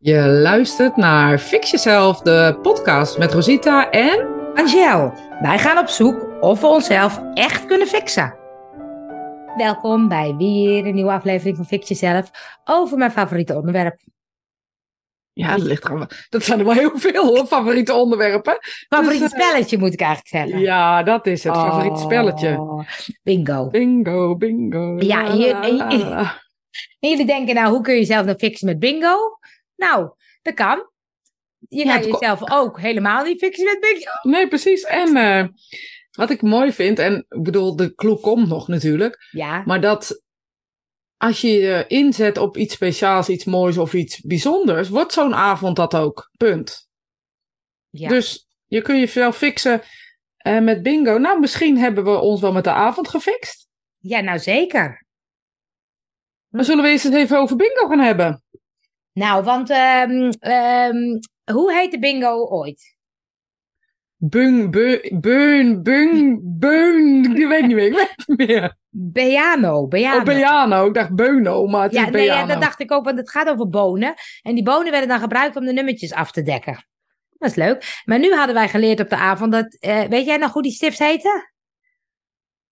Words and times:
Je 0.00 0.26
luistert 0.26 0.96
naar 0.96 1.38
Fix 1.38 1.70
Jezelf, 1.70 2.20
de 2.20 2.58
podcast 2.62 3.18
met 3.18 3.32
Rosita 3.32 3.90
en... 3.90 4.26
Angel, 4.54 5.12
wij 5.40 5.58
gaan 5.58 5.78
op 5.78 5.88
zoek 5.88 6.26
of 6.40 6.60
we 6.60 6.66
onszelf 6.66 7.20
echt 7.34 7.66
kunnen 7.66 7.86
fixen. 7.86 8.34
Welkom 9.56 10.08
bij 10.08 10.34
weer 10.36 10.86
een 10.86 10.94
nieuwe 10.94 11.10
aflevering 11.10 11.56
van 11.56 11.66
Fix 11.66 11.88
Jezelf 11.88 12.30
over 12.64 12.98
mijn 12.98 13.10
favoriete 13.10 13.54
onderwerp. 13.54 14.00
Ja, 15.32 15.56
dat 15.56 15.66
ligt 15.66 15.84
er 15.84 16.26
Dat 16.28 16.44
zijn 16.44 16.58
er 16.58 16.64
wel 16.64 16.74
heel 16.74 16.98
veel 16.98 17.26
hoor, 17.26 17.46
favoriete 17.46 17.92
onderwerpen. 17.92 18.58
Dus, 18.88 19.30
spelletje 19.30 19.78
moet 19.78 19.92
ik 19.92 20.00
eigenlijk 20.00 20.28
zeggen. 20.28 20.60
Ja, 20.60 21.02
dat 21.02 21.26
is 21.26 21.44
het, 21.44 21.98
spelletje. 21.98 22.60
Oh, 22.60 22.80
bingo. 23.22 23.68
Bingo, 23.68 24.36
bingo. 24.36 24.96
Ja, 24.98 25.26
en 25.26 25.36
jullie 27.10 27.26
denken 27.26 27.54
nou, 27.54 27.70
hoe 27.70 27.80
kun 27.80 27.92
je 27.94 28.00
jezelf 28.00 28.24
nou 28.24 28.38
fixen 28.38 28.66
met 28.66 28.78
bingo? 28.78 29.38
Nou, 29.78 30.10
dat 30.42 30.54
kan. 30.54 30.90
Je 31.68 31.84
ja, 31.84 31.92
gaat 31.92 32.04
jezelf 32.04 32.50
ook 32.50 32.80
helemaal 32.80 33.24
niet 33.24 33.38
fixen 33.38 33.64
met 33.64 33.80
bingo. 33.80 34.10
Nee, 34.22 34.48
precies. 34.48 34.84
En 34.84 35.16
uh, 35.16 35.46
wat 36.10 36.30
ik 36.30 36.42
mooi 36.42 36.72
vind, 36.72 36.98
en 36.98 37.26
ik 37.28 37.42
bedoel, 37.42 37.76
de 37.76 37.94
clue 37.94 38.20
komt 38.20 38.48
nog 38.48 38.68
natuurlijk. 38.68 39.28
Ja. 39.30 39.62
Maar 39.66 39.80
dat 39.80 40.22
als 41.16 41.40
je 41.40 41.48
je 41.48 41.84
inzet 41.88 42.38
op 42.38 42.56
iets 42.56 42.74
speciaals, 42.74 43.28
iets 43.28 43.44
moois 43.44 43.78
of 43.78 43.94
iets 43.94 44.20
bijzonders, 44.20 44.88
wordt 44.88 45.12
zo'n 45.12 45.34
avond 45.34 45.76
dat 45.76 45.94
ook. 45.94 46.30
Punt. 46.36 46.88
Ja. 47.90 48.08
Dus 48.08 48.48
je 48.66 48.82
kun 48.82 48.98
jezelf 48.98 49.36
fixen 49.36 49.82
uh, 50.46 50.60
met 50.60 50.82
bingo. 50.82 51.18
Nou, 51.18 51.40
misschien 51.40 51.78
hebben 51.78 52.04
we 52.04 52.18
ons 52.18 52.40
wel 52.40 52.52
met 52.52 52.64
de 52.64 52.72
avond 52.72 53.08
gefixt. 53.08 53.68
Ja, 53.98 54.20
nou 54.20 54.38
zeker. 54.38 55.06
Dan 56.48 56.64
zullen 56.64 56.84
we 56.84 56.90
eens 56.90 57.04
even 57.04 57.38
over 57.38 57.56
bingo 57.56 57.88
gaan 57.88 58.00
hebben. 58.00 58.42
Nou, 59.18 59.44
want 59.44 59.70
um, 59.70 60.32
um, 60.52 61.18
hoe 61.52 61.72
heet 61.72 61.90
de 61.90 61.98
bingo 61.98 62.46
ooit? 62.46 62.96
Bung, 64.16 64.70
beun, 64.70 65.20
beun, 65.20 65.82
bung, 65.82 66.40
beun. 66.42 67.36
Ik 67.36 67.46
weet 67.46 67.66
niet 67.66 67.76
meer. 67.76 67.86
Ik 67.86 67.92
weet 67.92 68.24
niet 68.26 68.48
meer. 68.48 68.76
Beano, 68.88 69.86
Beano. 69.86 70.18
Oh, 70.18 70.24
Beano. 70.24 70.86
Ik 70.86 70.94
dacht 70.94 71.14
Beuno, 71.14 71.66
maar 71.66 71.82
het 71.82 71.92
ja, 71.92 72.04
is 72.04 72.10
nee, 72.10 72.26
Beano. 72.26 72.40
Ja, 72.40 72.46
dat 72.46 72.60
dacht 72.60 72.80
ik 72.80 72.92
ook, 72.92 73.04
want 73.04 73.18
het 73.18 73.30
gaat 73.30 73.48
over 73.48 73.68
bonen. 73.68 74.14
En 74.42 74.54
die 74.54 74.64
bonen 74.64 74.90
werden 74.90 75.08
dan 75.08 75.20
gebruikt 75.20 75.56
om 75.56 75.64
de 75.64 75.72
nummertjes 75.72 76.12
af 76.12 76.30
te 76.30 76.42
dekken. 76.42 76.86
Dat 77.30 77.50
is 77.50 77.56
leuk. 77.56 78.02
Maar 78.04 78.18
nu 78.18 78.34
hadden 78.34 78.54
wij 78.54 78.68
geleerd 78.68 79.00
op 79.00 79.08
de 79.08 79.16
avond 79.16 79.52
dat... 79.52 79.76
Uh, 79.80 80.02
weet 80.02 80.26
jij 80.26 80.36
nog 80.36 80.52
hoe 80.52 80.62
die 80.62 80.72
stift 80.72 80.98
heette? 80.98 81.52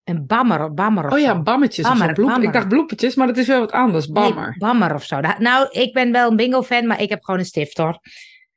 Een 0.07 0.27
bammer, 0.27 0.75
bammer 0.75 1.07
of 1.07 1.13
Oh 1.13 1.19
ja, 1.19 1.43
bammetjes 1.43 1.87
Bammer, 1.87 2.09
of 2.09 2.15
bammer. 2.15 2.43
Ik 2.43 2.53
dacht 2.53 2.69
bloepetjes, 2.69 3.15
maar 3.15 3.27
dat 3.27 3.37
is 3.37 3.47
wel 3.47 3.61
wat 3.61 3.73
anders. 3.73 4.09
Bammer. 4.09 4.49
Nee, 4.49 4.59
bammer 4.59 4.95
of 4.95 5.05
zo. 5.05 5.21
Nou, 5.39 5.69
ik 5.71 5.93
ben 5.93 6.13
wel 6.13 6.31
een 6.31 6.37
bingo-fan, 6.37 6.87
maar 6.87 7.01
ik 7.01 7.09
heb 7.09 7.25
gewoon 7.25 7.41
een 7.41 7.47
stift 7.47 7.79
hoor. 7.79 7.99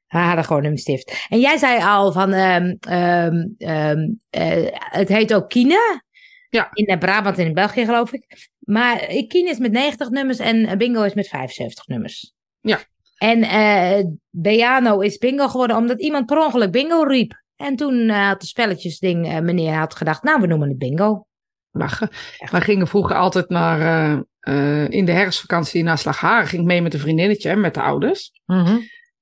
We 0.07 0.17
hadden 0.17 0.45
gewoon 0.45 0.63
een 0.63 0.77
stift. 0.77 1.25
En 1.29 1.39
jij 1.39 1.57
zei 1.57 1.83
al 1.83 2.11
van, 2.11 2.31
ehm, 2.33 2.75
ehm, 2.79 3.47
ehm, 3.57 3.99
eh, 4.29 4.65
het 4.73 5.09
heet 5.09 5.33
ook 5.33 5.49
Kine. 5.49 6.01
Ja. 6.49 6.69
In 6.73 6.85
eh, 6.85 6.97
Brabant 6.97 7.37
en 7.37 7.45
in 7.45 7.53
België 7.53 7.85
geloof 7.85 8.13
ik. 8.13 8.49
Maar 8.59 8.97
eh, 8.97 9.27
Kine 9.27 9.49
is 9.49 9.57
met 9.57 9.71
90 9.71 10.09
nummers 10.09 10.39
en 10.39 10.77
bingo 10.77 11.03
is 11.03 11.13
met 11.13 11.27
75 11.27 11.87
nummers. 11.87 12.33
Ja. 12.61 12.79
En 13.17 13.43
eh 13.43 14.05
Beano 14.29 14.99
is 14.99 15.17
bingo 15.17 15.47
geworden 15.47 15.77
omdat 15.77 16.01
iemand 16.01 16.25
per 16.25 16.37
ongeluk 16.37 16.71
bingo 16.71 17.03
riep. 17.03 17.41
En 17.55 17.75
toen 17.75 18.09
eh, 18.09 18.27
had 18.27 18.41
de 18.41 18.47
spelletjesding 18.47 19.41
meneer 19.41 19.73
had 19.73 19.95
gedacht, 19.95 20.23
nou 20.23 20.41
we 20.41 20.47
noemen 20.47 20.69
het 20.69 20.77
bingo. 20.77 21.27
Lachen. 21.71 22.09
Wij 22.51 22.61
gingen 22.61 22.87
vroeger 22.87 23.15
altijd 23.15 23.49
naar, 23.49 23.81
eh, 23.81 24.19
eh, 24.39 24.89
in 24.89 25.05
de 25.05 25.11
herfstvakantie 25.11 25.83
naar 25.83 25.97
Slagharen. 25.97 26.47
Ging 26.47 26.61
ik 26.61 26.67
mee 26.67 26.81
met 26.81 26.93
een 26.93 26.99
vriendinnetje, 26.99 27.55
met 27.55 27.73
de 27.73 27.81
ouders. 27.81 28.31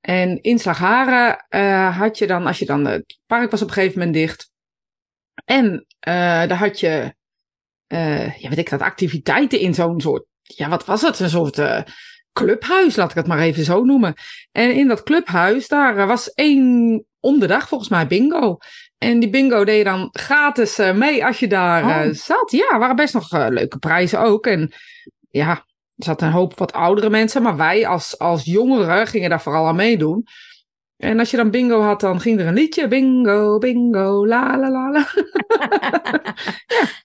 En 0.01 0.41
in 0.41 0.59
Slagharen 0.59 1.45
eh, 1.49 1.97
had 1.97 2.17
je 2.17 2.27
dan, 2.27 2.45
als 2.45 2.59
je 2.59 2.65
dan, 2.65 2.85
het 2.85 3.19
park 3.25 3.51
was 3.51 3.61
op 3.61 3.67
een 3.67 3.73
gegeven 3.73 3.97
moment 3.99 4.15
dicht. 4.15 4.51
En 5.45 5.85
daar 5.99 6.57
had 6.57 6.79
je, 6.79 7.13
ja 8.37 8.49
weet 8.49 8.57
ik 8.57 8.69
dat, 8.69 8.81
activiteiten 8.81 9.59
in 9.59 9.73
zo'n 9.73 10.01
soort, 10.01 10.25
ja 10.41 10.69
wat 10.69 10.85
was 10.85 11.01
het, 11.01 11.19
een 11.19 11.29
soort 11.29 11.61
clubhuis, 12.33 12.95
laat 12.95 13.09
ik 13.09 13.15
het 13.15 13.27
maar 13.27 13.39
even 13.39 13.63
zo 13.63 13.83
noemen. 13.83 14.13
En 14.51 14.75
in 14.75 14.87
dat 14.87 15.03
clubhuis, 15.03 15.67
daar 15.67 16.07
was 16.07 16.33
één 16.33 17.05
om 17.19 17.39
de 17.39 17.47
dag 17.47 17.67
volgens 17.67 17.89
mij 17.89 18.07
bingo. 18.07 18.57
En 18.97 19.19
die 19.19 19.29
bingo 19.29 19.63
deed 19.63 19.77
je 19.77 19.83
dan 19.83 20.09
gratis 20.11 20.77
eh, 20.79 20.93
mee 20.93 21.25
als 21.25 21.39
je 21.39 21.47
daar 21.47 21.83
eh, 22.01 22.07
Oh. 22.07 22.13
zat. 22.13 22.51
Ja, 22.51 22.77
waren 22.79 22.95
best 22.95 23.13
nog 23.13 23.31
eh, 23.31 23.45
leuke 23.49 23.77
prijzen 23.77 24.19
ook. 24.19 24.45
En 24.47 24.73
ja, 25.29 25.49
er 25.95 26.05
zat 26.05 26.21
een 26.21 26.31
hoop 26.31 26.57
wat 26.57 26.73
oudere 26.73 27.09
mensen, 27.09 27.41
maar 27.41 27.57
wij 27.57 27.87
als, 27.87 28.19
als 28.19 28.43
jongeren 28.45 29.07
gingen 29.07 29.29
daar 29.29 29.41
vooral 29.41 29.67
aan 29.67 29.75
meedoen. 29.75 30.23
En 30.97 31.19
als 31.19 31.31
je 31.31 31.37
dan 31.37 31.51
bingo 31.51 31.81
had, 31.81 31.99
dan 32.01 32.19
ging 32.21 32.39
er 32.39 32.47
een 32.47 32.53
liedje. 32.53 32.87
Bingo, 32.87 33.57
bingo, 33.57 34.27
la 34.27 34.57
la 34.59 34.69
la 34.69 34.89
la. 34.91 35.05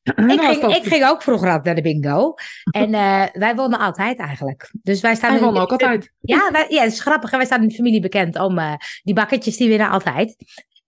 ja, 0.02 0.14
en 0.14 0.30
Ik 0.30 0.40
ging, 0.40 0.60
dat- 0.60 0.76
ik 0.76 0.84
ging 0.84 1.04
ook 1.06 1.22
vroeger 1.22 1.46
altijd 1.48 1.64
naar 1.64 1.74
de 1.74 1.82
bingo. 1.82 2.34
En 2.70 2.94
eh, 2.94 3.24
wij 3.32 3.54
wonnen 3.54 3.78
altijd 3.78 4.18
eigenlijk. 4.18 4.70
Dus 4.82 5.00
wij 5.00 5.14
staan 5.14 5.30
Hij 5.30 5.38
in- 5.38 5.44
won 5.44 5.56
ook 5.58 5.70
altijd. 5.70 6.12
Ja, 6.20 6.48
wij, 6.52 6.66
ja, 6.68 6.82
dat 6.82 6.92
is 6.92 7.00
grappig. 7.00 7.30
Wij 7.30 7.44
staan 7.44 7.62
in 7.62 7.68
de 7.68 7.74
familie 7.74 8.00
bekend 8.00 8.38
om 8.38 8.58
eh, 8.58 8.74
die 9.02 9.14
bakketjes 9.14 9.56
die 9.56 9.68
winnen 9.68 9.90
altijd. 9.90 10.36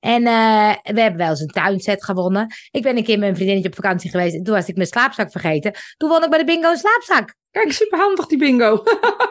En 0.05 0.27
eh, 0.27 0.93
we 0.95 1.01
hebben 1.01 1.17
wel 1.17 1.29
eens 1.29 1.41
een 1.41 1.47
tuinset 1.47 2.05
gewonnen. 2.05 2.47
Ik 2.71 2.83
ben 2.83 2.97
een 2.97 3.05
keer 3.05 3.19
met 3.19 3.29
een 3.29 3.35
vriendinnetje 3.35 3.69
op 3.69 3.75
vakantie 3.75 4.11
geweest. 4.11 4.35
En 4.35 4.43
toen 4.43 4.55
was 4.55 4.69
ik 4.69 4.77
mijn 4.77 4.89
slaapzak 4.89 5.31
vergeten. 5.31 5.73
Toen 5.97 6.09
won 6.09 6.25
ik 6.25 6.31
bij 6.31 6.39
de 6.39 6.45
bingo 6.45 6.71
een 6.71 6.77
slaapzak. 6.77 7.35
Kijk, 7.51 7.73
superhandig 7.73 8.27
die 8.27 8.39
bingo. 8.39 8.83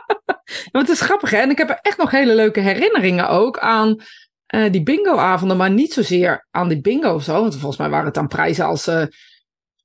Want 0.71 0.87
het 0.87 0.89
is 0.89 1.01
grappig 1.01 1.29
hè. 1.29 1.37
En 1.37 1.49
ik 1.49 1.57
heb 1.57 1.69
er 1.69 1.79
echt 1.81 1.97
nog 1.97 2.11
hele 2.11 2.35
leuke 2.35 2.59
herinneringen 2.59 3.29
ook 3.29 3.59
aan 3.59 3.95
eh, 4.45 4.71
die 4.71 4.83
bingo-avonden. 4.83 5.57
Maar 5.57 5.71
niet 5.71 5.93
zozeer 5.93 6.47
aan 6.51 6.69
die 6.69 6.81
bingo 6.81 7.13
of 7.13 7.23
zo. 7.23 7.41
Want 7.41 7.53
volgens 7.53 7.77
mij 7.77 7.89
waren 7.89 8.05
het 8.05 8.13
dan 8.13 8.27
prijzen 8.27 8.65
als 8.65 8.87
eh, 8.87 9.05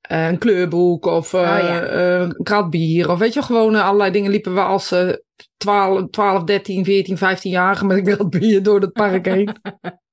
een 0.00 0.38
kleurboek 0.38 1.06
of 1.06 1.34
Oh, 1.34 1.40
ja. 1.40 1.88
een 1.90 2.40
krat 2.42 2.70
bier. 2.70 3.10
Of 3.10 3.18
weet 3.18 3.34
je, 3.34 3.42
gewoon 3.42 3.74
allerlei 3.74 4.10
dingen 4.10 4.30
liepen 4.30 4.54
we 4.54 4.60
als 4.60 4.92
eh 4.92 5.12
12, 5.56 6.10
12, 6.10 6.44
13, 6.44 6.84
14, 6.84 7.16
15-jarigen 7.16 7.86
met 7.86 7.96
een 7.96 8.04
krat 8.04 8.30
bier 8.30 8.62
door 8.62 8.80
het 8.80 8.92
park 8.92 9.26
heen. 9.26 9.56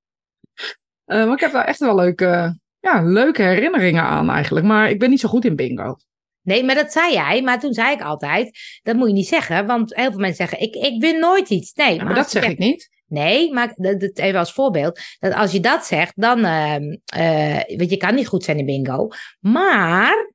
Eh, 1.06 1.26
maar 1.26 1.34
ik 1.34 1.40
heb 1.40 1.52
daar 1.52 1.66
echt 1.66 1.80
wel 1.80 1.96
leuke, 1.96 2.60
ja, 2.80 3.02
leuke 3.02 3.42
herinneringen 3.42 4.04
aan 4.04 4.30
eigenlijk. 4.30 4.66
Maar 4.66 4.90
ik 4.90 5.00
ben 5.00 5.10
niet 5.10 5.20
zo 5.20 5.30
goed 5.30 5.46
in 5.46 5.56
bingo. 5.56 5.96
Nee, 6.42 6.64
maar 6.64 6.76
dat 6.76 6.92
zei 6.92 7.14
jij. 7.14 7.42
Maar 7.42 7.60
toen 7.60 7.74
zei 7.74 7.92
ik 7.94 8.02
altijd, 8.02 8.60
dat 8.84 8.96
moet 8.96 9.08
je 9.08 9.14
niet 9.14 9.28
zeggen. 9.28 9.66
Want 9.66 9.96
heel 9.96 10.12
veel 10.12 10.20
mensen 10.20 10.48
zeggen, 10.48 10.68
ik, 10.68 10.76
ik 10.76 11.02
win 11.02 11.20
nooit 11.20 11.50
iets. 11.50 11.74
Nee, 11.74 11.96
Ja, 11.96 12.04
maar 12.04 12.16
dat 12.16 12.32
zeg 12.32 12.48
ik 12.48 12.58
niet. 12.58 12.90
Nee, 13.08 13.54
maar 13.54 13.74
dat, 13.76 14.18
even 14.18 14.40
als 14.40 14.54
voorbeeld. 14.54 15.00
Dat 15.20 15.34
als 15.34 15.52
je 15.52 15.60
dat 15.60 15.86
zegt, 15.86 16.22
dan. 16.22 16.44
eh, 16.46 17.56
weet 17.56 17.80
je, 17.80 17.90
je 17.90 17.98
kan 17.98 18.16
niet 18.16 18.28
goed 18.28 18.44
zijn 18.44 18.58
in 18.58 18.66
bingo. 18.66 19.08
Maar. 19.40 20.34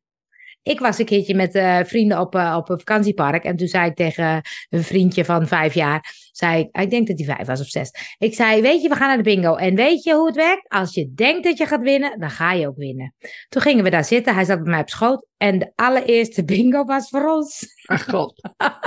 Ik 0.71 0.81
was 0.81 0.99
een 0.99 1.05
keertje 1.05 1.35
met 1.35 1.55
eh, 1.55 1.79
vrienden 1.85 2.21
op, 2.21 2.35
eh, 2.35 2.55
op 2.59 2.69
een 2.69 2.79
vakantiepark. 2.79 3.45
En 3.45 3.57
toen 3.57 3.69
zei 3.69 3.89
ik 3.91 3.97
tegen 3.97 4.43
een 4.69 4.83
vriendje 4.83 5.25
van 5.25 5.47
vijf 5.47 5.75
jaar. 5.75 6.05
Zei 6.33 6.61
ik, 6.61 6.81
ik 6.81 6.91
denk 6.91 7.07
dat 7.07 7.19
hij 7.19 7.35
vijf 7.35 7.47
was 7.47 7.61
of 7.61 7.67
zes. 7.67 7.91
Ik 8.19 8.35
zei: 8.35 8.63
Weet 8.63 8.83
je, 8.83 8.89
we 8.89 8.95
gaan 8.95 9.09
naar 9.09 9.17
de 9.17 9.23
bingo. 9.23 9.55
En 9.55 9.75
weet 9.75 10.03
je 10.03 10.15
hoe 10.15 10.27
het 10.27 10.37
werkt? 10.37 10.69
Als 10.69 10.95
je 10.95 11.13
denkt 11.15 11.45
dat 11.45 11.59
je 11.59 11.67
gaat 11.67 11.81
winnen, 11.81 12.21
dan 12.21 12.31
ga 12.31 12.53
je 12.53 12.67
ook 12.67 12.77
winnen. 12.77 13.15
Toen 13.49 13.63
gingen 13.63 13.85
we 13.85 13.91
daar 13.91 14.05
zitten. 14.05 14.35
Hij 14.35 14.45
zat 14.45 14.63
bij 14.63 14.71
mij 14.71 14.81
op 14.81 14.89
schoot. 14.89 15.27
En 15.37 15.59
de 15.59 15.73
allereerste 15.75 16.45
bingo 16.53 16.85
was 16.85 17.09
voor 17.09 17.35
ons. 17.35 17.67
Ach 17.87 18.05
god. 18.05 18.41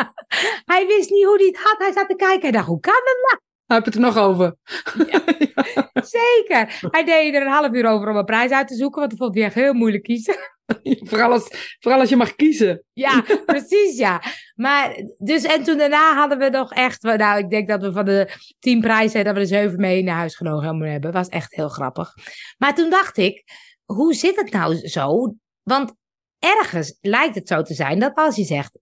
Hij 0.71 0.85
wist 0.87 1.09
niet 1.09 1.25
hoe 1.25 1.37
hij 1.37 1.45
het 1.45 1.57
had. 1.63 1.75
Hij 1.77 1.91
zat 1.91 2.09
te 2.09 2.15
kijken. 2.15 2.41
Hij 2.41 2.51
dacht: 2.51 2.67
Hoe 2.67 2.79
kan 2.79 2.93
het? 2.93 3.42
Heb 3.65 3.85
je 3.85 3.89
het 3.89 3.95
er 3.95 4.01
nog 4.01 4.17
over? 4.17 4.55
Zeker. 6.19 6.79
Hij 6.91 7.03
deed 7.05 7.35
er 7.35 7.41
een 7.41 7.51
half 7.51 7.73
uur 7.73 7.85
over 7.85 8.09
om 8.09 8.15
een 8.15 8.25
prijs 8.25 8.51
uit 8.51 8.67
te 8.67 8.75
zoeken, 8.75 8.99
want 8.99 9.11
hij 9.11 9.19
vond 9.19 9.35
hij 9.35 9.43
echt 9.43 9.53
heel 9.53 9.73
moeilijk 9.73 10.03
kiezen. 10.03 10.35
vooral, 11.09 11.31
als, 11.31 11.75
vooral 11.79 11.99
als 11.99 12.09
je 12.09 12.15
mag 12.15 12.35
kiezen. 12.35 12.83
Ja, 12.93 13.23
precies, 13.45 13.97
ja. 13.97 14.21
Maar, 14.55 14.95
dus, 15.17 15.43
en 15.43 15.63
toen 15.63 15.77
daarna 15.77 16.15
hadden 16.15 16.37
we 16.37 16.49
nog 16.49 16.73
echt, 16.73 17.01
nou, 17.01 17.37
ik 17.37 17.49
denk 17.49 17.67
dat 17.67 17.81
we 17.81 17.91
van 17.91 18.05
de 18.05 18.29
tien 18.59 18.81
prijzen, 18.81 19.23
dat 19.23 19.33
we 19.33 19.39
er 19.39 19.47
zeven 19.47 19.79
mee 19.79 20.03
naar 20.03 20.17
huis 20.17 20.35
genomen 20.35 20.91
hebben. 20.91 21.11
was 21.11 21.27
echt 21.27 21.55
heel 21.55 21.69
grappig. 21.69 22.13
Maar 22.57 22.75
toen 22.75 22.89
dacht 22.89 23.17
ik, 23.17 23.43
hoe 23.85 24.13
zit 24.13 24.35
het 24.35 24.51
nou 24.51 24.87
zo? 24.87 25.35
Want 25.63 25.93
ergens 26.39 26.97
lijkt 27.01 27.35
het 27.35 27.47
zo 27.47 27.61
te 27.61 27.73
zijn 27.73 27.99
dat 27.99 28.15
als 28.15 28.35
je 28.35 28.43
zegt, 28.43 28.79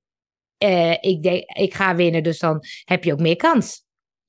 eh, 0.58 0.98
ik, 1.00 1.24
denk, 1.24 1.44
ik 1.50 1.74
ga 1.74 1.96
winnen, 1.96 2.24
dus 2.24 2.40
dan 2.40 2.60
heb 2.84 3.04
je 3.04 3.14
ook 3.14 3.20
meer 3.20 3.36
kans. 3.36 3.84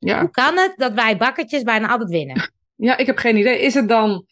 Ja. 0.04 0.20
Hoe 0.20 0.30
kan 0.30 0.56
het 0.56 0.72
dat 0.76 0.92
wij 0.92 1.16
bakketjes 1.16 1.62
bijna 1.62 1.88
altijd 1.88 2.10
winnen? 2.10 2.52
ja, 2.74 2.96
ik 2.96 3.06
heb 3.06 3.16
geen 3.18 3.36
idee. 3.36 3.60
Is 3.60 3.74
het 3.74 3.88
dan... 3.88 4.26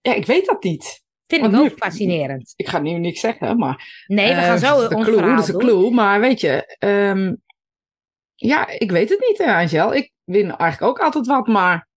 Ja, 0.00 0.14
ik 0.14 0.26
weet 0.26 0.46
dat 0.46 0.62
niet. 0.62 1.02
Vind 1.26 1.44
ik 1.44 1.50
Want 1.50 1.62
ook 1.64 1.70
nu- 1.70 1.76
fascinerend. 1.76 2.52
Ik 2.56 2.68
ga 2.68 2.78
nu 2.78 2.90
niks 2.98 3.20
zeggen, 3.20 3.58
maar... 3.58 4.04
Nee, 4.06 4.26
we 4.34 4.40
eh, 4.40 4.46
gaan 4.46 4.58
zo 4.58 4.66
dat 4.74 4.82
is 4.82 4.88
de 4.88 4.94
ons 4.96 5.06
clue, 5.06 5.20
Dat 5.22 5.38
is 5.38 5.46
de 5.46 5.52
doen. 5.52 5.60
clue, 5.60 5.90
maar 5.90 6.20
weet 6.20 6.40
je... 6.40 6.76
ehm, 6.78 7.34
ja, 8.34 8.68
ik 8.68 8.90
weet 8.90 9.08
het 9.08 9.20
niet, 9.28 9.38
hè, 9.38 9.54
Angel. 9.54 9.94
Ik 9.94 10.12
win 10.24 10.56
eigenlijk 10.56 10.82
ook 10.82 10.98
altijd 11.04 11.26
wat, 11.26 11.46
maar... 11.46 11.88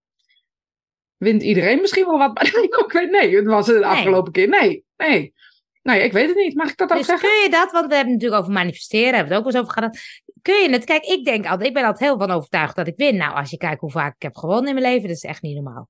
Wint 1.18 1.44
iedereen 1.44 1.82
misschien 1.82 2.06
wel 2.06 2.18
wat? 2.18 2.34
Maar 2.42 2.46
ik 2.54 2.92
weet 2.92 3.12
niet. 3.12 3.34
Het 3.34 3.46
was 3.46 3.66
de 3.66 3.86
afgelopen 3.86 4.32
keer. 4.32 4.48
Nee, 4.48 4.86
nee. 4.98 5.34
Nee, 5.82 6.04
ik 6.04 6.12
weet 6.12 6.28
het 6.28 6.36
niet. 6.38 6.56
Mag 6.56 6.70
ik 6.70 6.78
dat 6.78 6.92
ook 6.92 6.98
Dus 6.98 7.06
zeggen? 7.08 7.30
kun 7.30 7.42
je 7.44 7.50
dat, 7.50 7.72
want 7.72 7.88
we 7.88 7.96
hebben 7.96 8.14
het 8.14 8.22
natuurlijk 8.22 8.42
over 8.42 8.54
manifesteren, 8.54 9.16
hebben 9.16 9.28
we 9.28 9.34
het 9.36 9.38
ook 9.46 9.52
wel 9.52 9.62
eens 9.62 9.70
over 9.72 9.74
gehad. 9.82 9.98
Kun 10.44 10.62
je 10.62 10.70
het. 10.70 10.86
Kijk, 10.86 11.04
ik 11.04 11.26
denk 11.26 11.46
altijd, 11.46 11.68
ik 11.68 11.74
ben 11.74 11.84
altijd 11.84 12.10
heel 12.10 12.18
van 12.18 12.32
overtuigd 12.32 12.76
dat 12.76 12.88
ik 12.88 12.96
win. 12.96 13.16
Nou, 13.16 13.36
als 13.36 13.50
je 13.50 13.58
kijkt 13.58 13.82
hoe 13.82 13.92
vaak 13.92 14.16
ik 14.16 14.22
heb 14.22 14.36
gewonnen 14.36 14.68
in 14.68 14.74
mijn 14.74 14.94
leven, 14.94 15.08
dat 15.08 15.18
is 15.18 15.24
echt 15.24 15.42
niet 15.42 15.56
normaal. 15.56 15.90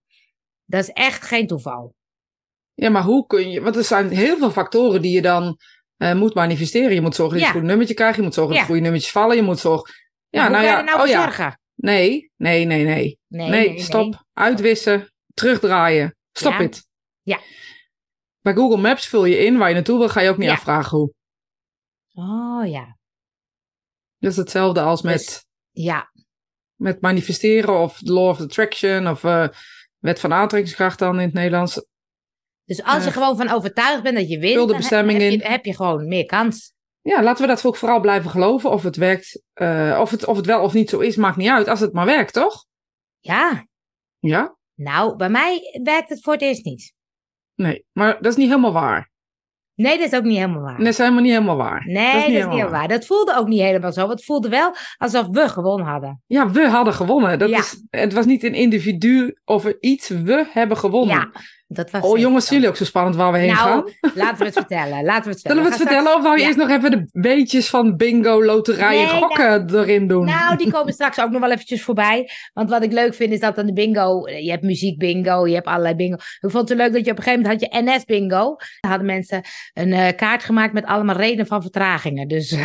Dat 0.66 0.84
is 0.84 0.90
echt 0.90 1.24
geen 1.24 1.48
toeval. 1.48 1.96
Ja, 2.74 2.90
maar 2.90 3.04
hoe 3.04 3.26
kun 3.26 3.50
je. 3.50 3.62
Want 3.62 3.76
er 3.76 3.84
zijn 3.84 4.10
heel 4.10 4.38
veel 4.38 4.52
factoren 4.52 5.02
die 5.02 5.12
je 5.12 5.22
dan 5.22 5.58
uh, 5.98 6.14
moet 6.14 6.34
manifesteren. 6.34 6.94
Je 6.94 7.02
moet 7.02 7.16
zorgen 7.16 7.38
dat 7.38 7.48
je 7.48 7.54
een 7.54 7.60
goed 7.60 7.70
nummertje 7.70 7.96
krijgt. 7.96 8.16
Je 8.16 8.22
moet 8.24 8.34
zorgen 8.34 8.56
dat 8.56 8.66
goede 8.66 8.82
nummertjes 8.82 9.12
vallen. 9.12 9.36
Je 9.36 9.42
moet 9.42 9.60
zorgen. 9.60 9.94
Ja, 10.30 10.48
nou 10.48 10.64
ja. 10.64 10.82
Nou 10.82 11.02
oh, 11.02 11.08
ja. 11.08 11.24
Zorgen? 11.24 11.60
Nee, 11.76 12.32
nee, 12.36 12.66
nee, 12.66 12.84
nee. 12.84 13.20
Nee, 13.28 13.50
nee 13.50 13.80
stop. 13.80 14.24
Uitwissen. 14.34 15.14
Terugdraaien. 15.34 16.16
Stop 16.32 16.58
het. 16.58 16.88
Ja. 17.22 17.40
Bij 18.42 18.54
Google 18.54 18.82
Maps 18.82 19.08
vul 19.08 19.26
je 19.26 19.38
in 19.38 19.58
waar 19.58 19.68
je 19.68 19.74
naartoe 19.74 19.98
wil, 19.98 20.10
ga 20.10 20.22
je 20.22 20.30
ook 20.30 20.38
niet 20.38 20.50
afvragen 20.50 20.98
hoe. 20.98 21.14
Oh 22.14 22.68
ja. 22.68 22.98
Dat 24.24 24.32
is 24.32 24.38
hetzelfde 24.38 24.82
als 24.82 25.02
met, 25.02 25.18
dus, 25.18 25.46
ja. 25.72 26.12
met 26.76 27.02
manifesteren 27.02 27.80
of 27.80 27.98
the 27.98 28.14
law 28.14 28.30
of 28.30 28.42
attraction 28.42 29.08
of 29.08 29.24
uh, 29.24 29.48
wet 29.98 30.20
van 30.20 30.34
aantrekkingskracht 30.34 31.00
dan 31.00 31.20
in 31.20 31.26
het 31.26 31.34
Nederlands. 31.34 31.86
Dus 32.66 32.84
als 32.84 33.04
je 33.04 33.12
gewoon 33.12 33.38
van 33.38 33.50
overtuigd 33.50 34.04
bent 34.04 34.16
dat 34.16 34.30
je 34.30 34.40
wint, 34.40 34.68
de 34.68 34.76
bestemming 34.76 35.22
heb, 35.22 35.32
je, 35.32 35.48
heb 35.48 35.66
je 35.66 35.76
gewoon 35.76 36.08
meer 36.08 36.26
kans. 36.26 36.74
Ja, 37.02 37.24
laten 37.24 37.42
we 37.42 37.48
dat 37.48 37.66
ook 37.66 37.76
vooral 37.76 38.00
blijven 38.00 38.30
geloven. 38.32 38.70
Of 38.70 38.84
het 38.84 38.96
werkt, 38.96 39.42
uh, 39.56 39.98
of, 40.02 40.12
het, 40.12 40.26
of 40.26 40.38
het 40.38 40.46
wel 40.46 40.64
of 40.64 40.74
niet 40.74 40.90
zo 40.90 41.00
is, 41.00 41.16
maakt 41.16 41.38
niet 41.38 41.50
uit. 41.50 41.68
Als 41.68 41.80
het 41.80 41.94
maar 41.94 42.06
werkt, 42.06 42.34
toch? 42.34 42.66
Ja. 43.20 43.68
Ja? 44.20 44.58
Nou, 44.74 45.16
bij 45.16 45.30
mij 45.30 45.80
werkt 45.84 46.10
het 46.10 46.24
voor 46.24 46.34
het 46.34 46.42
eerst 46.42 46.66
niet. 46.66 46.94
Nee, 47.56 47.86
maar 47.92 48.14
dat 48.22 48.32
is 48.32 48.36
niet 48.36 48.50
helemaal 48.50 48.74
waar. 48.74 49.12
Nee, 49.76 49.98
dat 49.98 50.12
is 50.12 50.18
ook 50.18 50.24
niet 50.24 50.38
helemaal 50.38 50.62
waar. 50.62 50.78
dat 50.78 50.88
is 50.88 50.98
helemaal 50.98 51.22
niet 51.22 51.32
helemaal 51.32 51.58
waar. 51.58 51.86
Nee, 51.86 52.14
dat 52.14 52.22
is 52.22 52.28
niet, 52.28 52.36
helemaal, 52.36 52.70
waar. 52.70 52.88
Dat 52.88 53.06
voelde 53.06 53.36
ook 53.38 53.48
niet 53.48 53.62
helemaal 53.62 53.92
zo. 53.92 54.10
Het 54.10 54.26
voelde 54.26 54.50
wel 54.50 54.76
alsof 54.98 55.28
we 55.32 55.50
gewonnen 55.50 55.88
hadden. 55.88 56.22
Ja, 56.28 56.50
we 56.52 56.68
hadden 56.68 56.94
gewonnen. 56.94 57.40
Dat 57.40 57.50
is, 57.50 57.84
het 57.90 58.14
was 58.14 58.26
niet 58.26 58.44
een 58.44 58.54
individu 58.54 59.38
of 59.46 59.66
iets. 59.80 60.08
We 60.08 60.46
hebben 60.52 60.78
gewonnen. 60.78 61.16
Ja, 61.16 61.42
dat 61.68 61.92
was 61.92 62.04
oh 62.04 62.18
jongens, 62.18 62.50
jullie 62.50 62.68
ook 62.68 62.76
zo 62.76 62.86
spannend 62.86 63.16
waar 63.16 63.32
we 63.32 63.38
heen 63.38 63.54
nou, 63.54 63.68
gaan? 63.68 64.12
laten 64.16 64.38
we 64.38 64.46
het 64.46 64.54
vertellen. 64.54 65.04
Laten 65.04 65.24
we 65.24 65.30
het 65.30 65.42
vertellen. 65.42 65.42
Zullen 65.42 65.64
we 65.64 65.70
het 65.70 65.78
vertellen 65.78 66.16
of 66.16 66.24
wou 66.24 66.38
je 66.38 66.46
eerst 66.46 66.58
nog 66.58 66.70
even 66.70 66.92
de 66.92 67.08
beetjes 67.12 67.70
van 67.70 67.96
bingo, 67.96 68.44
loterijen, 68.44 69.08
nee, 69.08 69.22
gokken 69.22 69.66
nou, 69.66 69.84
erin 69.84 70.08
doen? 70.08 70.26
Nou, 70.26 70.58
die 70.58 70.72
komen 70.72 70.94
straks 70.94 71.20
ook 71.20 71.30
nog 71.30 71.42
wel 71.42 71.52
eventjes 71.52 71.84
voorbij. 71.84 72.30
Want 72.54 72.70
wat 72.70 72.84
ik 72.84 72.92
leuk 72.92 73.14
vind 73.14 73.34
is 73.34 73.40
dat 73.40 73.58
aan 73.58 73.66
de 73.66 73.74
bingo, 73.74 74.28
je 74.28 74.50
hebt 74.50 74.64
muziek 74.64 74.98
bingo, 74.98 75.48
je 75.48 75.54
hebt 75.54 75.68
allerlei 75.68 75.96
bingo. 75.96 76.16
Ik 76.16 76.52
vond 76.52 76.70
het 76.70 76.78
leuk 76.78 76.94
dat 76.94 77.06
je 77.06 77.12
op 77.12 77.18
een 77.18 77.24
gegeven 77.24 77.44
moment 77.44 77.62
had 77.62 77.72
je 77.72 77.92
NS 77.92 78.06
bingo. 78.06 78.56
Daar 78.80 78.92
hadden 78.92 79.06
mensen 79.06 79.42
een 79.74 79.90
uh, 79.90 80.08
kaart 80.16 80.44
gemaakt 80.44 80.74
met 80.74 80.86
allemaal 80.86 81.16
redenen 81.16 81.48
van 81.48 81.62
vertragingen. 81.62 82.28
Dus 82.28 82.56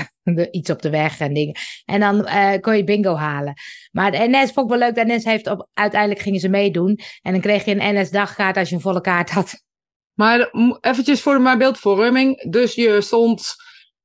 iets 0.51 0.71
op 0.71 0.83
de 0.83 0.91
weg 0.91 1.21
en 1.21 1.35
dingen. 1.35 1.55
En 1.85 2.01
dan 2.01 2.19
uh, 2.19 2.53
kon 2.61 2.77
je 2.77 2.85
bingo 2.85 3.15
halen. 3.15 3.55
Maar 3.93 4.11
de 4.11 4.29
NS 4.29 4.53
vond 4.53 4.73
ik 4.73 4.79
wel 4.79 4.89
leuk. 4.89 4.95
De 4.95 5.15
NS 5.15 5.25
heeft 5.25 5.47
op, 5.47 5.69
uiteindelijk 5.75 6.21
gingen 6.21 6.41
ze 6.41 6.49
meedoen. 6.49 6.99
En 7.23 7.33
dan 7.33 7.41
kreeg 7.41 7.65
je 7.65 7.81
een 7.81 8.01
NS-dagkaart 8.01 8.57
als 8.57 8.69
je 8.69 8.75
een 8.75 8.81
volle 8.81 9.01
kaart 9.01 9.31
had. 9.31 9.63
Maar 10.15 10.51
eventjes 10.81 11.23
voor 11.23 11.41
mijn 11.41 11.59
beeldvorming. 11.59 12.51
Dus 12.51 12.75
je 12.75 13.01
stond 13.01 13.55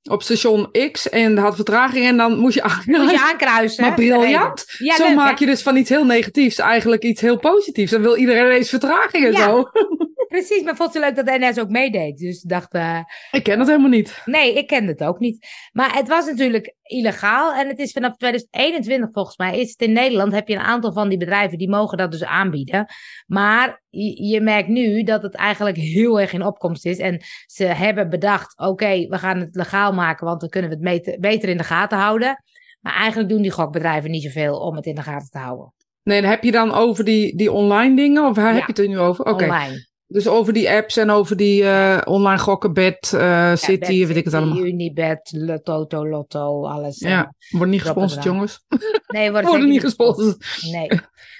op 0.09 0.23
station 0.23 0.71
X 0.91 1.09
en 1.09 1.37
had 1.37 1.55
vertraging 1.55 2.05
en 2.05 2.17
dan 2.17 2.37
moest 2.37 2.55
je 2.55 2.63
aankruisen. 2.63 3.01
Moest 3.01 3.11
je 3.11 3.21
aankruisen. 3.21 3.83
Maar 3.83 3.93
briljant. 3.93 4.65
Ja, 4.77 4.95
zo 4.95 5.13
maak 5.13 5.39
je 5.39 5.45
dus 5.45 5.61
van 5.61 5.75
iets 5.75 5.89
heel 5.89 6.05
negatiefs 6.05 6.57
eigenlijk 6.57 7.03
iets 7.03 7.21
heel 7.21 7.37
positiefs. 7.37 7.91
Dan 7.91 8.01
wil 8.01 8.15
iedereen 8.15 8.51
eens 8.51 8.69
vertraging 8.69 9.25
en 9.25 9.31
ja. 9.31 9.43
zo. 9.43 9.63
Precies, 10.33 10.63
maar 10.63 10.75
vond 10.75 10.91
ze 10.91 11.00
leuk 11.00 11.15
dat 11.15 11.25
NS 11.25 11.59
ook 11.59 11.69
meedeed. 11.69 12.18
Dus 12.18 12.41
dacht... 12.41 12.74
Uh... 12.74 13.00
Ik 13.31 13.44
ken 13.44 13.59
het 13.59 13.68
helemaal 13.68 13.89
niet. 13.89 14.21
Nee, 14.25 14.53
ik 14.53 14.68
ken 14.68 14.88
het 14.88 15.03
ook 15.03 15.19
niet. 15.19 15.47
Maar 15.71 15.95
het 15.95 16.07
was 16.07 16.25
natuurlijk 16.25 16.75
illegaal. 16.83 17.53
En 17.53 17.68
het 17.68 17.80
is 17.80 17.91
vanaf 17.91 18.15
2021 18.15 19.09
volgens 19.12 19.38
mij, 19.38 19.59
is 19.59 19.69
het 19.69 19.81
in 19.81 19.91
Nederland, 19.91 20.33
heb 20.33 20.47
je 20.47 20.56
een 20.56 20.62
aantal 20.62 20.94
van 20.94 21.09
die 21.09 21.18
bedrijven 21.18 21.57
die 21.57 21.69
mogen 21.69 21.97
dat 21.97 22.12
dus 22.12 22.24
aanbieden. 22.24 22.85
Maar 23.27 23.83
je, 23.89 24.24
je 24.24 24.41
merkt 24.41 24.68
nu 24.68 25.03
dat 25.03 25.21
het 25.21 25.35
eigenlijk 25.35 25.77
heel 25.77 26.19
erg 26.19 26.33
in 26.33 26.45
opkomst 26.45 26.86
is. 26.86 26.97
En 26.97 27.21
ze 27.45 27.65
hebben 27.65 28.09
bedacht, 28.09 28.59
oké, 28.59 29.07
we 29.07 29.18
gaan 29.18 29.39
het 29.39 29.56
legaal 29.56 29.94
maken, 29.94 30.25
want 30.25 30.39
dan 30.39 30.50
kunnen 30.50 30.79
we 30.79 30.89
het 30.89 31.18
beter 31.19 31.50
in 31.50 31.57
de 31.57 31.63
gaten 31.63 31.97
houden. 31.97 32.44
Maar 32.79 32.95
eigenlijk 32.95 33.29
doen 33.29 33.41
die 33.41 33.51
gokbedrijven 33.51 34.12
niet 34.12 34.24
zoveel 34.24 34.59
om 34.59 34.75
het 34.75 34.86
in 34.86 34.95
de 34.95 35.01
gaten 35.01 35.29
te 35.29 35.38
houden. 35.38 35.74
Nee, 36.03 36.21
dan 36.21 36.29
heb 36.29 36.44
je 36.44 36.51
dan 36.51 36.71
over 36.71 37.03
die, 37.03 37.38
die 37.38 37.51
online 37.51 37.95
dingen? 37.95 38.25
Of 38.25 38.36
waar 38.36 38.53
heb 38.53 38.62
je 38.62 38.68
het 38.68 38.79
er 38.79 38.88
nu 38.88 39.00
over? 39.00 39.25
Oké. 39.25 39.44
Online. 39.44 39.91
Dus 40.13 40.27
over 40.27 40.54
die 40.54 40.71
apps 40.71 40.98
en 40.98 41.10
over 41.10 41.38
die 41.38 41.62
uh, 41.62 42.01
online 42.04 42.38
gokken, 42.38 42.74
bed, 42.74 43.12
uh, 43.15 43.56
City, 43.56 43.92
ja, 43.92 44.07
weet 44.07 44.15
ik 44.15 44.25
het 44.25 44.33
allemaal. 44.33 44.65
Unibet, 44.65 45.60
Toto, 45.63 46.07
Lotto, 46.07 46.65
alles. 46.65 47.00
Ja, 47.00 47.19
uh, 47.19 47.30
worden 47.50 47.69
niet 47.69 47.81
gesponsord, 47.81 48.24
jongens. 48.24 48.63
Nee, 49.07 49.31
worden, 49.31 49.50
worden 49.51 49.69
niet 49.69 49.81
gesponsord. 49.81 50.45
Nee, 50.71 50.88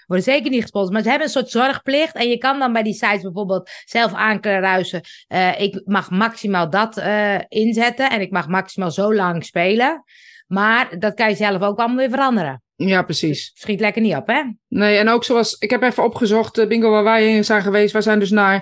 worden 0.08 0.26
zeker 0.26 0.50
niet 0.50 0.62
gesponsord. 0.62 0.94
Maar 0.94 1.02
ze 1.02 1.10
hebben 1.10 1.28
een 1.28 1.34
soort 1.34 1.50
zorgplicht. 1.50 2.16
En 2.16 2.30
je 2.30 2.38
kan 2.38 2.60
dan 2.60 2.74
bij 2.74 2.84
die 2.84 2.94
sites 2.94 3.22
bijvoorbeeld 3.22 3.70
zelf 3.86 4.14
aankruisen. 4.14 5.02
Uh, 5.28 5.62
ik 5.62 5.82
mag 5.86 6.10
maximaal 6.10 6.70
dat 6.70 7.02
inzetten. 7.48 8.10
En 8.10 8.22
ik 8.22 8.32
mag 8.32 8.48
maximaal 8.48 8.92
zo 8.92 9.14
lang 9.14 9.46
spelen. 9.46 10.04
Maar 10.48 11.00
dat 11.00 11.14
kan 11.14 11.30
je 11.30 11.36
zelf 11.36 11.62
ook 11.62 11.80
allemaal 11.80 11.98
weer 11.98 12.10
veranderen. 12.10 12.62
Ja, 12.76 13.02
precies. 13.02 13.52
Dus 13.52 13.62
schiet 13.62 13.80
lekker 13.80 14.02
niet 14.02 14.16
op, 14.16 14.28
hè? 14.28 14.42
Nee, 14.68 14.98
en 14.98 15.10
ook 15.10 15.24
zoals... 15.24 15.54
Ik 15.54 15.70
heb 15.70 15.82
even 15.82 16.04
opgezocht, 16.04 16.56
de 16.56 16.68
bingo 16.68 16.90
waar 16.90 17.04
wij 17.04 17.36
in 17.36 17.46
zijn 17.46 17.62
geweest. 17.62 17.94
Wij 17.94 18.02
zijn 18.02 18.20
dus 18.20 18.32
naar 18.32 18.56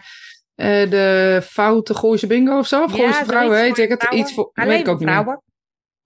uh, 0.56 0.90
de 0.90 1.40
Foute 1.44 1.94
Gooise 1.94 2.28
Bingo 2.28 2.58
of 2.58 2.68
zo. 2.68 2.84
Of 2.84 2.92
ja, 2.92 2.98
Gooise 2.98 3.25
Vrouwen 3.25 3.62
heet 3.62 3.78
ik 3.78 3.90
het. 3.90 4.08
Iets 4.12 4.34
voor, 4.34 4.52
Alleen 4.54 4.69
weet 4.69 4.80
ik 4.80 4.88
ook 4.88 5.02
vrouwen. 5.02 5.42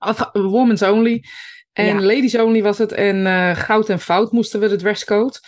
Niet. 0.05 0.29
Women's 0.31 0.81
Only. 0.81 1.23
En 1.73 2.05
Ladies 2.05 2.35
Only 2.35 2.63
was 2.63 2.77
het. 2.77 2.91
En 2.91 3.15
uh, 3.15 3.55
Goud 3.55 3.89
en 3.89 3.99
Fout 3.99 4.31
moesten 4.31 4.59
we 4.59 4.67
de 4.67 4.75
dresscode. 4.75 5.39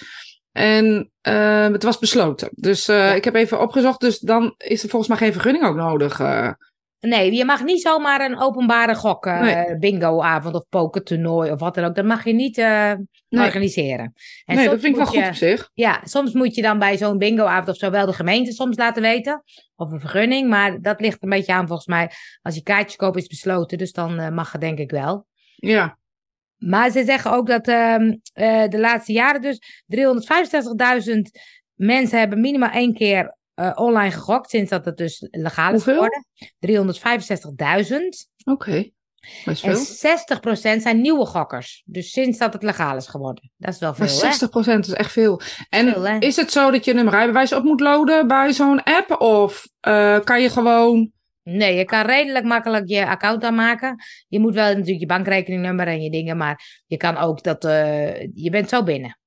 En 0.51 1.11
uh, 1.27 1.67
het 1.67 1.83
was 1.83 1.99
besloten. 1.99 2.49
Dus 2.51 2.85
ja. 2.85 3.13
ik 3.13 3.23
heb 3.23 3.35
even 3.35 3.61
opgezocht. 3.61 3.99
Dus 3.99 4.19
dan 4.19 4.55
is 4.57 4.83
er 4.83 4.89
volgens 4.89 5.09
mij 5.09 5.19
geen 5.19 5.33
vergunning 5.33 5.65
ook 5.65 5.75
nodig. 5.75 6.19
Nee, 6.99 7.33
je 7.33 7.45
mag 7.45 7.63
niet 7.63 7.81
zomaar 7.81 8.21
een 8.21 8.39
openbare 8.39 8.95
gok, 8.95 9.25
uh, 9.25 9.41
nee. 9.41 9.77
bingo-avond 9.77 10.55
of 10.55 10.65
pokertoernooi 10.69 11.51
of 11.51 11.59
wat 11.59 11.75
dan 11.75 11.83
ook. 11.83 11.95
Dat 11.95 12.05
mag 12.05 12.23
je 12.23 12.33
niet 12.33 12.57
uh, 12.57 12.93
nee. 13.29 13.45
organiseren. 13.45 14.13
En 14.45 14.55
nee, 14.55 14.69
dat 14.69 14.79
vind 14.79 14.91
ik 14.91 14.95
wel 14.95 15.05
goed 15.05 15.27
op 15.27 15.33
zich. 15.33 15.69
Ja, 15.73 16.01
soms 16.03 16.33
moet 16.33 16.55
je 16.55 16.61
dan 16.61 16.79
bij 16.79 16.97
zo'n 16.97 17.17
bingo-avond 17.17 17.69
of 17.69 17.75
zo 17.75 17.89
wel 17.89 18.05
de 18.05 18.13
gemeente 18.13 18.51
soms 18.51 18.77
laten 18.77 19.01
weten. 19.01 19.43
Of 19.75 19.91
een 19.91 19.99
vergunning, 19.99 20.49
maar 20.49 20.81
dat 20.81 20.99
ligt 20.99 21.23
een 21.23 21.29
beetje 21.29 21.53
aan 21.53 21.67
volgens 21.67 21.87
mij. 21.87 22.11
Als 22.41 22.55
je 22.55 22.63
kaartjes 22.63 22.95
koopt 22.95 23.17
is 23.17 23.27
besloten, 23.27 23.77
dus 23.77 23.91
dan 23.91 24.19
uh, 24.19 24.29
mag 24.29 24.51
het 24.51 24.61
denk 24.61 24.79
ik 24.79 24.91
wel. 24.91 25.25
Ja. 25.55 25.97
Maar 26.57 26.89
ze 26.89 27.03
zeggen 27.03 27.31
ook 27.31 27.47
dat 27.47 27.67
ehm, 27.67 28.15
de 28.69 28.79
laatste 28.79 29.11
jaren 29.11 29.41
dus 29.41 29.59
365.000 31.07 31.21
mensen 31.73 32.19
hebben 32.19 32.41
minimaal 32.41 32.71
één 32.71 32.93
keer 32.93 33.35
uh, 33.59 33.71
online 33.75 34.11
gegokt 34.11 34.49
sinds 34.49 34.69
dat 34.69 34.85
het 34.85 34.97
dus 34.97 35.27
legaal 35.31 35.73
is 35.73 35.83
geworden. 35.83 36.25
365.000. 36.67 36.71
Oké. 38.43 38.51
Okay. 38.51 38.93
En 39.45 39.77
60% 39.77 40.81
zijn 40.81 41.01
nieuwe 41.01 41.25
gokkers. 41.25 41.83
Dus 41.85 42.11
sinds 42.11 42.37
dat 42.37 42.53
het 42.53 42.63
legaal 42.63 42.95
is 42.95 43.07
geworden. 43.07 43.51
Dat 43.57 43.73
is 43.73 43.79
wel 43.79 43.93
veel. 43.93 44.05
Maar 44.05 44.75
60% 44.75 44.79
is 44.79 44.93
echt 44.93 45.11
veel. 45.11 45.41
En 45.69 45.91
veel, 45.91 46.05
is 46.05 46.35
het 46.35 46.51
zo 46.51 46.71
dat 46.71 46.85
je 46.85 46.93
een 46.93 47.09
rijbewijs 47.09 47.53
op 47.53 47.63
moet 47.63 47.79
loaden 47.79 48.27
bij 48.27 48.53
zo'n 48.53 48.83
app? 48.83 49.21
Of 49.21 49.67
uh, 49.87 50.19
kan 50.19 50.41
je 50.41 50.49
gewoon. 50.49 51.11
Nee, 51.43 51.75
je 51.75 51.85
kan 51.85 52.05
redelijk 52.05 52.45
makkelijk 52.45 52.87
je 52.87 53.07
account 53.07 53.43
aanmaken. 53.43 54.03
Je 54.27 54.39
moet 54.39 54.53
wel 54.53 54.67
natuurlijk 54.67 54.99
je 54.99 55.05
bankrekeningnummer 55.05 55.87
en 55.87 56.01
je 56.01 56.09
dingen, 56.09 56.37
maar 56.37 56.83
je 56.85 56.97
kan 56.97 57.17
ook 57.17 57.43
dat. 57.43 57.65
Uh, 57.65 58.21
je 58.21 58.49
bent 58.49 58.69
zo 58.69 58.83
binnen. 58.83 59.19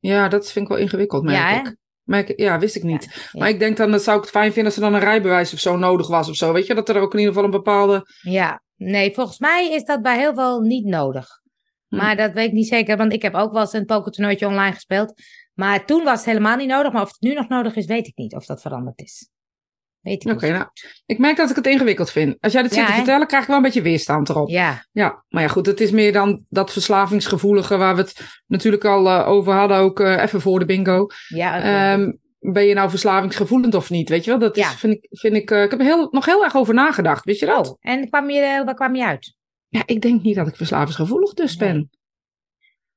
Ja, 0.00 0.28
dat 0.28 0.52
vind 0.52 0.64
ik 0.64 0.70
wel 0.70 0.80
ingewikkeld. 0.80 1.22
Merk 1.22 1.36
ja, 1.36 1.60
ik. 1.60 1.76
Maar 2.10 2.32
ja, 2.36 2.58
wist 2.58 2.76
ik 2.76 2.82
niet. 2.82 3.30
Maar 3.32 3.48
ik 3.48 3.58
denk 3.58 3.76
dan, 3.76 3.90
dat 3.90 4.02
zou 4.02 4.16
ik 4.16 4.22
het 4.22 4.32
fijn 4.32 4.52
vinden 4.52 4.64
als 4.64 4.76
er 4.76 4.90
dan 4.90 4.94
een 4.94 5.00
rijbewijs 5.00 5.52
of 5.52 5.58
zo 5.58 5.76
nodig 5.76 6.08
was 6.08 6.28
of 6.28 6.36
zo. 6.36 6.52
Weet 6.52 6.66
je, 6.66 6.74
dat 6.74 6.88
er 6.88 7.00
ook 7.00 7.12
in 7.12 7.18
ieder 7.18 7.34
geval 7.34 7.48
een 7.48 7.56
bepaalde... 7.56 8.06
Ja, 8.20 8.62
nee, 8.76 9.14
volgens 9.14 9.38
mij 9.38 9.72
is 9.72 9.84
dat 9.84 10.02
bij 10.02 10.18
heel 10.18 10.34
veel 10.34 10.60
niet 10.60 10.84
nodig. 10.84 11.28
Hm. 11.88 11.96
Maar 11.96 12.16
dat 12.16 12.32
weet 12.32 12.46
ik 12.46 12.52
niet 12.52 12.68
zeker, 12.68 12.96
want 12.96 13.12
ik 13.12 13.22
heb 13.22 13.34
ook 13.34 13.52
wel 13.52 13.60
eens 13.60 13.72
een 13.72 13.84
pokertoernooitje 13.84 14.46
online 14.46 14.74
gespeeld. 14.74 15.12
Maar 15.54 15.86
toen 15.86 16.04
was 16.04 16.16
het 16.16 16.24
helemaal 16.24 16.56
niet 16.56 16.68
nodig. 16.68 16.92
Maar 16.92 17.02
of 17.02 17.08
het 17.08 17.20
nu 17.20 17.34
nog 17.34 17.48
nodig 17.48 17.76
is, 17.76 17.86
weet 17.86 18.06
ik 18.06 18.16
niet 18.16 18.34
of 18.34 18.46
dat 18.46 18.60
veranderd 18.60 19.00
is. 19.00 19.28
Oké, 20.02 20.50
nou, 20.50 20.66
ik 21.06 21.18
merk 21.18 21.36
dat 21.36 21.50
ik 21.50 21.56
het 21.56 21.66
ingewikkeld 21.66 22.10
vind. 22.10 22.36
Als 22.40 22.52
jij 22.52 22.62
dit 22.62 22.72
zit 22.72 22.86
te 22.86 22.92
vertellen, 22.92 23.26
krijg 23.26 23.42
ik 23.42 23.48
wel 23.48 23.56
een 23.56 23.62
beetje 23.62 23.82
weerstand 23.82 24.28
erop. 24.28 24.48
Ja. 24.48 24.86
Ja, 24.92 25.24
maar 25.28 25.42
ja, 25.42 25.48
goed, 25.48 25.66
het 25.66 25.80
is 25.80 25.90
meer 25.90 26.12
dan 26.12 26.44
dat 26.48 26.72
verslavingsgevoelige 26.72 27.76
waar 27.76 27.94
we 27.94 28.00
het 28.00 28.40
natuurlijk 28.46 28.84
al 28.84 29.06
uh, 29.06 29.28
over 29.28 29.52
hadden, 29.52 29.76
ook 29.76 30.00
uh, 30.00 30.22
even 30.22 30.40
voor 30.40 30.58
de 30.58 30.64
bingo. 30.64 31.06
Ja, 31.28 31.92
um, 31.92 32.18
ben 32.38 32.64
je 32.64 32.74
nou 32.74 32.90
verslavingsgevoelend 32.90 33.74
of 33.74 33.90
niet? 33.90 34.08
Weet 34.08 34.24
je 34.24 34.30
wel, 34.30 34.40
dat 34.40 34.56
is, 34.56 34.66
vind 34.66 34.92
ik, 34.92 35.06
vind 35.10 35.36
ik, 35.36 35.50
uh, 35.50 35.62
ik 35.62 35.70
heb 35.70 35.80
er 35.80 35.86
heel, 35.86 36.08
nog 36.10 36.24
heel 36.24 36.44
erg 36.44 36.56
over 36.56 36.74
nagedacht, 36.74 37.24
weet 37.24 37.38
je 37.38 37.46
dat? 37.46 37.68
Oh, 37.68 37.76
en 37.80 38.08
kwam 38.08 38.30
je, 38.30 38.62
waar 38.64 38.74
kwam 38.74 38.94
je 38.94 39.04
uit? 39.04 39.34
Ja, 39.68 39.82
ik 39.86 40.00
denk 40.00 40.22
niet 40.22 40.36
dat 40.36 40.48
ik 40.48 40.56
verslavingsgevoelig 40.56 41.34
dus 41.34 41.56
nee. 41.56 41.68
ben. 41.68 41.90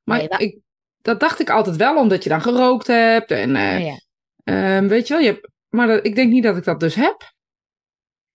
Maar 0.04 0.18
nee, 0.18 0.28
dat... 0.28 0.42
ik, 0.42 0.60
dat 1.02 1.20
dacht 1.20 1.40
ik 1.40 1.50
altijd 1.50 1.76
wel, 1.76 1.98
omdat 1.98 2.24
je 2.24 2.30
dan 2.30 2.42
gerookt 2.42 2.88
hebt 2.88 3.32
en 3.32 3.50
ja. 3.50 4.78
um, 4.78 4.88
weet 4.88 5.08
je 5.08 5.14
wel, 5.14 5.24
je 5.24 5.30
hebt 5.30 5.52
maar 5.76 5.88
dat, 5.88 6.06
ik 6.06 6.16
denk 6.16 6.32
niet 6.32 6.44
dat 6.44 6.58
ik 6.58 6.64
dat 6.64 6.80
dus 6.80 6.96
heb. 6.96 7.32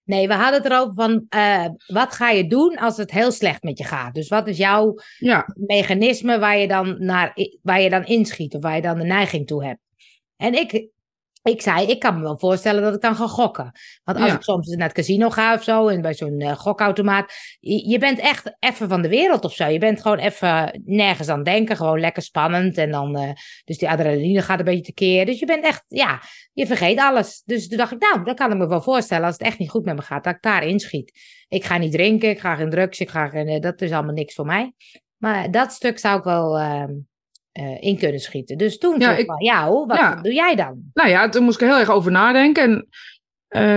Nee, 0.05 0.29
we 0.29 0.35
hadden 0.35 0.63
het 0.63 0.73
erover 0.73 0.95
van 0.95 1.27
uh, 1.37 1.67
wat 1.87 2.15
ga 2.15 2.31
je 2.31 2.47
doen 2.47 2.77
als 2.77 2.97
het 2.97 3.11
heel 3.11 3.33
slecht 3.33 3.63
met 3.63 3.79
je 3.79 3.85
gaat? 3.85 4.15
Dus 4.15 4.29
wat 4.29 4.47
is 4.47 4.57
jouw 4.57 4.95
ja. 5.19 5.47
mechanisme 5.55 6.39
waar 6.39 6.59
je, 6.59 6.69
dan 6.69 6.97
naar, 6.99 7.37
waar 7.63 7.81
je 7.81 7.91
dan 7.91 8.05
inschiet 8.05 8.55
of 8.55 8.63
waar 8.63 8.77
je 8.77 8.83
dan 8.83 8.99
de 8.99 9.05
neiging 9.05 9.47
toe 9.47 9.65
hebt? 9.65 9.81
En 10.37 10.55
ik, 10.55 10.89
ik 11.49 11.63
zei, 11.63 11.87
ik 11.87 11.99
kan 11.99 12.15
me 12.15 12.23
wel 12.23 12.39
voorstellen 12.39 12.83
dat 12.83 12.95
ik 12.95 13.01
dan 13.01 13.17
ga 13.17 13.27
gokken. 13.27 13.73
Want 14.05 14.19
als 14.19 14.33
ik 14.33 14.43
soms 14.43 14.69
naar 14.69 14.87
het 14.87 14.97
casino 14.97 15.31
ga 15.31 15.55
of 15.55 15.63
zo, 15.63 15.89
en 15.89 16.01
bij 16.01 16.15
zo'n 16.15 16.41
uh, 16.41 16.53
gokautomaat, 16.53 17.33
je, 17.61 17.89
je, 17.89 17.99
bent 17.99 18.19
echt 18.19 18.57
even 18.59 18.89
van 18.89 19.03
de 19.03 19.09
wereld 19.09 19.45
of 19.45 19.53
zo. 19.53 19.67
Je 19.67 19.79
bent 19.79 20.01
gewoon 20.01 20.19
even 20.19 20.83
nergens 20.85 21.29
aan 21.29 21.43
denken, 21.43 21.77
gewoon 21.77 22.01
lekker 22.01 22.23
spannend. 22.23 22.77
En 22.77 22.91
dan, 22.91 23.21
uh, 23.21 23.31
dus 23.65 23.79
die 23.79 23.89
adrenaline 23.89 24.43
gaat 24.43 24.59
een 24.59 24.65
beetje 24.65 24.83
tekeer. 24.83 25.27
Dus 25.27 25.39
je 25.39 25.47
bent 25.47 25.65
echt, 25.65 25.85
ja, 25.87 26.21
je 26.53 26.67
vergeet 26.67 26.99
alles. 26.99 27.43
Dus 27.45 27.69
toen 27.69 27.79
dacht 27.79 27.93
ik, 27.93 28.01
nou, 28.01 28.25
dat 28.25 28.37
kan 28.37 28.53
ik 28.53 28.59
me 28.59 28.67
wel 28.67 28.83
voorstellen 28.83 29.25
als 29.25 29.37
het 29.39 29.47
echt 29.47 29.59
niet 29.59 29.71
goed 29.71 29.85
met 29.85 29.97
me 29.97 30.03
gaat, 30.03 30.25
dat 30.25 30.35
ik 30.35 30.43
daar 30.43 30.67
inschiet. 30.67 31.13
Ik 31.49 31.65
ga 31.65 31.79
niet 31.79 31.93
drinken, 31.93 32.31
ik 32.31 32.41
ga 32.41 32.55
geen 32.55 32.71
drugs, 32.71 33.01
ik 33.01 33.11
ga 33.11 33.29
geen, 33.29 33.47
eh, 33.47 33.61
dat 33.61 33.81
is 33.81 33.93
allemaal 33.93 34.15
niks 34.15 34.35
voor 34.35 34.47
mij. 34.47 34.73
Maar 35.17 35.51
dat 35.51 35.73
stuk 35.73 35.99
zou 35.99 36.19
ik 36.19 36.25
wel 36.25 36.59
ehm, 36.59 36.93
uh, 37.61 37.83
in 37.83 37.99
kunnen 37.99 38.21
schieten. 38.21 38.59
Dus 38.59 38.79
toen 38.79 39.01
ja, 39.01 39.17
ik, 39.17 39.27
van, 39.27 39.45
ja, 39.45 39.71
wat 39.71 40.25
doe 40.25 40.33
jij 40.33 40.55
dan? 40.55 40.81
Nou 40.93 41.09
ja, 41.09 41.29
toen 41.29 41.45
moest 41.45 41.61
ik 41.61 41.69
heel 41.69 41.79
erg 41.79 41.91
over 41.91 42.11
nadenken. 42.11 42.63
En 42.63 42.89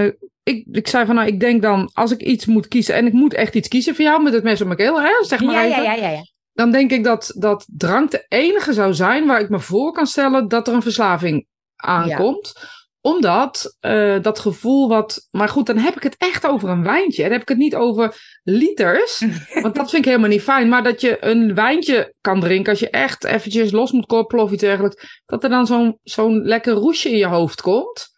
uh, 0.06 0.14
ik, 0.44 0.66
ik 0.72 0.88
zei 0.88 1.06
van, 1.06 1.16
nou, 1.16 1.28
ik 1.28 1.40
denk 1.40 1.62
dan, 1.62 1.90
als 1.94 2.12
ik 2.12 2.22
iets 2.22 2.46
moet 2.46 2.68
kiezen, 2.68 2.96
en 2.96 3.06
ik 3.06 3.14
moet 3.14 3.34
echt 3.34 3.56
iets 3.56 3.68
kiezen 3.68 3.96
voor 3.96 4.06
jou 4.06 4.24
met 4.24 4.34
het 4.34 4.44
mes 4.44 4.62
op 4.62 4.66
mijn 4.68 4.80
keel, 4.80 5.02
hè, 5.02 5.12
zeg 5.22 5.42
maar 5.42 5.56
ja, 5.56 5.66
even. 5.66 5.84
Ja, 5.84 5.94
ja, 5.94 6.02
ja, 6.02 6.10
ja. 6.10 6.22
Dan 6.54 6.72
denk 6.72 6.92
ik 6.92 7.04
dat, 7.04 7.34
dat 7.38 7.68
drank 7.78 8.12
de 8.12 8.26
enige 8.28 8.74
zou 8.74 8.94
zijn 8.94 9.28
waar 9.28 9.40
ik 9.40 9.50
me 9.50 9.60
voor 9.60 9.92
kan 9.92 10.08
stellen 10.08 10.48
dat 10.48 10.68
er 10.68 10.74
een 10.74 10.82
verslaving 10.82 11.48
aankomt 11.76 12.54
omdat 13.02 13.78
uh, 13.82 14.22
dat 14.22 14.40
gevoel 14.40 14.88
wat. 14.88 15.28
Maar 15.32 15.50
goed, 15.50 15.66
dan 15.66 15.78
heb 15.78 15.96
ik 15.96 16.04
het 16.04 16.16
echt 16.18 16.48
over 16.48 16.70
een 16.70 16.84
wijntje. 16.84 17.24
Dan 17.24 17.32
heb 17.32 17.42
ik 17.42 17.48
het 17.48 17.58
niet 17.58 17.76
over 17.76 18.40
liters. 18.44 19.26
want 19.64 19.76
dat 19.76 19.90
vind 19.90 20.06
ik 20.06 20.10
helemaal 20.10 20.30
niet 20.30 20.42
fijn. 20.42 20.70
Maar 20.70 20.84
dat 20.84 21.02
je 21.02 21.26
een 21.26 21.56
wijntje 21.56 22.14
kan 22.22 22.40
drinken. 22.40 22.72
Als 22.72 22.80
je 22.80 22.90
echt 22.90 23.24
eventjes 23.24 23.72
los 23.72 23.92
moet 23.92 24.06
koppelen 24.06 24.44
of 24.44 24.52
iets 24.52 24.62
dergelijks. 24.62 25.22
Dat 25.26 25.44
er 25.44 25.50
dan 25.50 25.66
zo'n 25.66 26.00
zo'n 26.04 26.42
lekker 26.42 26.74
roesje 26.74 27.10
in 27.10 27.18
je 27.18 27.26
hoofd 27.26 27.62
komt. 27.62 28.10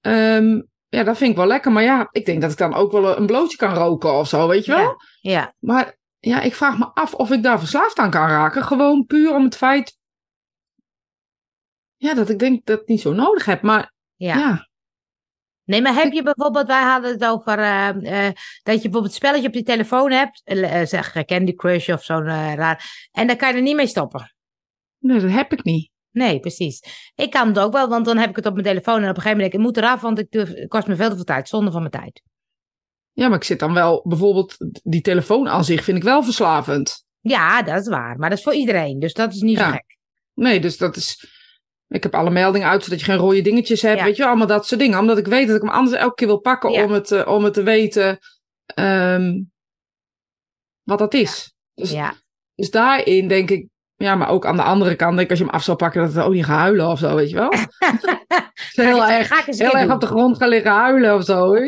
Um, 0.00 0.68
ja, 0.88 1.02
dat 1.02 1.16
vind 1.16 1.30
ik 1.30 1.36
wel 1.36 1.46
lekker. 1.46 1.72
Maar 1.72 1.82
ja, 1.82 2.08
ik 2.10 2.26
denk 2.26 2.40
dat 2.40 2.50
ik 2.50 2.58
dan 2.58 2.74
ook 2.74 2.92
wel 2.92 3.16
een 3.16 3.26
blootje 3.26 3.56
kan 3.56 3.74
roken 3.74 4.12
of 4.12 4.28
zo, 4.28 4.48
weet 4.48 4.64
je 4.64 4.72
wel? 4.72 4.80
Ja. 4.80 4.96
ja. 5.20 5.54
Maar 5.58 5.98
ja, 6.18 6.40
ik 6.40 6.54
vraag 6.54 6.78
me 6.78 6.90
af 6.94 7.14
of 7.14 7.30
ik 7.30 7.42
daar 7.42 7.58
verslaafd 7.58 7.98
aan 7.98 8.10
kan 8.10 8.28
raken. 8.28 8.62
Gewoon 8.62 9.06
puur 9.06 9.34
om 9.34 9.44
het 9.44 9.56
feit. 9.56 9.98
Ja, 11.96 12.14
dat 12.14 12.28
ik 12.28 12.38
denk 12.38 12.66
dat 12.66 12.74
ik 12.74 12.80
het 12.80 12.88
niet 12.88 13.00
zo 13.00 13.12
nodig 13.12 13.44
heb. 13.44 13.62
Maar 13.62 13.92
ja. 14.26 14.68
Nee, 15.64 15.82
maar 15.82 15.94
heb 15.94 16.12
je 16.12 16.22
bijvoorbeeld, 16.22 16.66
wij 16.66 16.82
hadden 16.82 17.10
het 17.10 17.24
over 17.24 17.58
uh, 17.58 17.88
uh, 18.00 18.30
dat 18.62 18.74
je 18.74 18.80
bijvoorbeeld 18.80 19.04
een 19.04 19.10
spelletje 19.10 19.46
op 19.46 19.54
je 19.54 19.62
telefoon 19.62 20.10
hebt, 20.10 20.42
uh, 20.44 20.84
zeg 20.84 21.24
Candy 21.24 21.54
Crush 21.54 21.88
of 21.88 22.04
zo'n 22.04 22.24
raar, 22.54 23.08
en 23.12 23.26
daar 23.26 23.36
kan 23.36 23.48
je 23.48 23.54
er 23.54 23.62
niet 23.62 23.76
mee 23.76 23.86
stoppen. 23.86 24.34
Nee, 24.98 25.20
dat 25.20 25.30
heb 25.30 25.52
ik 25.52 25.64
niet. 25.64 25.90
Nee, 26.10 26.40
precies. 26.40 26.82
Ik 27.14 27.30
kan 27.30 27.48
het 27.48 27.58
ook 27.58 27.72
wel, 27.72 27.88
want 27.88 28.04
dan 28.04 28.18
heb 28.18 28.30
ik 28.30 28.36
het 28.36 28.46
op 28.46 28.52
mijn 28.52 28.64
telefoon 28.64 29.02
en 29.02 29.10
op 29.10 29.16
een 29.16 29.22
gegeven 29.22 29.30
moment 29.30 29.52
denk 29.52 29.52
ik, 29.52 29.58
ik 29.58 29.66
moet 29.66 29.76
eraf, 29.76 30.00
want 30.00 30.18
het 30.30 30.68
kost 30.68 30.86
me 30.86 30.96
veel 30.96 31.08
te 31.08 31.14
veel 31.14 31.24
tijd, 31.24 31.48
zonde 31.48 31.70
van 31.70 31.80
mijn 31.80 31.92
tijd. 31.92 32.22
Ja, 33.12 33.28
maar 33.28 33.36
ik 33.36 33.44
zit 33.44 33.58
dan 33.58 33.74
wel, 33.74 34.04
bijvoorbeeld 34.08 34.56
die 34.82 35.00
telefoon 35.00 35.48
aan 35.48 35.64
zich 35.64 35.84
vind 35.84 35.96
ik 35.96 36.02
wel 36.02 36.22
verslavend. 36.22 37.04
Ja, 37.20 37.62
dat 37.62 37.80
is 37.80 37.88
waar, 37.88 38.18
maar 38.18 38.28
dat 38.28 38.38
is 38.38 38.44
voor 38.44 38.54
iedereen, 38.54 38.98
dus 38.98 39.12
dat 39.12 39.32
is 39.32 39.40
niet 39.40 39.58
zo 39.58 39.70
gek. 39.70 39.98
Nee, 40.34 40.60
dus 40.60 40.76
dat 40.76 40.96
is, 40.96 41.39
ik 41.90 42.02
heb 42.02 42.14
alle 42.14 42.30
meldingen 42.30 42.68
uit, 42.68 42.84
zodat 42.84 42.98
je 42.98 43.04
geen 43.04 43.16
rode 43.16 43.42
dingetjes 43.42 43.82
hebt. 43.82 44.02
Weet 44.02 44.16
je, 44.16 44.26
allemaal 44.26 44.46
dat 44.46 44.66
soort 44.66 44.80
dingen. 44.80 44.98
Omdat 44.98 45.18
ik 45.18 45.26
weet 45.26 45.46
dat 45.46 45.56
ik 45.56 45.62
hem 45.62 45.70
anders 45.70 45.96
elke 45.96 46.14
keer 46.14 46.26
wil 46.26 46.40
pakken 46.40 46.70
om, 46.70 46.92
het, 46.92 47.10
uh, 47.10 47.26
om 47.26 47.44
het 47.44 47.54
te 47.54 47.62
weten 47.62 48.18
um, 48.74 49.50
wat 50.82 50.98
dat 50.98 51.14
is. 51.14 51.54
Dus, 51.74 51.90
ja. 51.90 52.14
dus 52.54 52.70
daarin 52.70 53.28
denk 53.28 53.50
ik, 53.50 53.66
ja, 53.96 54.14
maar 54.14 54.28
ook 54.28 54.46
aan 54.46 54.56
de 54.56 54.62
andere 54.62 54.94
kant, 54.94 55.16
denk 55.16 55.24
ik, 55.24 55.30
als 55.30 55.38
je 55.38 55.44
hem 55.44 55.54
af 55.54 55.62
zou 55.62 55.76
pakken, 55.76 56.02
dat 56.02 56.14
het 56.14 56.24
ook 56.24 56.32
niet 56.32 56.44
gaat 56.44 56.58
huilen 56.58 56.88
of 56.88 56.98
zo, 56.98 57.14
weet 57.14 57.30
je 57.30 57.36
wel. 57.36 57.52
heel 58.86 59.06
erg, 59.06 59.44
heel 59.46 59.76
erg 59.76 59.92
op 59.92 60.00
de 60.00 60.06
grond 60.06 60.36
gaan 60.36 60.48
liggen 60.48 60.72
huilen 60.72 61.14
of 61.14 61.24
zo. 61.24 61.54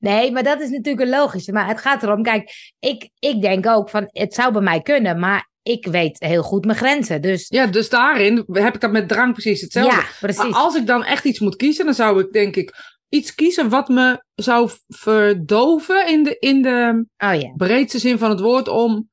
Nee, 0.00 0.32
maar 0.32 0.42
dat 0.42 0.60
is 0.60 0.70
natuurlijk 0.70 1.00
een 1.00 1.18
logische. 1.18 1.52
Maar 1.52 1.66
het 1.66 1.80
gaat 1.80 2.02
erom, 2.02 2.22
kijk, 2.22 2.74
ik, 2.78 3.10
ik 3.18 3.40
denk 3.42 3.66
ook 3.66 3.90
van, 3.90 4.08
het 4.12 4.34
zou 4.34 4.52
bij 4.52 4.62
mij 4.62 4.80
kunnen, 4.80 5.18
maar 5.18 5.49
ik 5.62 5.86
weet 5.86 6.18
heel 6.18 6.42
goed 6.42 6.64
mijn 6.64 6.78
grenzen. 6.78 7.22
Dus... 7.22 7.48
Ja, 7.48 7.66
dus 7.66 7.88
daarin 7.88 8.44
heb 8.52 8.74
ik 8.74 8.80
dat 8.80 8.90
met 8.90 9.08
drank 9.08 9.32
precies 9.32 9.60
hetzelfde. 9.60 9.96
Ja, 9.96 10.06
precies. 10.20 10.42
Maar 10.42 10.52
als 10.52 10.74
ik 10.74 10.86
dan 10.86 11.04
echt 11.04 11.24
iets 11.24 11.38
moet 11.38 11.56
kiezen, 11.56 11.84
dan 11.84 11.94
zou 11.94 12.20
ik 12.20 12.32
denk 12.32 12.56
ik 12.56 12.98
iets 13.08 13.34
kiezen 13.34 13.68
wat 13.68 13.88
me 13.88 14.24
zou 14.34 14.70
verdoven 14.88 16.08
in 16.08 16.22
de, 16.22 16.36
in 16.38 16.62
de 16.62 17.06
oh, 17.18 17.40
ja. 17.40 17.52
breedste 17.56 17.98
zin 17.98 18.18
van 18.18 18.30
het 18.30 18.40
woord 18.40 18.68
om 18.68 19.10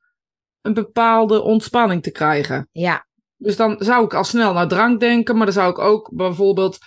een 0.62 0.74
bepaalde 0.74 1.42
ontspanning 1.42 2.04
te 2.04 2.12
krijgen. 2.12 2.70
Ja. 2.72 3.08
Dus 3.38 3.56
dan 3.56 3.76
zou 3.80 4.06
ik 4.06 4.14
al 4.14 4.24
snel 4.24 4.54
naar 4.54 4.68
drank 4.68 5.00
denken, 5.00 5.36
maar 5.36 5.46
dan 5.46 5.56
zou 5.56 5.70
ik 5.70 5.80
ook 5.80 6.12
bijvoorbeeld, 6.14 6.78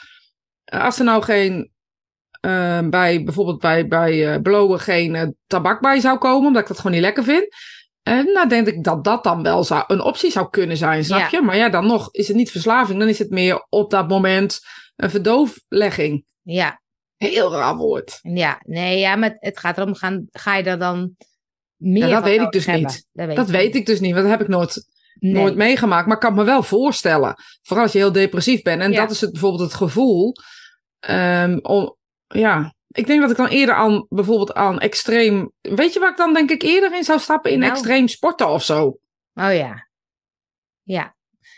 als 0.64 0.99
er 0.99 1.05
nou 1.05 1.23
geen, 1.23 1.73
uh, 2.47 2.88
bij, 2.88 3.23
bijvoorbeeld 3.25 3.61
bij, 3.61 3.88
bij 3.88 4.35
uh, 4.35 4.40
blowen 4.43 4.81
geen 4.81 5.14
uh, 5.14 5.26
tabak 5.47 5.81
bij 5.81 6.00
zou 6.00 6.19
komen, 6.19 6.47
omdat 6.47 6.62
ik 6.62 6.69
dat 6.69 6.76
gewoon 6.76 6.93
niet 6.93 7.00
lekker 7.00 7.25
vind, 7.25 7.49
en 8.02 8.33
nou 8.33 8.49
denk 8.49 8.66
ik 8.66 8.85
dat 8.85 9.04
dat 9.04 9.25
dan 9.25 9.42
wel 9.42 9.64
zou, 9.64 9.85
een 9.87 10.00
optie 10.02 10.30
zou 10.30 10.50
kunnen 10.50 10.76
zijn, 10.76 11.04
snap 11.04 11.30
je? 11.30 11.42
Maar 11.42 11.57
ja, 11.57 11.69
dan 11.69 11.87
nog 11.87 12.09
is 12.12 12.28
het 12.28 12.37
niet 12.37 12.50
verslaving, 12.50 12.99
dan 12.99 13.09
is 13.09 13.19
het 13.19 13.30
meer 13.30 13.66
op 13.69 13.90
dat 13.90 14.09
moment 14.09 14.61
een 14.97 15.11
verdooflegging. 15.11 16.25
Ja. 16.42 16.80
Heel 17.16 17.52
raar 17.52 17.76
woord. 17.76 18.19
Ja, 18.23 18.61
nee, 18.64 18.99
ja, 18.99 19.16
maar 19.16 19.37
het 19.38 19.59
gaat 19.59 19.78
erom, 19.78 19.95
gaan, 19.95 20.26
ga 20.30 20.57
je 20.57 20.62
er 20.62 20.78
dan 20.78 21.16
meer 21.76 22.09
ja, 22.09 22.14
dat 22.14 22.23
weet 22.23 22.40
ik 22.40 22.50
dus 22.50 22.66
niet. 22.66 23.07
Dat, 23.12 23.26
weet, 23.26 23.37
dat 23.37 23.49
ik 23.49 23.54
weet 23.54 23.75
ik 23.75 23.87
dus 23.87 24.00
niet, 24.00 24.12
want 24.12 24.23
dat 24.23 24.33
heb 24.33 24.40
ik 24.40 24.49
nooit, 24.49 24.87
nooit 25.19 25.57
meegemaakt. 25.57 26.07
Maar 26.07 26.14
ik 26.14 26.23
kan 26.23 26.35
me 26.35 26.45
wel 26.45 26.62
voorstellen, 26.62 27.35
vooral 27.62 27.85
als 27.85 27.92
je 27.92 27.99
heel 27.99 28.12
depressief 28.12 28.62
bent. 28.62 28.83
En 28.83 28.92
dat 28.92 29.11
is 29.11 29.21
het, 29.21 29.30
bijvoorbeeld 29.30 29.62
het 29.62 29.75
gevoel, 29.75 30.35
um, 31.09 31.59
om, 31.62 31.97
ja, 32.26 32.75
ik 32.92 33.06
denk 33.06 33.20
dat 33.20 33.30
ik 33.30 33.37
dan 33.37 33.49
eerder 33.49 33.75
aan 33.75 34.06
bijvoorbeeld 34.09 34.54
aan 34.54 34.78
extreem. 34.78 35.52
Weet 35.61 35.92
je 35.92 36.00
waar 36.00 36.11
ik 36.11 36.16
dan 36.16 36.35
denk 36.35 36.50
ik 36.50 36.62
eerder 36.62 36.97
in 36.97 37.04
zou 37.04 37.18
stappen? 37.18 37.50
In 37.50 37.59
nou. 37.59 37.70
extreem 37.70 38.09
sporten 38.09 38.49
of 38.49 38.64
zo. 38.64 38.87
Oh 39.35 39.54
ja. 39.54 39.88
Ja. 40.82 41.14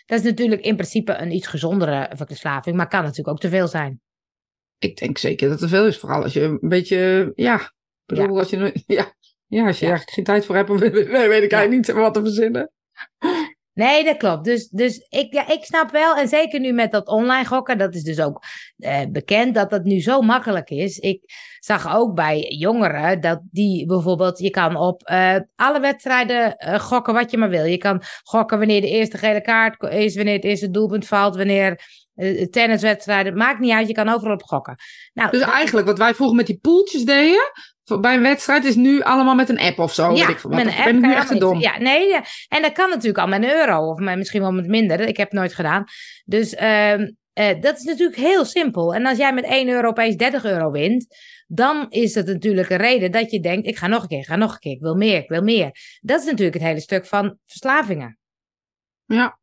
Dat 0.07 0.19
is 0.19 0.25
natuurlijk 0.25 0.63
in 0.63 0.77
principe 0.77 1.15
een 1.15 1.33
iets 1.33 1.47
gezondere 1.47 2.11
verslaving, 2.17 2.77
maar 2.77 2.89
kan 2.89 3.03
natuurlijk 3.03 3.29
ook 3.29 3.41
te 3.41 3.49
veel 3.49 3.69
zijn. 3.69 4.01
Ik 4.79 4.97
denk 4.97 5.19
zeker 5.19 5.49
dat 5.49 5.61
het 5.61 5.71
te 5.71 5.77
veel 5.77 5.87
is, 5.87 5.99
vooral 5.99 6.23
als 6.23 6.33
je 6.33 6.41
een 6.41 6.59
beetje. 6.61 7.33
Ja. 7.35 7.73
Bedoel, 8.05 8.39
als 8.39 8.51
je. 8.51 8.83
Ja. 8.87 9.15
Ja, 9.47 9.67
als 9.67 9.79
je 9.79 9.87
ja. 9.87 9.97
geen 9.97 10.25
tijd 10.25 10.45
voor 10.45 10.57
hebt, 10.57 10.69
weet 10.79 10.95
ik 11.43 11.53
eigenlijk 11.53 11.71
niet 11.71 11.93
wat 11.93 12.15
te 12.15 12.21
verzinnen. 12.21 12.73
Nee, 13.75 14.05
dat 14.05 14.17
klopt. 14.17 14.45
Dus, 14.45 14.69
dus 14.69 15.07
ik, 15.09 15.33
ja, 15.33 15.49
ik 15.49 15.65
snap 15.65 15.91
wel, 15.91 16.17
en 16.17 16.29
zeker 16.29 16.61
nu 16.61 16.73
met 16.73 16.93
dat 16.93 17.07
online 17.09 17.45
gokken, 17.45 17.79
dat 17.79 17.95
is 17.95 18.03
dus 18.03 18.21
ook 18.21 18.43
eh, 18.79 19.01
bekend 19.09 19.55
dat 19.55 19.71
dat 19.71 19.85
nu 19.85 20.01
zo 20.01 20.21
makkelijk 20.21 20.71
is. 20.71 20.99
Ik 20.99 21.21
zag 21.59 21.97
ook 21.97 22.15
bij 22.15 22.41
jongeren 22.49 23.21
dat 23.21 23.41
die 23.51 23.87
bijvoorbeeld, 23.87 24.39
je 24.39 24.51
kan 24.51 24.77
op 24.77 25.09
uh, 25.11 25.37
alle 25.57 25.81
wedstrijden 25.81 26.57
uh, 26.59 26.79
gokken 26.79 27.15
wat 27.15 27.31
je 27.31 27.39
maar 27.39 27.49
wil. 27.49 27.65
Je 27.65 27.79
kan 27.79 28.03
gokken 28.23 28.59
wanneer 28.59 28.81
de 28.81 28.91
eerste 28.91 29.19
gele 29.19 29.41
kaart 29.41 29.83
is, 29.83 30.17
wanneer 30.17 30.35
het 30.35 30.45
eerste 30.45 30.71
doelpunt 30.71 31.07
valt, 31.07 31.37
wanneer 31.37 31.81
tenniswedstrijden, 32.51 33.37
maakt 33.37 33.61
niet 33.61 33.73
uit, 33.73 33.89
je 33.89 33.95
kan 33.95 34.09
overal 34.09 34.35
op 34.35 34.43
gokken. 34.43 34.77
Nou, 35.13 35.31
dus 35.31 35.41
eigenlijk 35.41 35.87
wat 35.87 35.99
wij 35.99 36.15
vroeger 36.15 36.37
met 36.37 36.47
die 36.47 36.59
poeltjes 36.59 37.05
deden, 37.05 37.53
bij 38.01 38.15
een 38.15 38.23
wedstrijd 38.23 38.65
is 38.65 38.75
nu 38.75 39.01
allemaal 39.01 39.35
met 39.35 39.49
een 39.49 39.59
app 39.59 39.79
of 39.79 39.95
zo. 39.95 40.15
Ja, 40.15 40.29
ik 40.29 40.45
met 40.45 40.67
een 40.67 40.73
app. 40.73 40.85
Ben 40.85 40.97
ik 40.97 41.01
nu 41.01 41.15
echt 41.15 41.41
dom. 41.41 41.61
Ja, 41.61 41.79
nee. 41.79 42.15
En 42.49 42.63
dat 42.63 42.73
kan 42.73 42.89
natuurlijk 42.91 43.19
al 43.19 43.27
met 43.27 43.43
een 43.43 43.51
euro. 43.51 43.91
Of 43.91 43.99
misschien 43.99 44.41
wel 44.41 44.53
met 44.53 44.67
minder. 44.67 45.01
Ik 45.01 45.17
heb 45.17 45.31
het 45.31 45.39
nooit 45.39 45.55
gedaan. 45.55 45.85
Dus 46.25 46.53
uh, 46.53 46.99
uh, 46.99 47.07
dat 47.61 47.79
is 47.79 47.83
natuurlijk 47.83 48.19
heel 48.19 48.45
simpel. 48.45 48.95
En 48.95 49.07
als 49.07 49.19
jij 49.19 49.35
met 49.35 49.45
1 49.45 49.69
euro 49.69 49.89
opeens 49.89 50.17
30 50.17 50.45
euro 50.45 50.71
wint. 50.71 51.07
Dan 51.47 51.87
is 51.89 52.15
het 52.15 52.27
natuurlijk 52.27 52.71
een 52.71 52.77
reden 52.77 53.13
dat 53.13 53.31
je 53.31 53.41
denkt: 53.41 53.67
ik 53.67 53.77
ga 53.77 53.87
nog 53.87 54.03
een 54.03 54.09
keer, 54.09 54.19
ik 54.19 54.27
ga 54.27 54.37
nog 54.37 54.53
een 54.53 54.59
keer, 54.59 54.73
ik 54.73 54.81
wil 54.81 54.95
meer, 54.95 55.17
ik 55.17 55.29
wil 55.29 55.43
meer. 55.43 55.71
Dat 56.01 56.21
is 56.21 56.27
natuurlijk 56.27 56.55
het 56.55 56.63
hele 56.63 56.81
stuk 56.81 57.07
van 57.07 57.39
verslavingen. 57.47 58.19
Ja, 59.05 59.39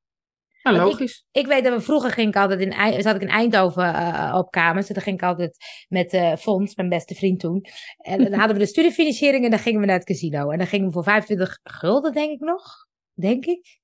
ja, 0.61 0.71
logisch. 0.71 1.25
Ik, 1.31 1.41
ik, 1.41 1.47
weet 1.47 1.63
dat 1.63 1.73
we 1.73 1.81
vroeger 1.81 2.11
ging 2.11 2.27
ik 2.27 2.35
altijd 2.35 2.59
in, 2.59 3.01
zat 3.01 3.15
ik 3.15 3.21
in 3.21 3.27
Eindhoven 3.27 3.83
uh, 3.83 4.35
op 4.37 4.51
kamers. 4.51 4.87
En 4.87 4.93
dan 4.93 5.03
ging 5.03 5.15
ik 5.15 5.23
altijd 5.23 5.57
met 5.87 6.13
uh, 6.13 6.35
Fons, 6.35 6.75
mijn 6.75 6.89
beste 6.89 7.15
vriend 7.15 7.39
toen. 7.39 7.65
En 7.97 8.23
dan 8.23 8.33
hadden 8.33 8.57
we 8.57 8.63
de 8.63 8.69
studiefinanciering 8.69 9.43
en 9.43 9.49
dan 9.49 9.59
gingen 9.59 9.79
we 9.79 9.85
naar 9.85 9.95
het 9.97 10.05
casino. 10.05 10.49
En 10.49 10.57
dan 10.57 10.67
gingen 10.67 10.87
we 10.87 10.93
voor 10.93 11.03
25 11.03 11.59
gulden, 11.63 12.13
denk 12.13 12.31
ik 12.31 12.39
nog. 12.39 12.87
Denk 13.13 13.45
ik. 13.45 13.79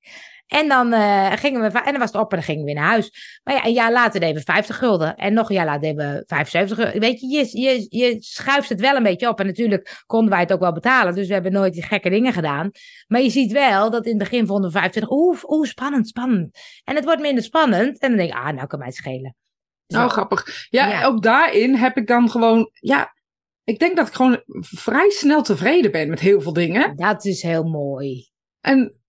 En 0.47 0.67
dan 0.67 0.93
uh, 0.93 1.31
gingen 1.31 1.61
we, 1.61 1.79
en 1.79 1.91
dan 1.91 1.99
was 1.99 2.11
het 2.11 2.21
op 2.21 2.31
en 2.31 2.37
dan 2.37 2.45
gingen 2.45 2.59
we 2.59 2.65
weer 2.65 2.81
naar 2.81 2.89
huis. 2.89 3.39
Maar 3.43 3.53
ja, 3.53 3.65
een 3.65 3.73
jaar 3.73 3.91
later 3.91 4.19
deden 4.19 4.35
we 4.35 4.41
50 4.41 4.77
gulden. 4.77 5.15
En 5.15 5.33
nog 5.33 5.49
een 5.49 5.55
jaar 5.55 5.65
later 5.65 5.81
deden 5.81 6.13
we 6.13 6.23
75 6.27 6.77
gulden. 6.77 6.99
Weet 6.99 7.19
je, 7.19 7.27
je, 7.27 7.61
je, 7.61 7.85
je 7.89 8.17
schuift 8.19 8.69
het 8.69 8.79
wel 8.79 8.95
een 8.95 9.03
beetje 9.03 9.27
op. 9.27 9.39
En 9.39 9.45
natuurlijk 9.45 10.03
konden 10.05 10.29
wij 10.29 10.39
het 10.39 10.53
ook 10.53 10.59
wel 10.59 10.73
betalen. 10.73 11.15
Dus 11.15 11.27
we 11.27 11.33
hebben 11.33 11.51
nooit 11.51 11.73
die 11.73 11.83
gekke 11.83 12.09
dingen 12.09 12.33
gedaan. 12.33 12.71
Maar 13.07 13.21
je 13.21 13.29
ziet 13.29 13.51
wel 13.51 13.89
dat 13.89 14.05
in 14.05 14.09
het 14.09 14.29
begin 14.29 14.47
vonden 14.47 14.71
we 14.71 14.77
25. 14.77 15.11
Oeh, 15.11 15.43
oeh, 15.47 15.67
spannend, 15.67 16.07
spannend. 16.07 16.59
En 16.83 16.95
het 16.95 17.05
wordt 17.05 17.21
minder 17.21 17.43
spannend. 17.43 17.99
En 17.99 18.09
dan 18.09 18.17
denk 18.17 18.29
ik, 18.29 18.37
ah, 18.37 18.53
nou 18.53 18.67
kan 18.67 18.79
mij 18.79 18.87
het 18.87 18.97
schelen. 18.97 19.35
Nou, 19.87 20.09
grappig. 20.09 20.67
Ja, 20.69 21.05
ook 21.05 21.23
daarin 21.23 21.75
heb 21.75 21.97
ik 21.97 22.07
dan 22.07 22.29
gewoon, 22.29 22.69
ja, 22.73 23.13
ik 23.63 23.79
denk 23.79 23.95
dat 23.95 24.07
ik 24.07 24.13
gewoon 24.13 24.41
vrij 24.59 25.09
snel 25.09 25.41
tevreden 25.41 25.91
ben 25.91 26.09
met 26.09 26.19
heel 26.19 26.41
veel 26.41 26.53
dingen. 26.53 26.95
Dat 26.95 27.25
is 27.25 27.41
heel 27.41 27.63
mooi. 27.63 28.29
En 28.61 29.04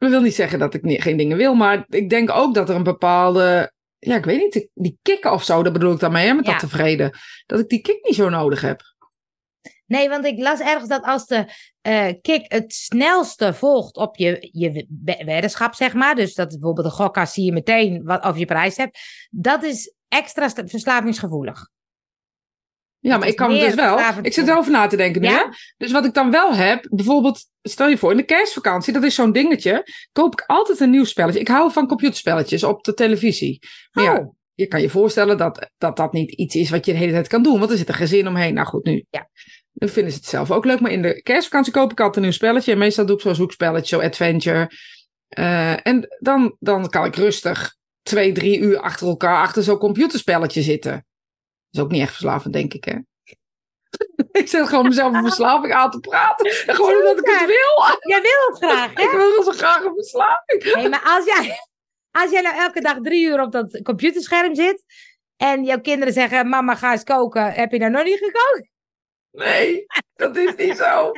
dat 0.00 0.10
wil 0.10 0.20
niet 0.20 0.34
zeggen 0.34 0.58
dat 0.58 0.74
ik 0.74 1.02
geen 1.02 1.16
dingen 1.16 1.36
wil, 1.36 1.54
maar 1.54 1.84
ik 1.88 2.10
denk 2.10 2.30
ook 2.30 2.54
dat 2.54 2.68
er 2.68 2.74
een 2.74 2.82
bepaalde, 2.82 3.72
ja, 3.98 4.16
ik 4.16 4.24
weet 4.24 4.38
niet, 4.38 4.68
die 4.74 4.98
kicken 5.02 5.32
of 5.32 5.44
zo, 5.44 5.62
dat 5.62 5.72
bedoel 5.72 5.92
ik 5.92 6.00
daarmee, 6.00 6.26
hè, 6.26 6.34
met 6.34 6.44
dat 6.44 6.58
tevreden. 6.58 7.18
Dat 7.46 7.60
ik 7.60 7.68
die 7.68 7.80
kick 7.80 8.04
niet 8.04 8.14
zo 8.14 8.28
nodig 8.28 8.60
heb. 8.60 8.82
Nee, 9.86 10.08
want 10.08 10.24
ik 10.24 10.38
las 10.38 10.60
ergens 10.60 10.88
dat 10.88 11.02
als 11.02 11.26
de 11.26 11.44
uh, 11.88 12.08
kick 12.20 12.52
het 12.52 12.72
snelste 12.72 13.54
volgt 13.54 13.96
op 13.96 14.16
je, 14.16 14.48
je 14.52 14.86
weddenschap, 15.24 15.74
zeg 15.74 15.94
maar. 15.94 16.14
Dus 16.14 16.34
dat 16.34 16.48
bijvoorbeeld 16.48 16.86
de 16.86 16.92
gokkast 16.92 17.32
zie 17.32 17.44
je 17.44 17.52
meteen 17.52 18.04
wat, 18.04 18.24
of 18.24 18.38
je 18.38 18.44
prijs 18.44 18.76
hebt. 18.76 18.98
Dat 19.30 19.62
is 19.62 19.94
extra 20.08 20.50
verslavingsgevoelig. 20.50 21.68
Ja, 23.00 23.16
maar 23.16 23.28
ik 23.28 23.36
kan 23.36 23.50
dus 23.50 23.74
wel. 23.74 23.98
Ik 24.22 24.32
zit 24.32 24.48
erover 24.48 24.72
na 24.72 24.86
te 24.86 24.96
denken 24.96 25.20
nu. 25.20 25.28
Ja? 25.28 25.54
Dus 25.76 25.92
wat 25.92 26.04
ik 26.04 26.14
dan 26.14 26.30
wel 26.30 26.54
heb, 26.54 26.86
bijvoorbeeld, 26.90 27.44
stel 27.62 27.88
je 27.88 27.98
voor, 27.98 28.10
in 28.10 28.16
de 28.16 28.22
kerstvakantie, 28.22 28.92
dat 28.92 29.02
is 29.02 29.14
zo'n 29.14 29.32
dingetje. 29.32 29.86
Koop 30.12 30.32
ik 30.32 30.44
altijd 30.46 30.80
een 30.80 30.90
nieuw 30.90 31.04
spelletje. 31.04 31.40
Ik 31.40 31.48
hou 31.48 31.72
van 31.72 31.86
computerspelletjes 31.86 32.64
op 32.64 32.84
de 32.84 32.94
televisie. 32.94 33.58
Maar 33.92 34.04
ja, 34.04 34.16
oh. 34.16 34.34
je 34.54 34.66
kan 34.66 34.80
je 34.80 34.88
voorstellen 34.88 35.38
dat, 35.38 35.70
dat 35.78 35.96
dat 35.96 36.12
niet 36.12 36.30
iets 36.30 36.54
is 36.54 36.70
wat 36.70 36.86
je 36.86 36.92
de 36.92 36.98
hele 36.98 37.12
tijd 37.12 37.28
kan 37.28 37.42
doen, 37.42 37.58
want 37.58 37.70
er 37.70 37.76
zit 37.76 37.88
een 37.88 37.94
gezin 37.94 38.28
omheen. 38.28 38.54
Nou 38.54 38.66
goed, 38.66 38.84
nu. 38.84 39.04
Ja. 39.10 39.28
Dan 39.72 39.88
vinden 39.88 40.12
ze 40.12 40.18
het 40.18 40.28
zelf 40.28 40.50
ook 40.50 40.64
leuk. 40.64 40.80
Maar 40.80 40.90
in 40.90 41.02
de 41.02 41.22
kerstvakantie 41.22 41.72
koop 41.72 41.90
ik 41.90 41.98
altijd 41.98 42.16
een 42.16 42.22
nieuw 42.22 42.32
spelletje. 42.32 42.72
En 42.72 42.78
meestal 42.78 43.06
doe 43.06 43.16
ik 43.16 43.22
zo'n 43.22 43.34
zoekspelletje, 43.34 43.96
zo 43.96 44.02
adventure. 44.02 44.70
Uh, 45.38 45.86
en 45.86 46.16
dan, 46.18 46.56
dan 46.58 46.88
kan 46.88 47.04
ik 47.04 47.16
rustig 47.16 47.76
twee, 48.02 48.32
drie 48.32 48.58
uur 48.58 48.78
achter 48.78 49.06
elkaar 49.06 49.42
achter 49.42 49.62
zo'n 49.62 49.78
computerspelletje 49.78 50.62
zitten. 50.62 51.04
Dat 51.70 51.80
is 51.80 51.80
ook 51.80 51.90
niet 51.90 52.00
echt 52.00 52.12
verslavend, 52.12 52.52
denk 52.52 52.74
ik, 52.74 52.84
hè? 52.84 52.98
ik 54.40 54.48
zet 54.48 54.68
gewoon 54.68 54.88
mezelf 54.88 55.14
een 55.14 55.22
verslaving 55.22 55.72
aan 55.72 55.90
te 55.90 56.00
praten. 56.00 56.46
En 56.66 56.74
gewoon 56.74 56.96
omdat 56.96 57.18
ik 57.18 57.26
het 57.26 57.46
wil. 57.46 57.98
Jij 58.00 58.22
wil 58.22 58.46
het 58.48 58.56
graag, 58.58 58.90
hè? 58.94 59.02
Ik 59.02 59.10
wil 59.10 59.42
zo 59.42 59.52
graag 59.52 59.84
een 59.84 59.94
verslaving. 59.94 60.74
Nee, 60.74 60.88
maar 60.88 61.02
als 61.04 61.24
jij, 61.24 61.58
als 62.10 62.30
jij 62.30 62.40
nou 62.40 62.56
elke 62.56 62.80
dag 62.80 62.98
drie 63.00 63.26
uur 63.26 63.40
op 63.40 63.52
dat 63.52 63.82
computerscherm 63.82 64.54
zit... 64.54 64.84
en 65.36 65.64
jouw 65.64 65.80
kinderen 65.80 66.14
zeggen, 66.14 66.48
mama, 66.48 66.74
ga 66.74 66.92
eens 66.92 67.04
koken. 67.04 67.52
Heb 67.52 67.72
je 67.72 67.78
nou 67.78 67.90
nog 67.90 68.04
niet 68.04 68.18
gekookt? 68.18 68.68
Nee, 69.30 69.86
dat 70.14 70.36
is 70.36 70.54
niet 70.54 70.76
zo. 70.76 71.12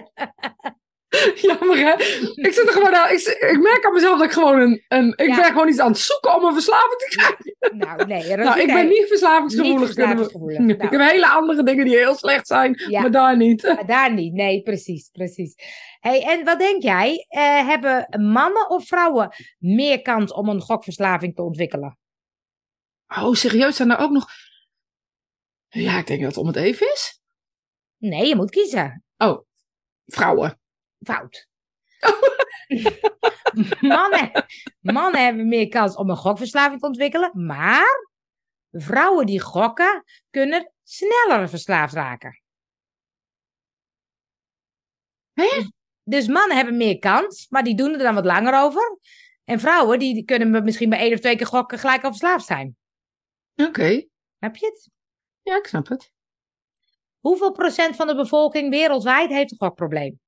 Jammer 1.47 1.79
hè? 1.79 1.93
Ik 2.35 2.53
zit 2.53 2.67
er 2.67 2.73
gewoon 2.73 2.95
aan. 2.95 3.11
Ik, 3.11 3.21
ik, 3.21 3.61
merk 3.61 3.85
aan 3.87 3.93
mezelf 3.93 4.19
dat 4.19 4.27
ik 4.27 4.33
gewoon 4.33 4.61
een. 4.61 4.85
een 4.89 5.09
ik 5.09 5.35
ben 5.35 5.45
gewoon 5.45 5.69
iets 5.69 5.79
aan 5.79 5.91
het 5.91 5.99
zoeken 5.99 6.37
om 6.37 6.45
een 6.45 6.53
verslaving 6.53 6.99
te 6.99 7.09
krijgen. 7.09 7.79
Nou, 7.79 8.07
nee. 8.07 8.37
nou, 8.37 8.61
ik 8.61 8.67
ben 8.67 8.89
niet 8.89 9.07
verslavingsgevoelig. 9.09 9.79
Niet 9.79 9.87
verslavingsgevoelig. 9.87 10.59
Nou. 10.59 10.73
Ik 10.73 10.91
heb 10.91 11.01
hele 11.01 11.29
andere 11.29 11.63
dingen 11.63 11.85
die 11.85 11.97
heel 11.97 12.15
slecht 12.15 12.47
zijn, 12.47 12.83
maar 12.91 13.11
daar 13.11 13.37
niet. 13.37 13.63
Maar 13.63 13.87
daar 13.87 14.15
niet, 14.15 14.33
nee, 14.33 14.63
precies, 14.63 15.09
precies. 15.13 15.55
Hey, 16.01 16.23
en 16.23 16.45
wat 16.45 16.59
denk 16.59 16.83
jij? 16.83 17.27
Uh, 17.31 17.69
hebben 17.69 18.07
mannen 18.33 18.71
of 18.71 18.87
vrouwen 18.87 19.35
meer 19.59 20.03
kans 20.03 20.33
om 20.33 20.49
een 20.49 20.61
gokverslaving 20.61 21.35
te 21.35 21.43
ontwikkelen? 21.43 21.99
Oh, 23.09 23.33
serieus? 23.33 23.77
Zijn 23.77 23.91
er 23.91 23.99
ook 23.99 24.11
nog. 24.11 24.27
Ja, 25.69 25.99
ik 25.99 26.07
denk 26.07 26.21
dat 26.21 26.29
het 26.29 26.39
om 26.39 26.47
het 26.47 26.57
even 26.57 26.93
is. 26.93 27.21
Nee, 27.99 28.27
je 28.27 28.37
moet 28.37 28.51
kiezen. 28.51 29.05
Oh, 29.17 29.41
vrouwen. 30.07 30.62
Fout. 31.03 31.49
mannen, 33.81 34.45
mannen 34.81 35.25
hebben 35.25 35.49
meer 35.49 35.69
kans 35.69 35.97
om 35.97 36.11
een 36.11 36.17
gokverslaving 36.17 36.81
te 36.81 36.87
ontwikkelen, 36.87 37.47
maar 37.47 38.09
vrouwen 38.71 39.27
die 39.27 39.41
gokken 39.41 40.05
kunnen 40.31 40.73
sneller 40.83 41.49
verslaafd 41.49 41.95
raken. 41.95 42.43
Hè? 45.33 45.49
Dus, 45.57 45.71
dus 46.03 46.27
mannen 46.27 46.57
hebben 46.57 46.77
meer 46.77 46.99
kans, 46.99 47.47
maar 47.49 47.65
die 47.65 47.77
doen 47.77 47.93
er 47.93 47.99
dan 47.99 48.15
wat 48.15 48.25
langer 48.25 48.63
over. 48.63 48.99
En 49.45 49.61
vrouwen 49.61 49.99
die 49.99 50.25
kunnen 50.25 50.65
misschien 50.65 50.89
bij 50.89 50.99
één 50.99 51.13
of 51.13 51.21
twee 51.21 51.37
keer 51.37 51.47
gokken 51.47 51.79
gelijk 51.79 52.03
al 52.03 52.09
verslaafd 52.09 52.47
zijn. 52.47 52.77
Oké. 53.55 54.07
Heb 54.39 54.57
je 54.57 54.67
het? 54.67 54.91
Ja, 55.43 55.57
ik 55.57 55.67
snap 55.67 55.89
het. 55.89 56.13
Hoeveel 57.19 57.53
procent 57.53 57.97
van 57.97 58.07
de 58.07 58.15
bevolking 58.15 58.71
wereldwijd 58.71 59.31
heeft 59.31 59.51
een 59.51 59.59
gokprobleem? 59.59 60.22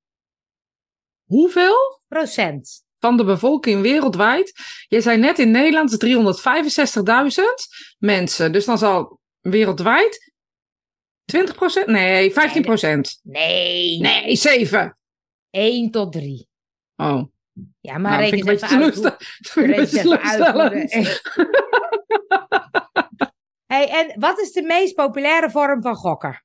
Hoeveel? 1.24 2.00
Procent. 2.08 2.82
Van 2.98 3.16
de 3.16 3.24
bevolking 3.24 3.82
wereldwijd. 3.82 4.52
Je 4.88 5.00
zei 5.00 5.18
net 5.18 5.38
in 5.38 5.50
Nederland 5.50 6.04
365.000 6.04 7.44
mensen. 7.98 8.52
Dus 8.52 8.64
dan 8.64 8.78
zal 8.78 9.20
wereldwijd 9.40 10.32
20 11.24 11.54
procent? 11.54 11.86
Nee, 11.86 12.32
15 12.32 12.62
procent. 12.62 13.20
Nee. 13.22 14.00
Nee, 14.00 14.36
7. 14.36 14.98
1 15.50 15.90
tot 15.90 16.12
3. 16.12 16.48
Oh. 16.96 17.22
Ja, 17.80 17.98
maar 17.98 18.18
nou, 18.18 18.30
reken 18.30 18.48
even 18.48 18.68
uit. 18.68 19.16
Reken 19.54 20.20
uit. 20.20 20.92
hey, 23.72 23.88
en 23.88 24.20
wat 24.20 24.40
is 24.40 24.52
de 24.52 24.62
meest 24.62 24.94
populaire 24.94 25.50
vorm 25.50 25.82
van 25.82 25.94
gokken? 25.94 26.44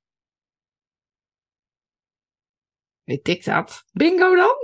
Weet 3.10 3.28
ik 3.28 3.46
dat? 3.46 3.84
Bingo 3.92 4.36
dan? 4.36 4.56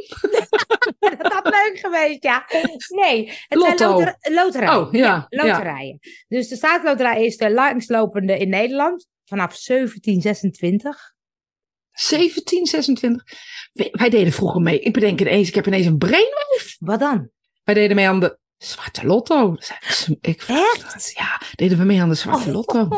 dat 1.18 1.34
had 1.34 1.44
leuk 1.44 1.78
geweest, 1.80 2.24
ja. 2.24 2.46
Nee, 2.88 3.32
het 3.48 3.60
Lotto. 3.60 3.76
zijn 3.76 3.90
loter 3.90 4.34
loterijen. 4.34 4.80
Oh, 4.80 4.92
ja. 4.92 5.26
loterijen. 5.30 6.00
Dus 6.28 6.48
de 6.48 6.56
staatsloterij 6.56 7.26
is 7.26 7.38
de 7.38 7.52
langslopende 7.52 8.38
in 8.38 8.50
Nederland 8.50 9.08
vanaf 9.24 9.64
1726. 9.64 11.14
1726? 11.92 13.24
Wij, 13.92 14.10
deden 14.10 14.34
vroeger 14.34 14.62
mee. 14.62 14.80
Ik 14.80 14.94
bedenk 14.94 15.22
ineens, 15.22 15.48
ik 15.48 15.56
heb 15.56 15.68
ineens 15.68 15.86
een 15.86 15.98
brainwave. 15.98 16.76
Wat 16.80 17.00
dan? 17.00 17.30
Wij 17.64 17.74
deden 17.74 17.96
mee 17.96 18.08
aan 18.08 18.20
de 18.20 18.40
Zwarte 18.58 19.06
Lotto. 19.06 19.56
Ik, 20.22 20.44
Echt? 20.48 21.12
Ja, 21.18 21.42
deden 21.56 21.78
we 21.78 21.84
mee 21.84 22.02
aan 22.02 22.10
de 22.10 22.16
Zwarte 22.16 22.52
Lotto. 22.52 22.88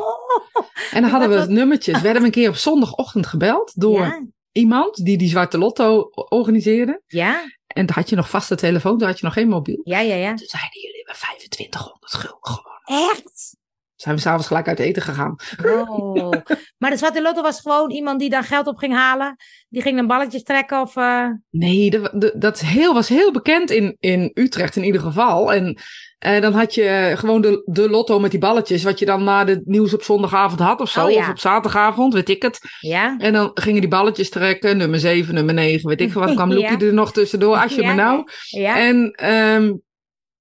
En 0.91 1.01
dan 1.01 1.11
hadden 1.11 1.29
we 1.29 1.53
nummertjes. 1.53 2.01
Werden 2.01 2.21
we 2.21 2.27
een 2.27 2.33
keer 2.33 2.49
op 2.49 2.55
zondagochtend 2.55 3.27
gebeld 3.27 3.71
door 3.75 4.27
iemand 4.57 5.05
die 5.05 5.17
die 5.17 5.29
zwarte 5.29 5.57
lotto 5.57 6.09
organiseerde. 6.29 7.01
Ja. 7.07 7.41
En 7.67 7.85
dan 7.85 7.95
had 7.95 8.09
je 8.09 8.15
nog 8.15 8.29
vaste 8.29 8.55
telefoon, 8.55 8.97
toen 8.97 9.07
had 9.07 9.19
je 9.19 9.25
nog 9.25 9.33
geen 9.33 9.47
mobiel. 9.47 9.81
Ja, 9.83 9.99
ja, 9.99 10.15
ja. 10.15 10.33
Toen 10.33 10.47
zeiden 10.47 10.81
jullie 10.81 10.97
hebben 10.97 11.15
2500 11.15 12.13
gulden 12.13 12.39
gewoon. 12.41 13.09
Echt? 13.09 13.55
Zijn 13.95 14.15
we 14.15 14.21
s'avonds 14.21 14.47
gelijk 14.47 14.67
uit 14.67 14.79
eten 14.79 15.01
gegaan. 15.01 15.35
Oh. 15.65 16.31
Maar 16.77 16.89
de 16.89 16.97
zwarte 16.97 17.21
lotto 17.21 17.41
was 17.41 17.61
gewoon 17.61 17.91
iemand 17.91 18.19
die 18.19 18.29
dan 18.29 18.43
geld 18.43 18.67
op 18.67 18.77
ging 18.77 18.93
halen. 18.93 19.35
Die 19.69 19.81
ging 19.81 19.95
dan 19.95 20.07
balletjes 20.07 20.43
trekken 20.43 20.81
of... 20.81 20.95
Uh... 20.95 21.29
Nee, 21.49 21.89
de, 21.89 22.33
dat 22.37 22.59
heel, 22.59 22.93
was 22.93 23.07
heel 23.07 23.31
bekend 23.31 23.71
in, 23.71 23.95
in 23.99 24.31
Utrecht 24.33 24.75
in 24.75 24.83
ieder 24.83 25.01
geval. 25.01 25.53
En 25.53 25.79
en 26.19 26.41
dan 26.41 26.53
had 26.53 26.73
je 26.73 27.13
gewoon 27.17 27.41
de, 27.41 27.61
de 27.65 27.89
lotto 27.89 28.19
met 28.19 28.31
die 28.31 28.39
balletjes, 28.39 28.83
wat 28.83 28.99
je 28.99 29.05
dan 29.05 29.23
na 29.23 29.43
de 29.43 29.61
nieuws 29.65 29.93
op 29.93 30.03
zondagavond 30.03 30.59
had 30.59 30.81
of 30.81 30.89
zo. 30.89 31.07
Oh, 31.07 31.15
of 31.15 31.29
op 31.29 31.39
zaterdagavond, 31.39 32.13
weet 32.13 32.29
ik 32.29 32.41
het. 32.41 32.59
Ja. 32.79 33.17
En 33.17 33.33
dan 33.33 33.51
gingen 33.53 33.81
die 33.81 33.89
balletjes 33.89 34.29
trekken, 34.29 34.77
nummer 34.77 34.99
7, 34.99 35.33
nummer 35.33 35.53
9, 35.53 35.89
weet 35.89 36.01
ik 36.01 36.11
veel 36.11 36.21
wat. 36.21 36.33
kwam 36.35 36.53
Loekie 36.53 36.85
er 36.85 36.93
nog 36.93 37.11
tussendoor, 37.11 37.57
als 37.57 37.75
je 37.75 37.81
ja, 37.81 37.87
me 37.87 37.93
nou. 37.93 38.23
Ja. 38.49 38.79
En 38.79 39.25
um, 39.55 39.81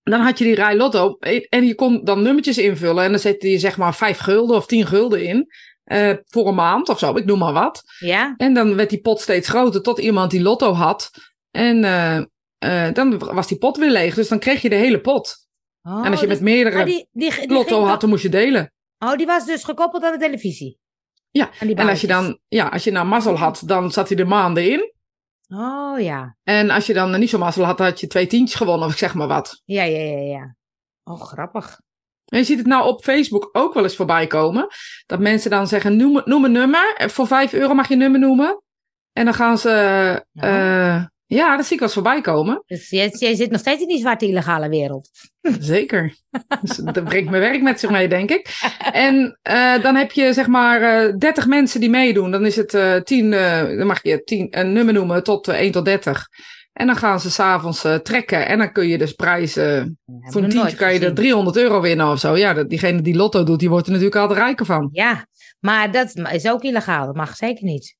dan 0.02 0.20
had 0.20 0.38
je 0.38 0.44
die 0.44 0.54
rij 0.54 0.76
lotto 0.76 1.16
en 1.48 1.66
je 1.66 1.74
kon 1.74 2.04
dan 2.04 2.22
nummertjes 2.22 2.58
invullen. 2.58 3.04
En 3.04 3.10
dan 3.10 3.20
zette 3.20 3.50
je 3.50 3.58
zeg 3.58 3.76
maar 3.76 3.94
5 3.94 4.18
gulden 4.18 4.56
of 4.56 4.66
10 4.66 4.86
gulden 4.86 5.24
in. 5.24 5.46
Uh, 5.86 6.12
voor 6.26 6.48
een 6.48 6.54
maand 6.54 6.88
of 6.88 6.98
zo, 6.98 7.16
ik 7.16 7.24
noem 7.24 7.38
maar 7.38 7.52
wat. 7.52 7.82
Ja. 7.98 8.34
En 8.36 8.54
dan 8.54 8.76
werd 8.76 8.90
die 8.90 9.00
pot 9.00 9.20
steeds 9.20 9.48
groter 9.48 9.82
tot 9.82 9.98
iemand 9.98 10.30
die 10.30 10.42
lotto 10.42 10.72
had. 10.72 11.10
En 11.50 11.84
uh, 11.84 12.20
uh, 12.64 12.92
dan 12.92 13.18
was 13.18 13.48
die 13.48 13.58
pot 13.58 13.76
weer 13.76 13.90
leeg. 13.90 14.14
Dus 14.14 14.28
dan 14.28 14.38
kreeg 14.38 14.62
je 14.62 14.68
de 14.68 14.74
hele 14.74 15.00
pot. 15.00 15.45
Oh, 15.86 16.06
en 16.06 16.10
als 16.10 16.20
je 16.20 16.26
dus, 16.26 16.34
met 16.34 16.44
meerdere 16.44 16.84
die, 16.84 17.08
die, 17.12 17.52
lotto 17.52 17.84
had, 17.84 18.00
dan 18.00 18.10
moest 18.10 18.22
je 18.22 18.28
delen. 18.28 18.72
Oh, 18.98 19.16
die 19.16 19.26
was 19.26 19.46
dus 19.46 19.64
gekoppeld 19.64 20.02
aan 20.02 20.12
de 20.12 20.18
televisie? 20.18 20.78
Ja, 21.30 21.50
en 21.58 21.88
als 21.88 22.00
je 22.00 22.06
dan, 22.06 22.38
ja, 22.48 22.68
als 22.68 22.84
je 22.84 22.90
nou 22.90 23.06
mazzel 23.06 23.36
had, 23.36 23.62
dan 23.66 23.90
zat 23.90 24.08
hij 24.08 24.18
er 24.18 24.26
maanden 24.26 24.70
in. 24.70 24.92
Oh 25.48 26.00
ja. 26.00 26.36
En 26.42 26.70
als 26.70 26.86
je 26.86 26.94
dan 26.94 27.18
niet 27.18 27.30
zo 27.30 27.38
mazzel 27.38 27.64
had, 27.64 27.78
had 27.78 28.00
je 28.00 28.06
twee 28.06 28.26
tientjes 28.26 28.58
gewonnen, 28.58 28.86
of 28.86 28.92
ik 28.92 28.98
zeg 28.98 29.14
maar 29.14 29.28
wat. 29.28 29.62
Ja, 29.64 29.82
ja, 29.82 29.98
ja, 29.98 30.18
ja. 30.18 30.56
Oh, 31.04 31.20
grappig. 31.20 31.80
En 32.24 32.38
je 32.38 32.44
ziet 32.44 32.58
het 32.58 32.66
nou 32.66 32.86
op 32.86 33.04
Facebook 33.04 33.48
ook 33.52 33.74
wel 33.74 33.82
eens 33.82 33.96
voorbij 33.96 34.26
komen. 34.26 34.66
Dat 35.06 35.20
mensen 35.20 35.50
dan 35.50 35.66
zeggen, 35.66 35.96
noem, 35.96 36.22
noem 36.24 36.44
een 36.44 36.52
nummer. 36.52 37.10
Voor 37.10 37.26
5 37.26 37.52
euro 37.52 37.74
mag 37.74 37.88
je 37.88 37.94
een 37.94 38.00
nummer 38.00 38.20
noemen. 38.20 38.62
En 39.12 39.24
dan 39.24 39.34
gaan 39.34 39.58
ze... 39.58 40.24
Uh, 40.32 41.04
ja, 41.26 41.56
dat 41.56 41.66
zie 41.66 41.76
ik 41.76 41.82
eens 41.82 41.92
voorbij 41.92 42.20
komen. 42.20 42.62
Dus 42.66 42.90
jij, 42.90 43.08
jij, 43.18 43.34
zit 43.34 43.50
nog 43.50 43.60
steeds 43.60 43.82
in 43.82 43.88
die 43.88 43.98
zwarte 43.98 44.26
illegale 44.26 44.68
wereld. 44.68 45.10
Zeker. 45.60 46.14
dus 46.62 46.76
dat 46.76 47.04
brengt 47.04 47.30
mijn 47.30 47.42
werk 47.42 47.62
met 47.62 47.80
zich 47.80 47.90
mee, 47.90 48.08
denk 48.08 48.30
ik. 48.30 48.48
En 48.92 49.38
uh, 49.50 49.82
dan 49.82 49.94
heb 49.94 50.12
je 50.12 50.32
zeg 50.32 50.46
maar 50.46 50.80
uh, 50.80 51.04
eh, 51.04 51.16
30 51.16 51.46
mensen 51.46 51.80
die 51.80 51.90
meedoen. 51.90 52.30
Dan 52.30 52.46
is 52.46 52.56
het 52.56 52.74
uh, 52.74 52.96
10, 52.96 53.30
dan 53.30 53.86
mag 53.86 54.02
je 54.02 54.22
10, 54.24 54.46
een 54.50 54.72
nummer 54.72 54.94
noemen 54.94 55.22
tot 55.22 55.48
1 55.48 55.72
tot 55.72 55.84
30. 55.84 56.26
En 56.72 56.86
dan 56.86 56.96
gaan 56.96 57.20
ze 57.20 57.30
s'avonds 57.30 57.84
uh, 57.84 57.94
trekken. 57.94 58.46
En 58.46 58.58
dan 58.58 58.72
kun 58.72 58.88
je 58.88 58.98
dus 58.98 59.12
prijzen. 59.12 59.98
voor 60.20 60.42
een 60.42 60.48
tientje 60.48 60.76
kan 60.76 60.94
je 60.94 61.00
er 61.00 61.14
300 61.14 61.56
euro 61.56 61.80
winnen 61.80 62.10
of 62.10 62.18
zo. 62.18 62.36
Ja, 62.36 62.52
dat, 62.52 62.68
diegene 62.68 63.00
die 63.00 63.16
lotto 63.16 63.44
doet, 63.44 63.58
die 63.58 63.68
wordt 63.68 63.86
er 63.86 63.92
natuurlijk 63.92 64.20
altijd 64.20 64.38
rijker 64.38 64.66
van. 64.66 64.88
Ja, 64.92 65.26
maar 65.60 65.92
dat 65.92 66.16
is 66.32 66.48
ook 66.48 66.62
illegaal. 66.62 67.06
Dat 67.06 67.16
mag 67.16 67.36
zeker 67.36 67.64
niet. 67.64 67.95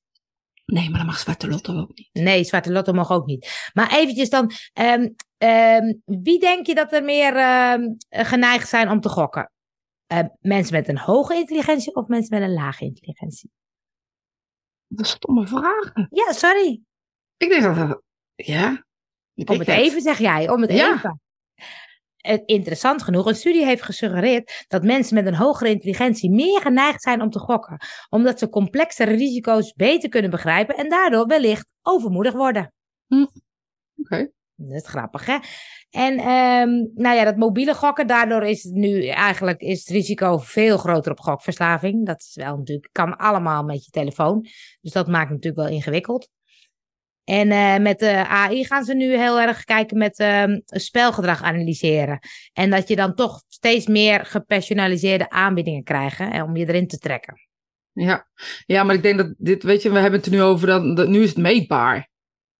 Nee, 0.73 0.89
maar 0.89 0.97
dan 0.97 1.07
mag 1.07 1.19
Zwarte 1.19 1.47
Lotto 1.47 1.79
ook 1.79 1.95
niet. 1.95 2.09
Nee, 2.13 2.43
Zwarte 2.43 2.71
Lotto 2.71 2.93
mag 2.93 3.11
ook 3.11 3.25
niet. 3.25 3.69
Maar 3.73 3.91
eventjes 3.91 4.29
dan, 4.29 4.51
um, 4.73 5.15
um, 5.37 6.01
wie 6.05 6.39
denk 6.39 6.65
je 6.65 6.75
dat 6.75 6.93
er 6.93 7.03
meer 7.03 7.35
um, 7.73 7.95
geneigd 8.09 8.69
zijn 8.69 8.89
om 8.89 9.01
te 9.01 9.09
gokken? 9.09 9.51
mensen 10.39 10.75
met 10.75 10.87
een 10.87 10.97
hoge 10.97 11.35
intelligentie 11.35 11.95
of 11.95 12.07
mensen 12.07 12.39
met 12.39 12.49
een 12.49 12.53
lage 12.53 12.85
intelligentie? 12.85 13.51
Dat 14.87 15.05
is 15.05 15.11
stomme 15.11 15.47
vragen. 15.47 16.07
Ja, 16.09 16.31
sorry. 16.31 16.81
Ik 17.37 17.49
denk 17.49 17.61
dat 17.61 17.75
dat... 17.75 18.01
Ja. 18.35 18.85
Om 19.33 19.59
het 19.59 19.67
even, 19.67 20.01
zeg 20.01 20.17
jij. 20.17 20.49
Om 20.49 20.61
het 20.61 20.71
ja. 20.71 20.93
even. 20.93 21.21
Interessant 22.45 23.03
genoeg, 23.03 23.25
een 23.25 23.35
studie 23.35 23.65
heeft 23.65 23.83
gesuggereerd 23.83 24.65
dat 24.67 24.83
mensen 24.83 25.15
met 25.15 25.25
een 25.25 25.35
hogere 25.35 25.69
intelligentie 25.69 26.31
meer 26.31 26.61
geneigd 26.61 27.01
zijn 27.01 27.21
om 27.21 27.29
te 27.29 27.39
gokken, 27.39 27.77
omdat 28.09 28.39
ze 28.39 28.49
complexere 28.49 29.11
risico's 29.11 29.73
beter 29.73 30.09
kunnen 30.09 30.31
begrijpen 30.31 30.75
en 30.75 30.89
daardoor 30.89 31.25
wellicht 31.25 31.67
overmoedig 31.81 32.33
worden. 32.33 32.73
Hm. 33.07 33.25
Oké. 33.95 34.31
Dat 34.55 34.81
is 34.81 34.87
grappig, 34.87 35.25
hè? 35.25 35.37
En 35.89 36.13
um, 36.19 36.91
nou 36.93 37.15
ja, 37.15 37.23
dat 37.23 37.35
mobiele 37.35 37.73
gokken, 37.73 38.07
daardoor 38.07 38.43
is 38.43 38.63
het 38.63 38.73
nu 38.73 39.05
eigenlijk 39.05 39.61
is 39.61 39.79
het 39.79 39.87
risico 39.87 40.37
veel 40.37 40.77
groter 40.77 41.11
op 41.11 41.19
gokverslaving. 41.19 42.05
Dat 42.05 42.19
is 42.19 42.35
wel 42.35 42.57
natuurlijk, 42.57 42.89
kan 42.91 43.17
allemaal 43.17 43.63
met 43.63 43.85
je 43.85 43.91
telefoon. 43.91 44.41
Dus 44.81 44.91
dat 44.91 45.07
maakt 45.07 45.29
het 45.29 45.33
natuurlijk 45.33 45.67
wel 45.67 45.77
ingewikkeld. 45.77 46.29
En 47.27 47.51
uh, 47.51 47.77
met 47.77 47.99
de 47.99 48.27
AI 48.27 48.65
gaan 48.65 48.83
ze 48.83 48.93
nu 48.93 49.17
heel 49.17 49.39
erg 49.39 49.63
kijken 49.63 49.97
met 49.97 50.19
uh, 50.19 50.43
spelgedrag 50.65 51.41
analyseren. 51.41 52.19
En 52.53 52.69
dat 52.69 52.87
je 52.87 52.95
dan 52.95 53.15
toch 53.15 53.43
steeds 53.47 53.87
meer 53.87 54.25
gepersonaliseerde 54.25 55.29
aanbiedingen 55.29 55.83
krijgt 55.83 56.17
hè, 56.17 56.43
om 56.43 56.55
je 56.55 56.67
erin 56.67 56.87
te 56.87 56.97
trekken. 56.97 57.33
Ja. 57.91 58.27
ja, 58.65 58.83
maar 58.83 58.95
ik 58.95 59.03
denk 59.03 59.17
dat 59.17 59.33
dit, 59.37 59.63
weet 59.63 59.81
je, 59.81 59.91
we 59.91 59.99
hebben 59.99 60.19
het 60.19 60.25
er 60.25 60.35
nu 60.35 60.41
over, 60.41 60.67
dat, 60.67 60.97
dat 60.97 61.07
nu 61.07 61.21
is 61.21 61.29
het 61.29 61.37
meetbaar. 61.37 62.09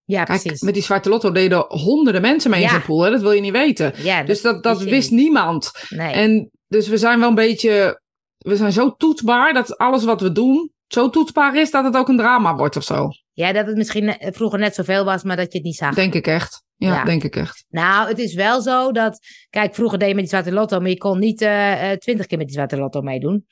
Ja, 0.03 0.23
Kijk, 0.23 0.41
precies. 0.41 0.61
Met 0.61 0.73
die 0.73 0.83
zwarte 0.83 1.09
lotto 1.09 1.31
deden 1.31 1.65
honderden 1.67 2.21
mensen 2.21 2.49
mee 2.49 2.61
in 2.61 2.69
zijn 2.69 2.81
pool. 2.81 3.01
Hè? 3.01 3.09
Dat 3.09 3.21
wil 3.21 3.31
je 3.31 3.41
niet 3.41 3.51
weten. 3.51 3.93
Ja, 3.95 4.23
dus 4.23 4.41
dat, 4.41 4.63
dat 4.63 4.81
wist 4.81 5.11
niemand. 5.11 5.71
Nee. 5.89 6.13
En 6.13 6.51
dus 6.67 6.87
we 6.87 6.97
zijn 6.97 7.19
wel 7.19 7.29
een 7.29 7.35
beetje... 7.35 8.01
We 8.37 8.55
zijn 8.55 8.71
zo 8.71 8.95
toetsbaar 8.95 9.53
dat 9.53 9.77
alles 9.77 10.03
wat 10.03 10.21
we 10.21 10.31
doen 10.31 10.71
zo 10.87 11.09
toetsbaar 11.09 11.55
is 11.55 11.71
dat 11.71 11.83
het 11.83 11.95
ook 11.95 12.07
een 12.07 12.17
drama 12.17 12.55
wordt 12.55 12.75
of 12.75 12.83
zo. 12.83 13.09
Ja, 13.37 13.53
dat 13.53 13.67
het 13.67 13.77
misschien 13.77 14.15
vroeger 14.19 14.59
net 14.59 14.75
zoveel 14.75 15.05
was, 15.05 15.23
maar 15.23 15.35
dat 15.35 15.51
je 15.51 15.57
het 15.57 15.67
niet 15.67 15.75
zag. 15.75 15.95
Denk 15.95 16.13
ik 16.13 16.27
echt. 16.27 16.63
Ja, 16.75 17.03
denk 17.03 17.23
ik 17.23 17.35
echt. 17.35 17.65
Nou, 17.69 18.07
het 18.07 18.19
is 18.19 18.33
wel 18.33 18.61
zo 18.61 18.91
dat... 18.91 19.19
Kijk, 19.49 19.75
vroeger 19.75 19.99
deed 19.99 20.07
je 20.07 20.13
met 20.13 20.23
die 20.23 20.33
zwarte 20.33 20.51
lotto, 20.51 20.79
maar 20.79 20.89
je 20.89 20.97
kon 20.97 21.19
niet 21.19 21.41
eh, 21.41 21.91
eh, 21.91 21.97
twintig 21.97 22.23
uh, 22.23 22.29
keer 22.29 22.37
met 22.37 22.47
die 22.47 22.55
zwarte 22.55 22.77
lotto 22.77 23.01
meedoen. 23.01 23.45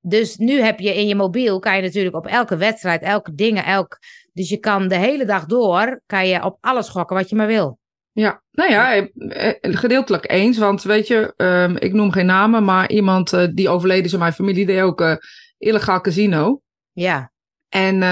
Dus 0.00 0.36
nu 0.36 0.60
heb 0.60 0.78
je 0.78 0.94
in 0.94 1.06
je 1.06 1.14
mobiel, 1.14 1.58
kan 1.58 1.76
je 1.76 1.82
natuurlijk 1.82 2.16
op 2.16 2.26
elke 2.26 2.56
wedstrijd, 2.56 3.02
elke 3.02 3.34
dingen, 3.34 3.64
elk... 3.64 3.98
Dus 4.32 4.48
je 4.48 4.56
kan 4.58 4.88
de 4.88 4.96
hele 4.96 5.24
dag 5.24 5.44
door, 5.44 6.00
kan 6.06 6.28
je 6.28 6.44
op 6.44 6.58
alles 6.60 6.88
gokken 6.88 7.16
wat 7.16 7.28
je 7.28 7.36
maar 7.36 7.46
wil. 7.46 7.78
Ja, 8.12 8.42
nou 8.50 8.70
ja, 8.70 8.92
eh, 8.92 9.52
gedeeltelijk 9.60 10.30
eens. 10.30 10.58
Want 10.58 10.82
weet 10.82 11.06
je, 11.06 11.34
um, 11.36 11.76
ik 11.76 11.92
noem 11.92 12.12
geen 12.12 12.26
namen, 12.26 12.64
maar 12.64 12.90
iemand 12.90 13.32
uh, 13.32 13.46
die 13.54 13.68
overleden 13.68 14.04
is 14.04 14.12
in 14.12 14.18
mijn 14.18 14.32
familie 14.32 14.66
deed 14.66 14.80
ook 14.80 15.00
uh, 15.00 15.16
illegaal 15.58 16.00
casino. 16.00 16.60
Ja. 16.92 17.32
En 17.68 18.02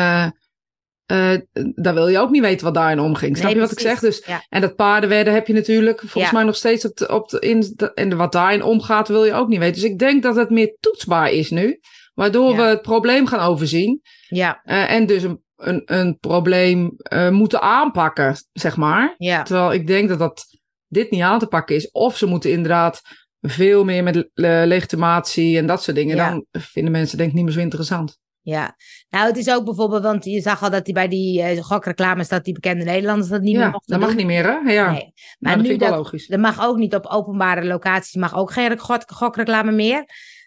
uh, 1.12 1.32
uh, 1.32 1.38
daar 1.74 1.94
wil 1.94 2.08
je 2.08 2.18
ook 2.18 2.30
niet 2.30 2.42
weten 2.42 2.64
wat 2.64 2.74
daarin 2.74 3.00
omging. 3.00 3.36
Snap 3.36 3.52
je 3.52 3.60
wat 3.60 3.72
ik 3.72 3.80
zeg? 3.80 4.00
Dus, 4.00 4.22
ja. 4.26 4.44
En 4.48 4.60
dat 4.60 4.76
paardenwedden 4.76 5.34
heb 5.34 5.46
je 5.46 5.52
natuurlijk 5.52 6.02
volgens 6.06 6.32
mij 6.32 6.44
nog 6.44 6.56
steeds 6.56 6.84
op 6.84 6.96
de, 6.96 7.08
op 7.08 7.28
de, 7.28 7.38
in 7.38 7.72
de, 7.76 7.94
en 7.94 8.16
wat 8.16 8.32
daarin 8.32 8.62
omgaat 8.62 9.08
wil 9.08 9.24
je 9.24 9.32
ook 9.32 9.48
niet 9.48 9.58
weten. 9.58 9.82
Dus 9.82 9.90
ik 9.90 9.98
denk 9.98 10.22
dat 10.22 10.36
het 10.36 10.50
meer 10.50 10.76
toetsbaar 10.80 11.30
is 11.30 11.50
nu. 11.50 11.80
Waardoor 12.14 12.56
we 12.56 12.62
het 12.62 12.82
probleem 12.82 13.26
gaan 13.26 13.48
overzien. 13.48 14.00
Ja. 14.28 14.60
Uh, 14.64 14.90
en 14.90 15.06
dus 15.06 15.22
een, 15.22 15.42
een, 15.56 15.82
een 15.84 16.18
probleem 16.18 16.96
moeten 17.30 17.60
aanpakken, 17.60 18.36
zeg 18.52 18.76
maar. 18.76 19.14
Terwijl 19.42 19.72
ik 19.72 19.86
denk 19.86 20.08
dat 20.08 20.18
dat 20.18 20.44
dit 20.88 21.10
niet 21.10 21.22
aan 21.22 21.38
te 21.38 21.46
pakken 21.46 21.76
is. 21.76 21.90
Of 21.90 22.16
ze 22.16 22.26
moeten 22.26 22.50
inderdaad 22.50 23.00
veel 23.40 23.84
meer 23.84 24.02
met 24.02 24.28
legitimatie 24.34 25.58
en 25.58 25.66
dat 25.66 25.82
soort 25.82 25.96
dingen. 25.96 26.16
Dan 26.16 26.46
vinden 26.50 26.92
mensen 26.92 27.18
denk 27.18 27.28
ik 27.28 27.34
niet 27.34 27.44
meer 27.44 27.54
zo 27.54 27.60
interessant. 27.60 28.18
Ja, 28.44 28.76
nou 29.08 29.26
het 29.26 29.36
is 29.36 29.50
ook 29.50 29.64
bijvoorbeeld, 29.64 30.02
want 30.02 30.24
je 30.24 30.40
zag 30.40 30.62
al 30.62 30.70
dat 30.70 30.84
die 30.84 30.94
bij 30.94 31.08
die 31.08 31.56
uh, 31.56 31.62
gokreclames, 31.62 32.28
dat 32.28 32.44
die 32.44 32.54
bekende 32.54 32.84
Nederlanders 32.84 33.28
dat 33.28 33.40
niet 33.40 33.56
meer 33.56 33.70
mochten 33.70 33.98
dat 33.98 34.08
mag 34.08 34.16
niet 34.16 34.26
meer 34.26 34.44
hè? 34.44 34.72
Ja, 34.72 34.90
nee. 34.90 35.12
maar 35.38 35.56
dat 35.56 35.66
nu 35.66 35.76
dat, 35.76 35.90
logisch. 35.90 36.26
dat 36.26 36.40
mag 36.40 36.64
ook 36.64 36.76
niet 36.76 36.94
op 36.94 37.06
openbare 37.06 37.64
locaties, 37.64 38.14
mag 38.14 38.36
ook 38.36 38.52
geen 38.52 38.78
gok, 38.78 39.02
gokreclame 39.06 39.72
meer. 39.72 40.04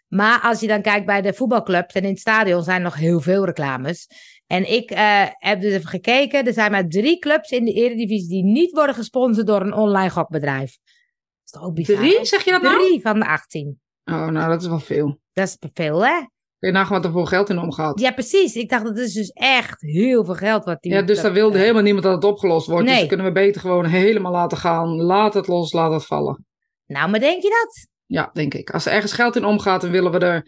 Maar 0.08 0.42
als 0.42 0.60
je 0.60 0.68
dan 0.68 0.82
kijkt 0.82 1.06
bij 1.06 1.22
de 1.22 1.34
voetbalclubs 1.34 1.94
en 1.94 2.04
in 2.04 2.10
het 2.10 2.20
stadion 2.20 2.64
zijn 2.64 2.82
nog 2.82 2.96
heel 2.96 3.20
veel 3.20 3.46
reclames. 3.46 4.08
En 4.48 4.72
ik 4.72 4.92
uh, 4.92 5.26
heb 5.30 5.62
dus 5.62 5.74
even 5.74 5.90
gekeken, 5.90 6.46
er 6.46 6.54
zijn 6.54 6.72
maar 6.72 6.88
drie 6.88 7.20
clubs 7.20 7.50
in 7.50 7.66
de 7.66 7.74
Eredivisie 7.74 8.30
die 8.30 8.44
niet 8.44 8.72
worden 8.72 8.96
gesponsord 8.96 9.48
door 9.48 9.62
een 9.62 9.74
online 9.74 10.10
gokbedrijf. 10.10 10.78
Dat 10.78 11.44
is 11.46 11.52
toch 11.52 11.64
ook 11.64 11.74
bizar? 11.74 11.96
Drie, 11.96 12.26
zeg 12.26 12.44
je 12.44 12.52
dat 12.52 12.62
nou? 12.62 12.86
Drie 12.86 13.02
van 13.02 13.20
de 13.20 13.26
18. 13.26 13.80
Oh, 14.04 14.28
nou 14.28 14.50
dat 14.50 14.62
is 14.62 14.68
wel 14.68 14.80
veel. 14.80 15.20
Dat 15.34 15.48
is 15.48 15.58
veel 15.74 16.06
hè? 16.06 16.26
Kun 16.60 16.70
je 16.70 16.76
nagaan 16.76 16.96
wat 16.96 17.06
er 17.06 17.12
voor 17.12 17.28
geld 17.28 17.50
in 17.50 17.60
omgaat? 17.60 18.00
Ja, 18.00 18.12
precies. 18.12 18.56
Ik 18.56 18.70
dacht, 18.70 18.84
dat 18.84 18.98
is 18.98 19.14
dus 19.14 19.30
echt 19.30 19.82
heel 19.82 20.26
veel 20.26 20.34
geld 20.34 20.66
wat 20.66 20.82
die... 20.82 20.92
Ja, 20.92 21.02
dus 21.02 21.22
daar 21.22 21.34
wilde 21.34 21.58
helemaal 21.58 21.82
niemand 21.82 22.04
dat 22.04 22.16
het 22.16 22.24
opgelost 22.24 22.68
wordt. 22.68 22.84
Dus 22.84 22.92
nee. 22.92 23.00
Dus 23.00 23.10
kunnen 23.10 23.26
we 23.26 23.32
beter 23.32 23.62
gewoon 23.62 23.86
helemaal 23.86 24.32
laten 24.32 24.58
gaan. 24.58 25.02
Laat 25.02 25.34
het 25.34 25.48
los, 25.48 25.74
laat 25.74 25.92
het 25.92 26.06
vallen. 26.06 26.46
Nou, 26.86 27.10
maar 27.10 27.20
denk 27.20 27.42
je 27.42 27.50
dat? 27.50 27.88
Ja, 28.06 28.30
denk 28.34 28.54
ik. 28.54 28.70
Als 28.70 28.86
er 28.86 28.92
ergens 28.92 29.14
geld 29.14 29.36
in 29.36 29.46
omgaat, 29.46 29.82
dan 29.82 29.92
willen 29.92 30.12
we 30.12 30.20
er... 30.20 30.48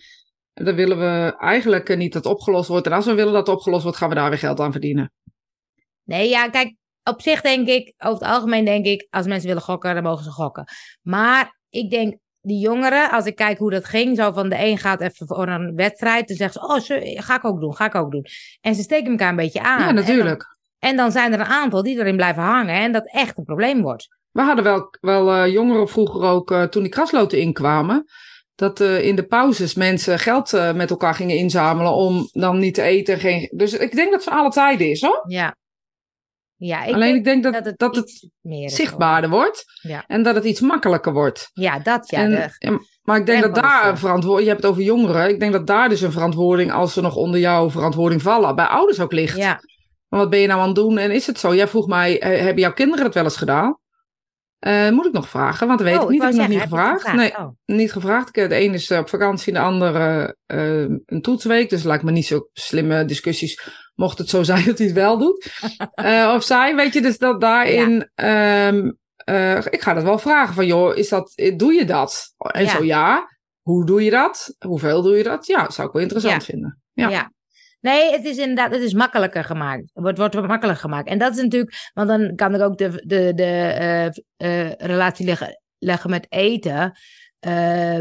Dan 0.54 0.76
willen 0.76 1.00
we 1.00 1.36
eigenlijk 1.38 1.98
niet 1.98 2.14
dat 2.14 2.24
het 2.24 2.34
opgelost 2.34 2.68
wordt. 2.68 2.86
En 2.86 2.94
als 2.94 3.06
we 3.06 3.14
willen 3.14 3.34
dat 3.34 3.48
het 3.48 3.56
opgelost 3.56 3.84
wordt, 3.84 3.98
gaan 3.98 4.10
we 4.10 4.16
daar 4.16 4.30
weer 4.30 4.40
geld 4.40 4.60
aan 4.60 4.72
verdienen. 4.72 5.12
Nee, 6.04 6.30
ja, 6.30 6.50
kijk, 6.50 6.76
op 7.04 7.22
zich 7.22 7.42
denk 7.42 7.68
ik, 7.68 7.94
over 7.98 8.20
het 8.20 8.34
algemeen 8.34 8.66
denk 8.66 8.86
ik, 8.86 9.08
als 9.10 9.26
mensen 9.26 9.48
willen 9.48 9.64
gokken, 9.64 9.94
dan 9.94 10.04
mogen 10.04 10.24
ze 10.24 10.32
gokken. 10.32 10.66
Maar 11.02 11.60
ik 11.70 11.90
denk, 11.90 12.18
die 12.42 12.60
jongeren, 12.60 13.12
als 13.12 13.26
ik 13.26 13.36
kijk 13.36 13.58
hoe 13.58 13.72
dat 13.72 13.86
ging, 13.86 14.18
zo 14.18 14.32
van 14.32 14.50
de 14.50 14.58
een 14.60 14.78
gaat 14.78 15.02
even 15.02 15.28
voor 15.28 15.48
een 15.48 15.76
wedstrijd, 15.76 16.28
dan 16.28 16.38
zeggen 16.38 16.82
ze, 16.82 16.96
oh, 16.96 17.24
ga 17.24 17.36
ik 17.36 17.46
ook 17.46 17.60
doen, 17.60 17.76
ga 17.76 17.86
ik 17.86 17.96
ook 17.96 18.12
doen. 18.12 18.26
En 18.62 18.76
ze 18.76 18.82
steken 18.82 19.12
elkaar 19.12 19.30
een 19.30 19.36
beetje 19.36 19.62
aan. 19.62 19.80
Ja, 19.80 19.92
natuurlijk. 19.92 20.28
En 20.28 20.38
dan, 20.80 20.90
en 20.90 20.96
dan 20.96 21.12
zijn 21.12 21.34
er 21.34 21.40
een 21.40 21.46
aantal 21.46 21.84
die 21.84 21.98
erin 22.00 22.16
blijven 22.16 22.44
hangen 22.44 22.76
en 22.76 22.92
dat 22.92 23.12
echt 23.12 23.38
een 23.38 23.44
probleem 23.44 23.82
wordt. 23.82 24.08
We 24.32 24.42
hadden 24.42 24.64
wel, 24.64 24.94
wel 25.02 25.36
uh, 25.36 25.54
jongeren 25.54 25.88
vroeger 25.88 26.22
ook, 26.22 26.52
uh, 26.52 26.64
toen 26.64 26.84
die 26.84 26.92
krasloten 26.92 27.40
inkwamen, 27.40 28.06
dat 28.56 28.80
uh, 28.80 29.06
in 29.06 29.16
de 29.16 29.26
pauzes 29.26 29.76
mensen 29.76 30.20
geld 30.20 30.52
met 30.76 30.90
elkaar 30.90 31.16
gingen 31.16 31.36
inzamelen 31.36 31.94
om 31.94 32.30
dan 32.32 32.60
niet 32.60 32.74
te 32.74 32.82
eten. 32.82 33.20
Geen... 33.20 33.50
Dus 33.56 33.74
ik 33.74 33.96
denk 33.96 34.12
dat 34.12 34.24
het 34.24 34.30
van 34.30 34.40
alle 34.40 34.50
tijden 34.50 34.90
is, 34.90 35.02
hoor. 35.02 35.24
Ja, 35.28 35.56
ja, 36.60 36.84
ik 36.84 36.94
Alleen 36.94 37.14
denk 37.14 37.18
ik 37.18 37.24
denk 37.24 37.44
dat, 37.44 37.54
dat 37.54 37.66
het, 37.66 37.80
dat 37.80 37.96
het 37.96 38.30
zichtbaarder 38.72 39.30
wordt 39.30 39.66
ja. 39.82 40.04
en 40.08 40.24
dat 40.24 40.36
het 40.36 40.44
iets 40.44 40.60
makkelijker 40.60 41.14
wordt. 41.14 41.50
Ja, 41.54 41.80
dat 41.80 42.10
ja. 42.10 42.18
En, 42.18 42.32
de, 42.32 42.88
maar 43.04 43.18
ik 43.18 43.26
denk 43.26 43.42
dat 43.42 43.56
daar 43.56 43.90
een 43.90 43.98
verantwoording, 43.98 44.44
je 44.44 44.50
hebt 44.50 44.64
het 44.64 44.72
over 44.72 44.84
jongeren, 44.84 45.30
ik 45.30 45.40
denk 45.40 45.52
dat 45.52 45.68
daar 45.68 45.90
dus 45.90 46.02
een 46.02 46.12
verantwoording, 46.12 46.72
als 46.72 46.94
ze 46.94 47.02
nog 47.02 47.16
onder 47.16 47.40
jouw 47.40 47.70
verantwoording 47.70 48.22
vallen, 48.22 48.56
bij 48.56 48.66
ouders 48.66 49.00
ook 49.00 49.12
ligt. 49.12 49.38
Ja. 49.38 49.62
Maar 50.08 50.20
wat 50.20 50.30
ben 50.30 50.40
je 50.40 50.48
nou 50.48 50.60
aan 50.60 50.66
het 50.66 50.76
doen 50.76 50.98
en 50.98 51.12
is 51.12 51.28
het 51.28 51.40
zo? 51.40 51.56
Jij 51.56 51.68
vroeg 51.68 51.88
mij, 51.88 52.14
hebben 52.20 52.60
jouw 52.60 52.74
kinderen 52.74 53.06
het 53.06 53.14
wel 53.14 53.24
eens 53.24 53.38
gedaan? 53.38 53.78
Uh, 54.60 54.90
moet 54.90 55.06
ik 55.06 55.12
nog 55.12 55.30
vragen, 55.30 55.68
want 55.68 55.82
weet 55.82 55.98
oh, 55.98 56.04
ik 56.04 56.10
niet. 56.10 56.24
Ik 56.24 56.28
heb 56.28 56.36
nog 56.36 56.48
niet 56.48 56.62
gevraagd. 56.62 57.02
gevraagd. 57.02 57.18
Nee, 57.18 57.46
oh. 57.46 57.50
niet 57.66 57.92
gevraagd. 57.92 58.34
De 58.34 58.56
ene 58.56 58.74
is 58.74 58.92
op 58.92 59.10
vakantie, 59.10 59.54
de 59.54 59.60
andere 59.60 60.36
uh, 60.48 60.98
een 61.06 61.22
toetsweek. 61.22 61.70
Dus 61.70 61.84
lijkt 61.84 62.04
me 62.04 62.12
niet 62.12 62.26
zo 62.26 62.50
slimme 62.54 63.06
discussies. 63.06 63.62
Mocht 63.96 64.18
het 64.18 64.30
zo 64.30 64.44
zijn 64.44 64.66
dat 64.66 64.78
hij 64.78 64.88
het 64.88 64.96
wel 64.96 65.18
doet. 65.18 65.52
uh, 65.96 66.32
of 66.36 66.44
zij, 66.44 66.76
weet 66.76 66.94
je, 66.94 67.02
dus 67.02 67.18
dat 67.18 67.42
daarin. 67.42 68.10
Ja. 68.16 68.68
Um, 68.68 68.98
ik 69.70 69.82
ga 69.82 69.94
dat 69.94 70.04
wel 70.04 70.20
vragen 70.20 70.54
van, 70.54 70.66
joh, 70.66 70.98
is 70.98 71.10
dat, 71.10 71.42
doe 71.56 71.74
je 71.74 71.86
dat? 71.86 72.34
En 72.38 72.64
ja. 72.64 72.70
zo 72.70 72.84
ja. 72.84 73.28
Hoe 73.62 73.86
doe 73.86 74.04
je 74.04 74.10
dat? 74.10 74.56
Hoeveel 74.66 75.02
doe 75.02 75.18
je 75.18 75.24
dat? 75.24 75.46
Ja, 75.46 75.70
zou 75.70 75.88
ik 75.88 75.94
wel 75.94 76.02
interessant 76.02 76.46
ja. 76.46 76.52
vinden. 76.52 76.82
Ja. 76.94 77.32
Nee, 77.82 78.12
het 78.12 78.26
is 78.26 78.38
inderdaad, 78.38 78.72
het 78.72 78.82
is 78.82 78.94
makkelijker 78.94 79.44
gemaakt. 79.44 79.92
Het 79.94 80.04
wordt, 80.04 80.18
wordt 80.18 80.48
makkelijker 80.48 80.84
gemaakt. 80.84 81.08
En 81.08 81.18
dat 81.18 81.36
is 81.36 81.42
natuurlijk, 81.42 81.90
want 81.94 82.08
dan 82.08 82.36
kan 82.36 82.56
ik 82.56 82.62
ook 82.62 82.78
de, 82.78 83.04
de, 83.06 83.34
de 83.34 83.76
uh, 84.38 84.48
uh, 84.50 84.72
relatie 84.72 85.36
leggen, 85.78 86.10
met 86.10 86.26
eten. 86.30 86.98
Uh, 87.48 87.98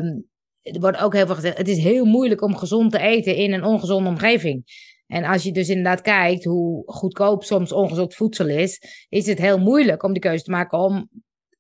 er 0.62 0.81
wordt 0.81 0.99
ook 0.99 1.14
heel 1.14 1.27
veel 1.27 1.35
gezegd, 1.35 1.59
het 1.59 1.69
is 1.69 1.83
heel 1.83 2.05
moeilijk 2.05 2.43
om 2.43 2.57
gezond 2.57 2.93
te 2.93 2.99
eten 2.99 3.37
in 3.37 3.53
een 3.53 3.64
ongezonde 3.64 4.09
omgeving. 4.09 4.64
En 5.07 5.25
als 5.25 5.43
je 5.43 5.53
dus 5.53 5.69
inderdaad 5.69 6.01
kijkt 6.01 6.45
hoe 6.45 6.83
goedkoop 6.87 7.45
soms 7.45 7.73
ongezond 7.73 8.14
voedsel 8.14 8.49
is, 8.49 8.83
is 9.09 9.27
het 9.27 9.38
heel 9.38 9.59
moeilijk 9.59 10.03
om 10.03 10.12
de 10.12 10.21
keuze 10.21 10.45
te 10.45 10.51
maken 10.51 10.79
om 10.79 11.09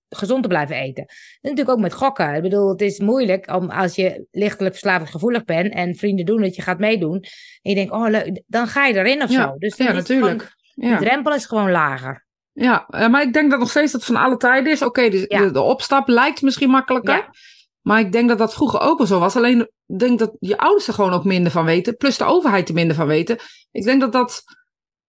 gezond 0.08 0.42
te 0.42 0.48
blijven 0.48 0.76
eten. 0.76 1.02
En 1.04 1.16
natuurlijk 1.40 1.70
ook 1.70 1.82
met 1.82 1.92
gokken. 1.92 2.34
Ik 2.34 2.42
bedoel, 2.42 2.68
het 2.68 2.80
is 2.80 2.98
moeilijk 2.98 3.54
om 3.54 3.70
als 3.70 3.94
je 3.94 4.26
lichtelijk 4.30 4.74
verslavingsgevoelig 4.74 5.44
bent 5.44 5.74
en 5.74 5.94
vrienden 5.94 6.26
doen 6.26 6.40
dat 6.40 6.56
je 6.56 6.62
gaat 6.62 6.78
meedoen. 6.78 7.20
En 7.62 7.70
je 7.70 7.74
denkt, 7.74 7.92
oh 7.92 8.08
leuk, 8.08 8.42
dan 8.46 8.66
ga 8.66 8.86
je 8.86 8.94
erin 8.94 9.22
of 9.22 9.30
ja, 9.30 9.42
zo. 9.42 9.54
Dus 9.58 9.76
ja, 9.76 9.92
natuurlijk. 9.92 10.42
Gewoon, 10.74 10.90
ja. 10.90 10.98
De 10.98 11.04
drempel 11.04 11.34
is 11.34 11.46
gewoon 11.46 11.70
lager. 11.70 12.26
Ja, 12.52 12.86
maar 12.88 13.22
ik 13.22 13.32
denk 13.32 13.50
dat 13.50 13.58
nog 13.58 13.70
steeds 13.70 13.92
dat 13.92 14.04
van 14.04 14.16
alle 14.16 14.36
tijden 14.36 14.72
is. 14.72 14.82
Oké, 14.82 15.08
dus 15.08 15.26
de, 15.26 15.50
de, 15.50 15.60
opstap 15.60 16.08
lijkt 16.08 16.42
misschien 16.42 16.70
makkelijker. 16.70 17.28
Maar 17.80 18.00
ik 18.00 18.12
denk 18.12 18.28
dat 18.28 18.38
dat 18.38 18.54
vroeger 18.54 18.80
ook 18.80 18.98
wel 18.98 19.06
zo 19.06 19.18
was. 19.18 19.36
Alleen 19.36 19.60
ik 19.86 19.98
denk 19.98 20.18
dat 20.18 20.36
je 20.38 20.58
ouders 20.58 20.86
er 20.86 20.94
gewoon 20.94 21.12
ook 21.12 21.24
minder 21.24 21.52
van 21.52 21.64
weten. 21.64 21.96
Plus 21.96 22.16
de 22.16 22.24
overheid 22.24 22.68
er 22.68 22.74
minder 22.74 22.96
van 22.96 23.06
weten. 23.06 23.38
Ik 23.70 23.84
denk 23.84 24.00
dat, 24.00 24.12
dat, 24.12 24.42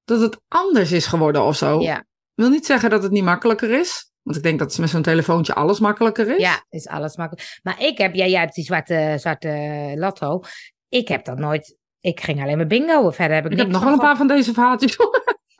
dat 0.03 0.21
het 0.21 0.39
anders 0.47 0.91
is 0.91 1.05
geworden 1.05 1.43
of 1.43 1.55
zo. 1.55 1.79
Ja. 1.79 1.97
Ik 1.99 2.05
wil 2.35 2.49
niet 2.49 2.65
zeggen 2.65 2.89
dat 2.89 3.03
het 3.03 3.11
niet 3.11 3.23
makkelijker 3.23 3.69
is. 3.69 4.08
Want 4.23 4.37
ik 4.37 4.43
denk 4.43 4.59
dat 4.59 4.77
met 4.77 4.89
zo'n 4.89 5.01
telefoontje 5.01 5.53
alles 5.53 5.79
makkelijker 5.79 6.35
is. 6.35 6.41
Ja, 6.41 6.65
is 6.69 6.87
alles 6.87 7.17
makkelijk. 7.17 7.59
Maar 7.63 7.83
ik 7.83 7.97
heb, 7.97 8.13
ja, 8.13 8.25
jij 8.25 8.39
hebt 8.39 8.55
die 8.55 8.63
zwarte, 8.63 9.15
zwarte 9.19 9.93
lotto. 9.95 10.41
Ik 10.89 11.07
heb 11.07 11.25
dat 11.25 11.37
nooit. 11.37 11.77
Ik 12.01 12.21
ging 12.21 12.41
alleen 12.41 12.57
maar 12.57 12.67
bingo. 12.67 13.09
Verder 13.09 13.35
heb 13.35 13.51
ik, 13.51 13.57
heb 13.57 13.67
nog 13.67 13.83
wel 13.83 13.93
een 13.93 13.99
paar 13.99 14.17
van 14.17 14.27
deze 14.27 14.53
verhaaltjes. 14.53 14.97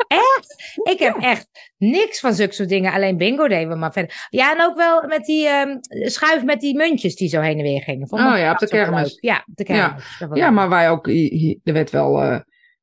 Echt? 0.08 0.80
Ik 0.84 1.00
heb 1.00 1.18
echt 1.22 1.48
niks 1.78 2.20
van 2.20 2.34
zulke 2.34 2.54
soort 2.54 2.70
dingen. 2.70 2.94
Alleen 2.94 3.18
bingo 3.18 3.48
deden 3.48 3.70
we 3.70 3.76
maar 3.76 3.92
verder. 3.92 4.28
Ja, 4.30 4.54
en 4.54 4.62
ook 4.62 4.76
wel 4.76 5.08
met 5.08 5.26
die 5.26 5.48
um, 5.48 5.80
schuif 5.90 6.44
met 6.44 6.60
die 6.60 6.76
muntjes 6.76 7.16
die 7.16 7.30
zo 7.30 7.42
heen 7.42 7.58
en 7.58 7.64
weer 7.64 7.82
gingen. 7.82 8.08
Vond 8.08 8.22
oh 8.22 8.38
ja, 8.38 8.52
op 8.52 8.58
de 8.58 8.68
kermis. 8.68 9.18
Ja, 9.20 9.44
op 9.48 9.56
de 9.56 9.64
kermis. 9.64 10.18
Ja, 10.20 10.30
ja 10.34 10.50
maar 10.50 10.70
wij 10.70 10.90
ook. 10.90 11.08
Er 11.64 11.74
werd 11.74 11.90
wel 11.90 12.24
uh, 12.24 12.40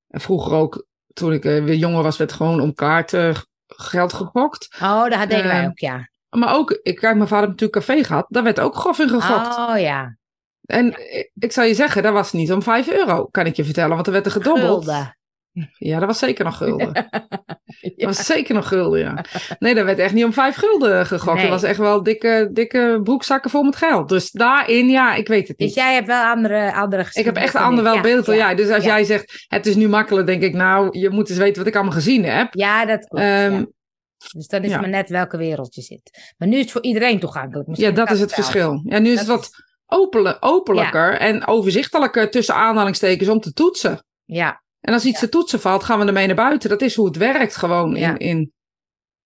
vroeger 0.09 0.53
ook, 0.53 0.87
toen 1.13 1.33
ik 1.33 1.45
uh, 1.45 1.65
weer 1.65 1.75
jonger 1.75 2.03
was, 2.03 2.17
werd 2.17 2.33
gewoon 2.33 2.61
om 2.61 2.75
kaarten 2.75 3.35
geld 3.67 4.13
gegokt. 4.13 4.69
Oh, 4.83 5.09
dat 5.09 5.31
deden 5.31 5.47
wij 5.47 5.67
ook, 5.67 5.79
ja. 5.79 6.09
Maar 6.31 6.55
ook, 6.55 6.71
ik 6.83 6.97
kijk, 6.97 7.17
mijn 7.17 7.29
vader 7.29 7.49
natuurlijk 7.49 7.87
café 7.87 8.05
gehad. 8.05 8.27
Daar 8.29 8.43
werd 8.43 8.61
ook 8.61 8.75
grof 8.75 8.99
in 8.99 9.09
gegokt. 9.09 9.57
Oh 9.57 9.79
ja. 9.79 10.17
En 10.67 10.87
ja. 10.87 11.25
ik 11.35 11.53
zou 11.53 11.67
je 11.67 11.75
zeggen, 11.75 12.03
dat 12.03 12.13
was 12.13 12.33
niet 12.33 12.53
om 12.53 12.63
5 12.63 12.91
euro, 12.91 13.27
kan 13.27 13.47
ik 13.47 13.57
je 13.57 13.65
vertellen. 13.65 13.95
Want 13.95 14.07
er 14.07 14.13
werd 14.13 14.27
er 14.27 14.33
gedobbeld. 14.33 14.85
Gulden. 14.85 15.16
Ja, 15.79 15.99
dat 15.99 16.09
was 16.09 16.19
zeker 16.19 16.45
nog 16.45 16.57
gulden. 16.57 16.93
ja. 17.81 17.93
Dat 17.97 18.17
was 18.17 18.27
zeker 18.27 18.55
nog 18.55 18.69
gulden, 18.69 19.01
ja. 19.01 19.25
Nee, 19.59 19.75
dat 19.75 19.85
werd 19.85 19.99
echt 19.99 20.15
niet 20.15 20.25
om 20.25 20.33
vijf 20.33 20.57
gulden 20.57 21.07
gegokt. 21.07 21.37
Nee. 21.37 21.51
Dat 21.51 21.61
was 21.61 21.71
echt 21.71 21.79
wel 21.79 22.03
dikke, 22.03 22.49
dikke 22.53 23.01
broekzakken 23.03 23.51
vol 23.51 23.63
met 23.63 23.77
geld. 23.77 24.09
Dus 24.09 24.31
daarin, 24.31 24.89
ja, 24.89 25.15
ik 25.15 25.29
weet 25.29 25.49
het 25.49 25.59
niet. 25.59 25.69
Dus 25.69 25.77
jij 25.85 25.95
hebt 25.95 26.07
wel 26.07 26.25
andere, 26.25 26.75
andere 26.75 27.07
Ik 27.13 27.25
heb 27.25 27.37
echt 27.37 27.55
een 27.55 27.61
ander 27.61 27.85
wel 27.85 28.01
beeld 28.01 28.27
ja. 28.27 28.55
Dus 28.55 28.71
als 28.71 28.85
jij 28.85 29.05
zegt, 29.05 29.47
het 29.49 29.67
is 29.67 29.75
nu 29.75 29.89
makkelijk, 29.89 30.27
denk 30.27 30.43
ik, 30.43 30.55
nou, 30.55 30.99
je 30.99 31.11
moet 31.11 31.29
eens 31.29 31.39
weten 31.39 31.59
wat 31.59 31.67
ik 31.67 31.75
allemaal 31.75 31.93
gezien 31.93 32.25
heb. 32.25 32.55
Ja, 32.55 32.85
dat 32.87 33.07
klopt. 33.07 33.25
Um, 33.25 33.75
dus 34.33 34.47
dan 34.47 34.63
is 34.63 34.73
het 34.73 34.81
maar 34.81 34.91
net 34.91 35.09
welke 35.09 35.37
wereld 35.37 35.75
je 35.75 35.83
zit. 35.83 36.35
Maar 36.37 36.49
nu 36.49 36.55
is 36.55 36.63
het 36.63 36.71
voor 36.71 36.83
iedereen 36.83 37.19
toegankelijk. 37.19 37.69
Misschien 37.69 37.91
ja, 37.91 37.97
dat 37.97 38.11
is 38.11 38.21
het 38.21 38.35
verschil. 38.35 38.83
Ja, 38.85 38.99
nu 38.99 39.11
is 39.11 39.25
dat 39.25 39.27
het 39.27 39.37
wat 39.37 39.51
open, 39.87 40.43
openlijker 40.43 41.19
en 41.19 41.47
overzichtelijker 41.47 42.31
tussen 42.31 42.55
aanhalingstekens 42.55 43.29
om 43.29 43.41
te 43.41 43.53
toetsen. 43.53 44.05
Ja, 44.25 44.63
en 44.87 44.93
als 44.93 45.05
iets 45.05 45.21
ja. 45.21 45.27
te 45.27 45.29
toetsen 45.29 45.61
valt, 45.61 45.85
gaan 45.85 45.99
we 45.99 46.07
ermee 46.07 46.27
naar 46.27 46.37
buiten. 46.37 46.71
Dat 46.71 46.83
is 46.83 46.95
hoe 46.95 47.07
het 47.07 47.17
werkt 47.17 47.57
gewoon 47.57 47.97
in... 47.97 48.03
Ja. 48.03 48.19
in... 48.19 48.53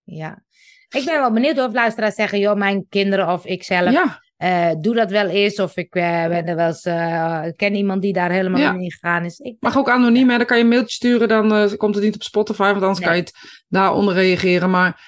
ja. 0.03 0.43
Ik 0.89 1.05
ben 1.05 1.19
wel 1.19 1.31
benieuwd 1.31 1.59
of 1.59 1.73
luisteraars 1.73 2.15
zeggen... 2.15 2.39
joh, 2.39 2.57
mijn 2.57 2.85
kinderen 2.89 3.27
of 3.27 3.45
ik 3.45 3.63
zelf... 3.63 3.91
Ja. 3.91 4.19
Uh, 4.37 4.71
doe 4.79 4.95
dat 4.95 5.11
wel 5.11 5.27
eens. 5.27 5.59
Of 5.59 5.77
ik 5.77 5.95
uh, 5.95 6.27
ben 6.27 6.45
er 6.45 6.55
wel 6.55 6.67
eens, 6.67 6.85
uh, 6.85 7.43
ken 7.55 7.75
iemand 7.75 8.01
die 8.01 8.13
daar 8.13 8.31
helemaal 8.31 8.59
ja. 8.59 8.73
in 8.73 8.91
gegaan 8.91 9.25
is. 9.25 9.39
Ik 9.39 9.55
Mag 9.59 9.77
ook 9.77 9.89
anoniem, 9.89 10.29
hè? 10.29 10.37
dan 10.37 10.45
kan 10.45 10.57
je 10.57 10.63
een 10.63 10.69
mailtje 10.69 10.95
sturen. 10.95 11.27
Dan 11.27 11.77
komt 11.77 11.95
het 11.95 12.03
niet 12.03 12.15
op 12.15 12.23
Spotify, 12.23 12.71
want 12.71 12.81
anders 12.81 12.99
nee. 12.99 13.07
kan 13.07 13.17
je 13.17 13.21
het 13.21 13.63
daaronder 13.67 14.13
reageren. 14.13 14.69
Maar 14.69 15.01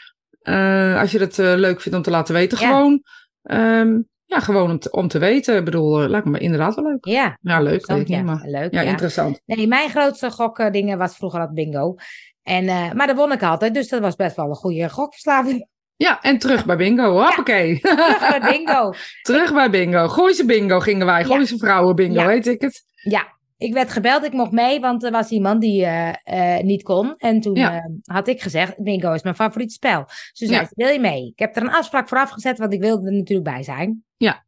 als 0.99 1.11
je 1.11 1.19
het 1.19 1.37
leuk 1.37 1.81
vindt 1.81 1.97
om 1.97 2.03
te 2.03 2.09
laten 2.09 2.33
weten, 2.33 2.59
ja. 2.59 2.67
gewoon. 2.67 3.03
Um, 3.41 4.09
ja, 4.25 4.39
gewoon 4.39 4.71
om 4.71 4.79
te, 4.79 4.91
om 4.91 5.07
te 5.07 5.19
weten. 5.19 5.57
Ik 5.57 5.65
bedoel, 5.65 6.07
lijkt 6.07 6.27
me 6.27 6.39
inderdaad 6.39 6.75
wel 6.75 6.85
leuk. 6.85 7.05
Ja, 7.05 7.37
ja 7.41 7.61
leuk. 7.61 7.85
Weet 7.85 7.99
ik 7.99 8.07
ja. 8.07 8.17
niet, 8.17 8.25
maar... 8.25 8.41
leuk. 8.45 8.73
Ja, 8.73 8.81
interessant. 8.81 9.41
Nee, 9.45 9.67
mijn 9.67 9.89
grootste 9.89 10.31
gokdingen 10.31 10.97
was 10.97 11.15
vroeger 11.15 11.39
dat 11.39 11.53
bingo. 11.53 11.95
En, 12.43 12.63
uh, 12.63 12.91
maar 12.91 13.07
dat 13.07 13.15
won 13.15 13.31
ik 13.31 13.43
altijd, 13.43 13.73
dus 13.73 13.89
dat 13.89 14.01
was 14.01 14.15
best 14.15 14.35
wel 14.35 14.49
een 14.49 14.55
goede 14.55 14.89
gokverslaving. 14.89 15.67
Ja, 15.95 16.21
en 16.21 16.37
terug 16.37 16.65
bij 16.65 16.75
bingo. 16.75 17.17
Hoppakee. 17.23 17.79
Ja, 17.81 17.95
terug 17.95 18.29
bij 18.29 18.51
bingo. 18.51 18.93
terug 19.21 19.53
bij 19.53 19.69
bingo. 19.69 20.07
Gooise 20.07 20.45
bingo 20.45 20.79
gingen 20.79 21.05
wij. 21.05 21.25
Gooise 21.25 21.57
vrouwen 21.57 21.95
bingo, 21.95 22.25
weet 22.25 22.47
ik 22.47 22.61
het. 22.61 22.83
Ja, 22.95 23.27
ik 23.57 23.73
werd 23.73 23.91
gebeld, 23.91 24.23
ik 24.23 24.33
mocht 24.33 24.51
mee, 24.51 24.79
want 24.79 25.03
er 25.03 25.11
was 25.11 25.29
iemand 25.29 25.61
die 25.61 25.81
uh, 25.81 26.13
uh, 26.25 26.59
niet 26.59 26.83
kon. 26.83 27.15
En 27.17 27.39
toen 27.39 27.55
ja. 27.55 27.75
uh, 27.75 27.81
had 28.03 28.27
ik 28.27 28.41
gezegd, 28.41 28.83
bingo 28.83 29.13
is 29.13 29.23
mijn 29.23 29.35
favoriet 29.35 29.71
spel. 29.71 30.03
Dus 30.05 30.33
ja. 30.33 30.47
zei, 30.47 30.67
wil 30.69 30.87
je 30.87 30.99
mee? 30.99 31.27
Ik 31.27 31.39
heb 31.39 31.55
er 31.55 31.61
een 31.61 31.73
afspraak 31.73 32.07
voor 32.07 32.17
afgezet, 32.17 32.57
want 32.57 32.73
ik 32.73 32.81
wilde 32.81 33.07
er 33.07 33.13
natuurlijk 33.13 33.49
bij 33.49 33.63
zijn. 33.63 34.03
Ja. 34.17 34.43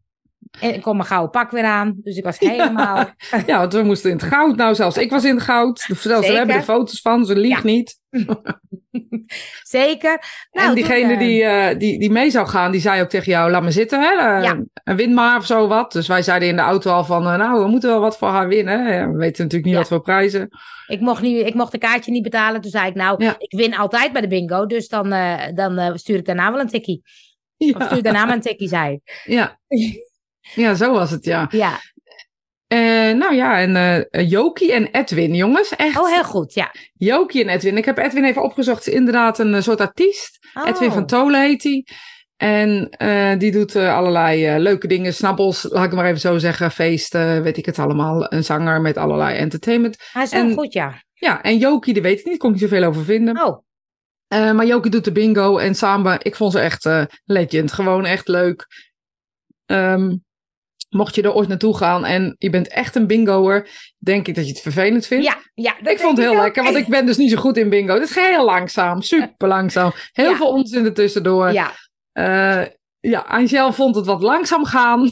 En 0.59 0.73
ik 0.73 0.81
kon 0.81 0.95
mijn 0.95 1.07
gouden 1.07 1.31
pak 1.31 1.51
weer 1.51 1.63
aan, 1.63 1.95
dus 2.03 2.17
ik 2.17 2.23
was 2.23 2.39
helemaal... 2.39 2.95
Ja, 2.97 3.15
ja 3.47 3.59
want 3.59 3.73
we 3.73 3.83
moesten 3.83 4.09
in 4.09 4.15
het 4.15 4.25
goud. 4.25 4.55
Nou, 4.55 4.75
zelfs 4.75 4.97
ik 4.97 5.09
was 5.09 5.23
in 5.23 5.35
het 5.35 5.43
goud. 5.43 5.79
Zelfs, 5.79 6.27
we 6.27 6.33
hebben 6.33 6.55
er 6.55 6.63
foto's 6.63 7.01
van, 7.01 7.25
ze 7.25 7.35
liegt 7.35 7.63
ja. 7.63 7.69
niet. 7.69 7.99
Zeker. 9.63 10.21
Nou, 10.51 10.69
en 10.69 10.75
diegene 10.75 11.09
toen, 11.09 11.17
die, 11.17 11.43
uh, 11.43 11.67
die, 11.77 11.99
die 11.99 12.11
mee 12.11 12.29
zou 12.29 12.47
gaan, 12.47 12.71
die 12.71 12.81
zei 12.81 13.01
ook 13.01 13.09
tegen 13.09 13.31
jou, 13.31 13.51
laat 13.51 13.63
me 13.63 13.71
zitten, 13.71 14.01
hè? 14.01 14.37
Uh, 14.37 14.43
ja. 14.43 14.63
En 14.83 14.95
win 14.95 15.13
maar 15.13 15.37
of 15.37 15.45
zo 15.45 15.67
wat. 15.67 15.91
Dus 15.91 16.07
wij 16.07 16.21
zeiden 16.21 16.47
in 16.47 16.55
de 16.55 16.61
auto 16.61 16.91
al 16.91 17.03
van, 17.03 17.23
nou, 17.23 17.63
we 17.63 17.67
moeten 17.67 17.89
wel 17.89 17.99
wat 17.99 18.17
voor 18.17 18.27
haar 18.27 18.47
winnen. 18.47 18.93
Ja, 18.93 19.11
we 19.11 19.17
weten 19.17 19.43
natuurlijk 19.43 19.63
niet 19.63 19.73
ja. 19.73 19.79
wat 19.79 19.87
voor 19.87 20.01
prijzen. 20.01 20.49
Ik 20.87 20.99
mocht, 20.99 21.21
niet, 21.21 21.45
ik 21.45 21.53
mocht 21.53 21.73
een 21.73 21.79
kaartje 21.79 22.11
niet 22.11 22.23
betalen. 22.23 22.61
Toen 22.61 22.71
zei 22.71 22.87
ik, 22.87 22.95
nou, 22.95 23.25
ik 23.37 23.57
win 23.57 23.75
altijd 23.75 24.11
bij 24.11 24.21
de 24.21 24.27
bingo. 24.27 24.65
Dus 24.65 24.87
dan, 24.87 25.09
dan 25.55 25.97
stuur 25.97 26.17
ik 26.17 26.25
daarna 26.25 26.51
wel 26.51 26.59
een 26.59 26.67
tikkie. 26.67 27.01
Of 27.57 27.83
stuur 27.83 28.01
daarna 28.01 28.25
maar 28.25 28.35
een 28.35 28.41
tikkie, 28.41 28.67
zei 28.67 28.93
ik. 28.93 29.21
Ja. 29.25 29.59
ja, 30.63 30.75
zo 30.75 30.91
was 30.91 31.11
het, 31.11 31.25
ja. 31.25 31.47
Ja. 31.49 31.79
Uh, 32.73 33.17
nou 33.17 33.35
ja, 33.35 33.59
en 33.59 34.05
uh, 34.11 34.29
Jokie 34.29 34.71
en 34.71 34.87
Edwin, 34.91 35.33
jongens, 35.33 35.75
echt. 35.75 35.99
Oh, 35.99 36.13
heel 36.13 36.23
goed, 36.23 36.53
ja. 36.53 36.71
Jokie 36.93 37.43
en 37.43 37.49
Edwin. 37.49 37.77
Ik 37.77 37.85
heb 37.85 37.97
Edwin 37.97 38.23
even 38.23 38.43
opgezocht. 38.43 38.87
is 38.87 38.93
inderdaad 38.93 39.39
een 39.39 39.63
soort 39.63 39.81
artiest. 39.81 40.47
Oh. 40.53 40.67
Edwin 40.67 40.91
van 40.91 41.05
Tolen 41.05 41.41
heet 41.41 41.63
hij. 41.63 41.85
En 42.37 42.95
uh, 42.97 43.39
die 43.39 43.51
doet 43.51 43.75
allerlei 43.75 44.59
leuke 44.59 44.87
dingen. 44.87 45.13
Snabbels, 45.13 45.67
laat 45.69 45.85
ik 45.85 45.91
maar 45.91 46.05
even 46.05 46.19
zo 46.19 46.37
zeggen. 46.37 46.71
Feesten, 46.71 47.43
weet 47.43 47.57
ik 47.57 47.65
het 47.65 47.79
allemaal. 47.79 48.33
Een 48.33 48.43
zanger 48.43 48.81
met 48.81 48.97
allerlei 48.97 49.37
entertainment. 49.37 49.97
Hij 50.11 50.23
is 50.23 50.31
wel 50.31 50.53
goed, 50.53 50.73
ja. 50.73 51.03
Ja, 51.13 51.41
en 51.41 51.57
Jokie, 51.57 51.93
die 51.93 52.01
weet 52.01 52.19
ik 52.19 52.25
niet. 52.25 52.37
Kon 52.37 52.53
ik 52.53 52.59
niet 52.59 52.69
zoveel 52.69 52.87
over 52.87 53.03
vinden. 53.03 53.45
Oh. 53.45 53.61
maar 54.27 54.65
Jokie 54.65 54.91
doet 54.91 55.03
de 55.05 55.11
bingo. 55.11 55.57
En 55.57 55.75
samen, 55.75 56.17
ik 56.21 56.35
vond 56.35 56.51
ze 56.51 56.59
echt 56.59 56.89
legend. 57.25 57.71
Gewoon 57.71 58.05
echt 58.05 58.27
leuk. 58.27 58.67
Um, 59.65 60.24
Mocht 60.95 61.15
je 61.15 61.21
er 61.21 61.33
ooit 61.33 61.47
naartoe 61.47 61.77
gaan 61.77 62.05
en 62.05 62.35
je 62.37 62.49
bent 62.49 62.67
echt 62.67 62.95
een 62.95 63.07
bingoer, 63.07 63.67
denk 63.97 64.27
ik 64.27 64.35
dat 64.35 64.45
je 64.45 64.51
het 64.51 64.61
vervelend 64.61 65.05
vindt. 65.05 65.25
Ja, 65.25 65.37
ja 65.53 65.75
ik 65.83 65.99
vond 65.99 66.17
het 66.17 66.27
heel 66.27 66.41
lekker, 66.41 66.63
want 66.63 66.75
ik 66.75 66.87
ben 66.87 67.05
dus 67.05 67.17
niet 67.17 67.31
zo 67.31 67.37
goed 67.37 67.57
in 67.57 67.69
bingo. 67.69 67.93
Het 67.93 68.09
is 68.09 68.15
heel 68.15 68.45
langzaam, 68.45 69.01
super 69.01 69.47
langzaam. 69.47 69.91
Heel 70.11 70.29
ja. 70.29 70.35
veel 70.35 70.47
onzin 70.47 70.85
ertussendoor. 70.85 71.51
Ja. 71.51 71.71
Uh, 72.13 72.65
ja, 72.99 73.19
Angel 73.19 73.73
vond 73.73 73.95
het 73.95 74.05
wat 74.05 74.21
langzaam 74.21 74.65
gaan. 74.65 75.09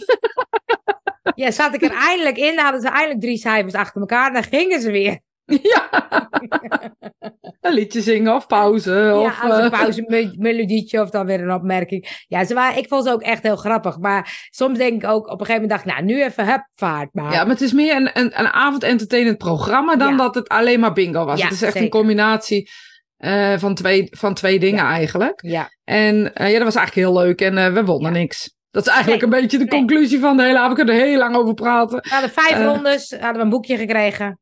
ja, 1.36 1.52
zat 1.52 1.74
ik 1.74 1.82
er 1.82 1.96
eindelijk 1.96 2.38
in, 2.38 2.56
dan 2.56 2.64
hadden 2.64 2.82
ze 2.82 2.90
eindelijk 2.90 3.22
drie 3.22 3.38
cijfers 3.38 3.74
achter 3.74 4.02
elkaar, 4.02 4.34
dan 4.34 4.44
gingen 4.44 4.82
ze 4.82 4.92
weer. 4.92 5.20
Ja. 5.46 5.90
een 7.66 7.74
liedje 7.74 8.02
zingen 8.02 8.36
of 8.36 8.48
pauze. 8.48 9.14
Of, 9.16 9.42
ja, 9.42 9.50
als 9.50 9.58
een 9.58 9.70
pauze 9.70 10.04
me 10.08 10.36
melodietje 10.38 11.02
of 11.02 11.10
dan 11.10 11.26
weer 11.26 11.42
een 11.42 11.54
opmerking. 11.54 12.24
Ja, 12.28 12.46
ze 12.46 12.54
waren, 12.54 12.78
ik 12.78 12.88
vond 12.88 13.04
ze 13.06 13.12
ook 13.12 13.22
echt 13.22 13.44
heel 13.44 13.56
grappig. 13.56 13.98
Maar 13.98 14.48
soms 14.50 14.78
denk 14.78 15.04
ik 15.04 15.10
ook, 15.10 15.28
op 15.28 15.40
een 15.40 15.46
gegeven 15.46 15.62
moment 15.62 15.70
dacht 15.70 15.98
nou, 15.98 16.06
nu 16.06 16.24
even 16.24 16.46
hup, 16.46 16.70
vaart 16.76 17.10
maar. 17.14 17.32
Ja, 17.32 17.40
maar 17.40 17.54
het 17.54 17.62
is 17.62 17.74
meer 17.74 17.96
een, 17.96 18.10
een, 18.14 18.40
een 18.40 18.48
avond-entertainend 18.48 19.38
programma 19.38 19.96
dan 19.96 20.12
ja. 20.12 20.18
dat 20.18 20.36
het 20.36 20.50
alleen 20.50 20.80
maar 20.80 20.94
bingo 20.94 21.26
was. 21.26 21.40
Ja, 21.40 21.46
het 21.46 21.54
is 21.54 21.62
echt 21.62 21.72
zeker. 21.72 21.86
een 21.88 22.00
combinatie 22.00 22.70
uh, 23.18 23.58
van, 23.58 23.76
twee, 23.76 24.08
van 24.12 24.34
twee 24.34 24.60
dingen 24.60 24.84
ja. 24.84 24.92
eigenlijk. 24.92 25.42
Ja. 25.46 25.70
En 25.84 26.16
uh, 26.16 26.52
ja, 26.52 26.58
dat 26.58 26.64
was 26.64 26.76
eigenlijk 26.76 27.08
heel 27.08 27.14
leuk 27.14 27.42
en 27.42 27.58
uh, 27.58 27.68
we 27.68 27.86
wonnen 27.86 28.12
niks. 28.12 28.56
Dat 28.72 28.86
is 28.86 28.92
eigenlijk 28.92 29.22
Nee, 29.24 29.34
een 29.34 29.42
beetje 29.42 29.58
de 29.58 29.66
nee. 29.66 29.80
conclusie 29.80 30.20
van 30.20 30.38
de 30.38 30.44
hele 30.44 30.58
avond. 30.58 30.78
We 30.78 30.84
kunnen 30.84 31.02
er 31.02 31.08
heel 31.08 31.18
lang 31.18 31.36
over 31.36 31.54
praten. 31.54 32.02
We 32.02 32.10
hadden 32.10 32.30
vijf 32.30 32.52
Eh. 32.52 32.66
rondes, 32.66 33.10
hadden 33.12 33.34
we 33.34 33.40
een 33.40 33.50
boekje 33.50 33.78
gekregen. 33.78 34.40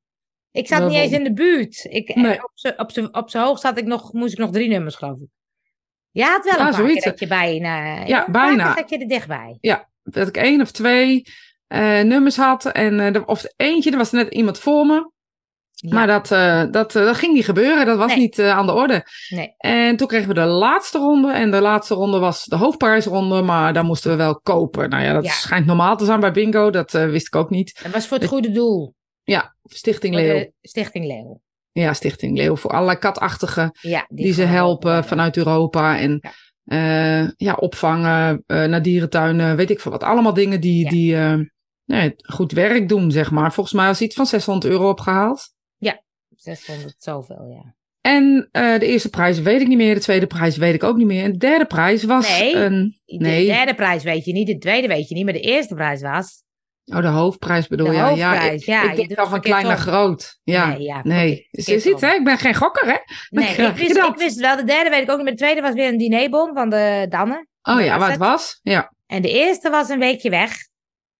Ik 0.52 0.68
zat 0.68 0.88
niet 0.88 0.98
eens 0.98 1.12
in 1.12 1.24
de 1.24 1.34
buurt. 1.34 1.86
Ik, 1.90 2.16
Nee. 2.16 2.40
Op 3.12 3.30
zijn 3.30 3.44
hoogst 3.44 3.64
had 3.64 3.78
ik 3.78 3.86
nog, 3.86 4.14
moest 4.14 4.34
ik 4.34 4.40
nog 4.40 4.52
drie 4.52 4.70
nummers, 4.70 4.96
geloof 4.96 5.18
ik. 5.20 5.28
Je 6.12 6.24
had 6.24 6.44
wel 6.44 6.54
een 6.54 6.60
Ah, 6.60 6.66
paar 6.66 6.74
zoiets. 6.74 6.94
keer 7.04 7.12
dat 7.12 7.20
je 7.20 7.28
bijna... 7.28 8.06
Ja, 8.06 8.26
een 8.26 8.32
paar 8.32 8.48
bijna. 8.48 8.74
dat 8.76 8.90
je 8.90 8.98
er 8.98 9.08
dichtbij. 9.08 9.58
Dat 10.04 10.28
ik 10.28 10.38
één 10.38 10.62
of 10.62 10.72
twee 10.72 11.24
eh, 11.68 12.02
nummers 12.02 12.38
had. 12.38 12.66
En, 12.66 13.16
eh, 13.16 13.22
of 13.26 13.44
eentje, 13.56 13.92
er 13.92 13.98
was 13.98 14.12
net 14.12 14.34
iemand 14.34 14.60
voor 14.60 14.86
me. 14.86 15.12
Ja. 15.74 15.94
Maar 15.94 16.08
dat, 16.08 16.32
eh, 16.32 16.64
dat, 16.72 16.96
eh, 16.96 17.04
dat 17.06 17.16
ging 17.16 17.34
niet 17.34 17.46
gebeuren. 17.46 17.86
Dat 17.86 17.98
was 17.98 18.08
Nee. 18.12 18.18
niet 18.20 18.40
eh, 18.40 18.58
aan 18.58 18.66
de 18.66 18.74
orde. 18.74 19.06
Nee. 19.30 19.54
En 19.58 19.96
toen 19.98 20.08
kregen 20.08 20.28
we 20.28 20.34
de 20.34 20.46
laatste 20.46 20.98
ronde. 20.98 21.32
En 21.32 21.52
de 21.52 21.62
laatste 21.62 21.94
ronde 21.94 22.20
was 22.20 22.46
de 22.46 22.56
hoofdprijsronde. 22.56 23.42
Maar 23.42 23.74
daar 23.74 23.84
moesten 23.84 24.12
we 24.12 24.18
wel 24.18 24.40
kopen. 24.40 24.90
Nou 24.90 25.04
ja, 25.04 25.14
dat 25.14 25.26
Ja. 25.26 25.32
schijnt 25.32 25.66
normaal 25.66 25.98
te 25.98 26.06
zijn 26.06 26.20
bij 26.20 26.32
bingo. 26.32 26.70
Dat 26.70 26.94
eh, 26.94 27.06
wist 27.06 27.28
ik 27.28 27.36
ook 27.36 27.50
niet. 27.50 27.80
Dat 27.84 27.92
was 27.92 28.08
voor 28.08 28.18
het 28.18 28.28
goede 28.28 28.52
doel. 28.52 28.94
Ja, 29.24 29.56
Stichting 29.64 30.16
Leeuw. 30.16 30.52
Stichting 30.62 31.06
Leeuw. 31.06 31.42
Ja, 31.72 31.94
Stichting 31.94 32.38
Leeuw. 32.38 32.56
Voor 32.56 32.72
allerlei 32.72 32.98
katachtigen 32.98 33.78
Ja, 33.82 34.06
die, 34.10 34.34
ze 34.34 34.44
helpen 34.44 34.92
worden. 34.92 35.10
vanuit 35.10 35.38
Europa. 35.38 36.00
En 36.00 36.20
ja, 36.64 37.34
ja 37.38 37.54
opvangen 37.54 38.44
eh, 38.46 38.66
naar 38.66 38.82
dierentuinen. 38.82 39.56
Weet 39.56 39.70
ik 39.70 39.80
veel 39.80 39.92
wat. 39.92 40.04
Allemaal 40.04 40.34
dingen 40.34 40.62
die, 40.62 40.84
Ja. 40.84 40.90
die 40.90 41.16
eh, 41.16 41.40
nee, 41.86 42.14
goed 42.18 42.52
werk 42.52 42.90
doen, 42.90 43.12
zeg 43.12 43.32
maar. 43.32 43.54
Volgens 43.54 43.76
mij 43.76 43.88
was 43.88 44.02
iets 44.02 44.16
van 44.16 44.26
600 44.26 44.74
euro 44.74 44.90
opgehaald. 44.90 45.54
600 46.36 46.96
zoveel, 46.98 47.48
ja. 47.50 47.76
En 48.02 48.50
de 48.52 48.86
eerste 48.86 49.10
prijs 49.10 49.40
weet 49.40 49.62
ik 49.62 49.68
niet 49.68 49.78
meer, 49.78 49.94
de 49.94 50.02
tweede 50.02 50.28
prijs 50.28 50.58
weet 50.58 50.74
ik 50.74 50.84
ook 50.84 50.98
niet 50.98 51.08
meer. 51.08 51.24
En 51.24 51.32
de 51.32 51.38
derde 51.38 51.66
prijs 51.66 52.04
was 52.04 52.40
nee, 52.40 52.56
een... 52.56 53.00
Nee, 53.06 53.46
de 53.46 53.52
derde 53.52 53.76
prijs 53.76 54.04
weet 54.04 54.26
je 54.26 54.32
niet, 54.32 54.48
de 54.48 54.58
tweede 54.58 54.88
weet 54.88 55.10
je 55.10 55.16
niet, 55.16 55.24
maar 55.24 55.34
de 55.34 55.40
eerste 55.40 55.76
prijs 55.76 56.02
was... 56.02 56.44
Oh, 56.94 57.02
de 57.02 57.08
hoofdprijs 57.08 57.68
bedoel 57.68 57.88
de 57.88 57.94
je? 57.94 58.02
Hoofdprijs, 58.02 58.66
ja, 58.66 58.92
ik, 58.92 58.98
ik 58.98 59.08
denk 59.08 59.20
al 59.20 59.28
van 59.28 59.42
klein 59.42 59.66
naar 59.66 59.78
groot. 59.78 60.40
Ja, 60.44 60.68
nee. 60.68 60.82
Ja, 60.82 61.02
nee. 61.04 61.48
Je 61.52 61.80
ziet, 61.80 62.02
hè? 62.02 62.14
Ik 62.14 62.24
ben 62.24 62.38
geen 62.38 62.56
gokker, 62.56 62.88
hè? 62.88 62.98
Nee, 63.30 63.50
ik 63.50 63.76
wist, 63.76 63.98
ik 63.98 64.16
wist 64.16 64.40
wel. 64.40 64.56
De 64.56 64.64
derde 64.64 64.90
weet 64.90 65.02
ik 65.02 65.12
ook 65.12 65.18
niet, 65.18 65.28
de 65.28 65.36
tweede 65.36 65.62
was 65.62 65.74
weer 65.74 65.88
een 65.88 65.98
dinerbon 65.98 66.54
van 66.54 66.70
de 66.70 67.06
Dannen. 67.10 67.48
Oh 67.62 67.82
ja, 67.82 68.00
wat 68.00 68.08
het 68.08 68.18
was? 68.18 68.60
Ja. 68.62 68.94
En 69.08 69.22
de 69.22 69.32
eerste 69.32 69.70
was 69.70 69.90
een 69.90 70.00
weekje 70.00 70.30
weg. 70.30 70.54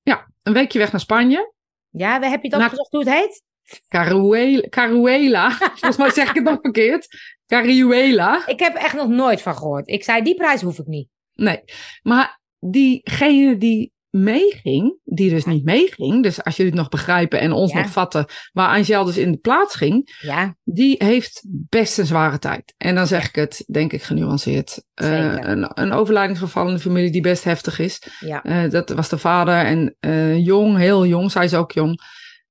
Ja, 0.02 0.32
een 0.44 0.54
weekje 0.54 0.80
weg 0.80 0.92
naar 0.92 1.02
Spanje. 1.02 1.54
Ja, 1.90 2.22
heb 2.22 2.44
je 2.44 2.56
het 2.56 2.64
opgezocht 2.64 2.92
hoe 2.92 3.00
het 3.00 3.14
heet? 3.14 3.44
Caruela. 3.88 4.70
Caruela. 4.70 5.52
Volgens 5.80 5.98
mij 5.98 6.12
zeg 6.12 6.30
ik 6.30 6.36
het 6.36 6.44
nog 6.44 6.60
verkeerd. 6.62 7.08
Caruela. 7.48 8.48
Ik 8.48 8.60
heb 8.60 8.76
echt 8.76 8.96
nog 8.96 9.08
nooit 9.08 9.42
van 9.42 9.56
gehoord. 9.56 9.88
Ik 9.88 10.04
zei, 10.04 10.22
die 10.22 10.36
prijs 10.36 10.62
hoef 10.62 10.80
ik 10.80 10.88
niet. 10.88 11.10
Nee, 11.34 11.64
maar 12.02 12.40
diegene 12.60 13.58
die 13.58 13.92
meeging, 14.12 15.00
die 15.04 15.30
dus 15.30 15.46
niet 15.46 15.64
meeging, 15.64 16.24
dus 16.24 16.44
als 16.44 16.56
jullie 16.56 16.72
het 16.72 16.82
nog 16.82 16.90
begrijpen 16.90 17.40
en 17.40 17.52
ons 17.52 17.74
nog 17.74 17.90
vatten, 17.90 18.26
waar 18.52 18.76
Angel 18.76 19.04
dus 19.04 19.18
in 19.18 19.32
de 19.32 19.38
plaats 19.38 19.76
ging, 19.76 20.18
ja. 20.22 20.56
die 20.64 20.96
heeft 20.98 21.42
best 21.50 21.98
een 21.98 22.06
zware 22.06 22.40
tijd. 22.40 22.74
En 22.78 22.96
dan 22.96 23.08
zeg 23.08 23.28
ik 23.28 23.36
het, 23.36 23.64
denk 23.72 23.94
ik, 23.94 24.04
genuanceerd. 24.04 24.84
Uh, 25.02 25.36
een, 25.40 25.72
een 25.74 25.92
overlijdingsgeval 25.92 26.68
in 26.68 26.74
de 26.74 26.80
familie 26.80 27.12
die 27.12 27.22
best 27.22 27.44
heftig 27.44 27.80
is. 27.80 28.04
Ja. 28.20 28.46
Uh, 28.46 28.70
dat 28.70 28.90
was 28.90 29.10
de 29.10 29.18
vader 29.18 29.56
en 29.56 29.96
uh, 30.00 30.46
jong, 30.46 30.78
heel 30.78 31.06
jong, 31.06 31.32
zij 31.32 31.46
is 31.46 31.54
ook 31.54 31.72
jong. 31.72 32.00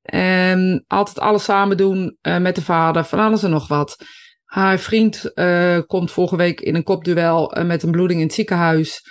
En 0.02 0.84
altijd 0.86 1.18
alles 1.18 1.44
samen 1.44 1.76
doen 1.76 2.18
met 2.22 2.54
de 2.54 2.62
vader, 2.62 3.04
van 3.04 3.18
alles 3.18 3.42
en 3.42 3.50
nog 3.50 3.68
wat. 3.68 3.96
Haar 4.44 4.78
vriend 4.78 5.32
komt 5.86 6.10
vorige 6.10 6.36
week 6.36 6.60
in 6.60 6.74
een 6.74 6.82
kopduel 6.82 7.54
met 7.64 7.82
een 7.82 7.90
bloeding 7.90 8.20
in 8.20 8.26
het 8.26 8.34
ziekenhuis. 8.34 9.02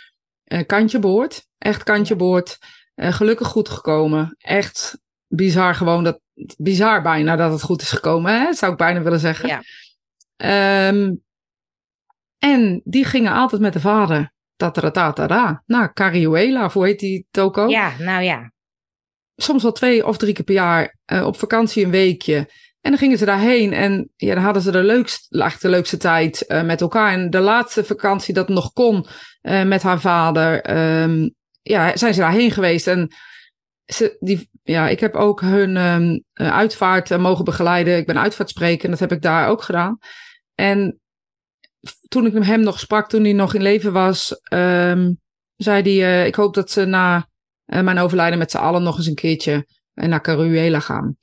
Kantje 0.66 1.00
boord. 1.00 1.48
Echt 1.58 1.84
kantje 1.84 2.16
boord. 2.16 2.58
Uh, 2.96 3.14
gelukkig 3.14 3.48
goed 3.48 3.70
gekomen. 3.70 4.36
Echt 4.38 5.00
bizar 5.28 5.76
gewoon. 5.76 6.04
Dat, 6.04 6.20
bizar 6.58 7.02
bijna 7.02 7.36
dat 7.36 7.52
het 7.52 7.62
goed 7.62 7.82
is 7.82 7.92
gekomen. 7.92 8.42
Hè? 8.42 8.54
Zou 8.54 8.72
ik 8.72 8.78
bijna 8.78 9.02
willen 9.02 9.20
zeggen. 9.20 9.48
Ja. 9.48 9.62
Um, 10.88 11.24
en 12.38 12.82
die 12.84 13.06
gingen 13.06 13.34
altijd 13.34 13.62
met 13.62 13.74
de 13.74 13.80
vader. 13.80 14.32
Tataratata. 14.56 15.64
Nou, 15.66 15.94
Cariuela, 15.94 16.70
hoe 16.70 16.86
heet 16.86 17.00
die 17.00 17.28
toko? 17.32 17.68
Ja, 17.68 17.92
nou 18.00 18.24
ja. 18.24 18.52
Soms 19.36 19.64
wel 19.64 19.72
twee 19.72 20.06
of 20.06 20.18
drie 20.18 20.34
keer 20.34 20.46
per 20.46 20.54
jaar. 20.54 20.98
Uh, 21.12 21.26
op 21.26 21.38
vakantie 21.38 21.86
een 21.86 21.92
weekje. 21.92 22.38
En 22.82 22.92
dan 22.92 22.98
gingen 22.98 23.18
ze 23.18 23.26
daarheen 23.26 23.74
en 23.74 24.10
ja, 24.16 24.34
dan 24.34 24.44
hadden 24.44 24.62
ze 24.62 24.72
de 24.72 24.84
leukste, 24.84 25.58
de 25.60 25.70
leukste 25.70 25.98
tijd 25.98 26.46
uh, 26.48 26.64
met 26.64 26.82
elkaar. 26.82 27.12
En 27.12 27.30
de 27.30 27.40
laatste 27.40 27.84
vakantie 27.84 28.34
dat 28.34 28.50
nog 28.50 28.74
kon 28.74 29.06
uh, 29.42 29.64
met 29.64 29.82
haar 29.82 30.00
vader, 30.00 30.78
um, 31.02 31.34
ja, 31.62 31.98
zijn 31.98 32.14
ze 32.14 32.20
daarheen 32.20 32.52
geweest. 32.52 32.88
En 32.88 33.14
ze, 33.86 34.18
die, 34.20 34.50
ja, 34.64 34.90
ik 34.90 35.00
heb 35.00 35.16
ook 35.16 35.42
hun 35.42 35.78
um, 35.78 36.24
uitvaart 36.34 37.18
mogen 37.18 37.46
begeleiden. 37.46 37.98
Ik 37.98 38.06
ben 38.06 38.20
uitvaartspreker 38.20 38.86
en 38.86 38.92
dat 38.92 39.00
heb 39.00 39.12
ik 39.12 39.22
daar 39.22 39.48
ook 39.48 39.62
gedaan. 39.62 39.98
En 40.56 41.00
toen 42.08 42.26
ik 42.26 42.44
hem 42.44 42.62
nog 42.62 42.80
sprak, 42.80 43.10
toen 43.10 43.24
hij 43.24 43.34
nog 43.34 43.54
in 43.54 43.62
leven 43.62 43.94
was, 43.94 44.40
um, 44.54 45.20
zei 45.56 46.00
hij: 46.00 46.28
Ik 46.28 46.36
hoop 46.36 46.54
dat 46.54 46.72
ze 46.72 46.86
na 46.86 47.28
mijn 47.66 48.00
overlijden 48.00 48.40
met 48.40 48.52
z'n 48.52 48.58
allen 48.58 48.84
nog 48.84 48.98
eens 48.98 49.08
een 49.08 49.16
keertje 49.16 49.68
naar 49.94 50.22
Caruela 50.22 50.80
gaan. 50.80 51.18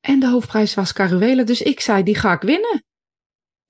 En 0.00 0.20
de 0.20 0.28
hoofdprijs 0.28 0.74
was 0.74 0.92
Caruela, 0.92 1.42
dus 1.42 1.62
ik 1.62 1.80
zei: 1.80 2.02
Die 2.02 2.16
ga 2.16 2.32
ik 2.32 2.40
winnen. 2.40 2.84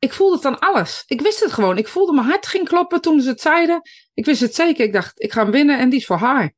Ik 0.03 0.12
voelde 0.12 0.37
het 0.37 0.45
aan 0.45 0.59
alles. 0.59 1.03
Ik 1.07 1.21
wist 1.21 1.41
het 1.41 1.53
gewoon. 1.53 1.79
Ik 1.79 1.88
voelde 1.88 2.12
mijn 2.12 2.27
hart 2.27 2.47
ging 2.47 2.69
kloppen 2.69 3.01
toen 3.01 3.21
ze 3.21 3.29
het 3.29 3.41
zeiden. 3.41 3.81
Ik 4.15 4.25
wist 4.25 4.41
het 4.41 4.55
zeker. 4.55 4.85
Ik 4.85 4.93
dacht, 4.93 5.23
ik 5.23 5.33
ga 5.33 5.43
hem 5.43 5.51
winnen 5.51 5.79
en 5.79 5.88
die 5.88 5.99
is 5.99 6.07
voor 6.07 6.17
haar. 6.17 6.53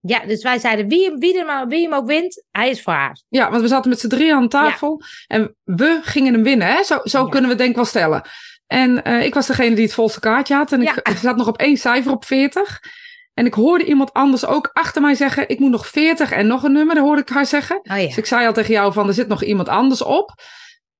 Ja, 0.00 0.26
dus 0.26 0.42
wij 0.42 0.58
zeiden, 0.58 0.88
wie, 0.88 1.16
wie, 1.18 1.38
hem, 1.38 1.68
wie 1.68 1.82
hem 1.82 1.94
ook 1.94 2.06
wint, 2.06 2.44
hij 2.50 2.70
is 2.70 2.82
voor 2.82 2.92
haar. 2.92 3.22
Ja, 3.28 3.50
want 3.50 3.62
we 3.62 3.68
zaten 3.68 3.90
met 3.90 4.00
z'n 4.00 4.08
drieën 4.08 4.34
aan 4.34 4.48
tafel. 4.48 5.02
Ja. 5.02 5.36
En 5.36 5.56
we 5.64 6.00
gingen 6.02 6.32
hem 6.32 6.42
winnen. 6.42 6.66
Hè? 6.66 6.82
Zo, 6.82 6.98
zo 7.04 7.24
ja. 7.24 7.28
kunnen 7.28 7.50
we 7.50 7.56
denk 7.56 7.70
ik 7.70 7.76
wel 7.76 7.84
stellen. 7.84 8.22
En 8.66 9.08
uh, 9.08 9.24
ik 9.24 9.34
was 9.34 9.46
degene 9.46 9.74
die 9.74 9.84
het 9.84 9.94
volste 9.94 10.20
kaartje 10.20 10.54
had. 10.54 10.72
En 10.72 10.82
ik, 10.82 10.94
ik 11.02 11.16
zat 11.22 11.36
nog 11.36 11.48
op 11.48 11.58
één 11.58 11.76
cijfer 11.76 12.12
op 12.12 12.24
40. 12.24 12.80
En 13.34 13.46
ik 13.46 13.54
hoorde 13.54 13.84
iemand 13.84 14.12
anders 14.12 14.46
ook 14.46 14.70
achter 14.72 15.02
mij 15.02 15.14
zeggen: 15.14 15.48
Ik 15.48 15.58
moet 15.58 15.70
nog 15.70 15.86
40 15.86 16.32
en 16.32 16.46
nog 16.46 16.62
een 16.62 16.72
nummer. 16.72 16.94
Dat 16.94 17.04
hoorde 17.04 17.22
ik 17.22 17.28
haar 17.28 17.46
zeggen. 17.46 17.76
Oh, 17.76 17.82
ja. 17.96 18.06
Dus 18.06 18.16
ik 18.16 18.26
zei 18.26 18.46
al 18.46 18.52
tegen 18.52 18.72
jou: 18.72 18.92
van, 18.92 19.08
Er 19.08 19.14
zit 19.14 19.28
nog 19.28 19.42
iemand 19.42 19.68
anders 19.68 20.02
op. 20.02 20.32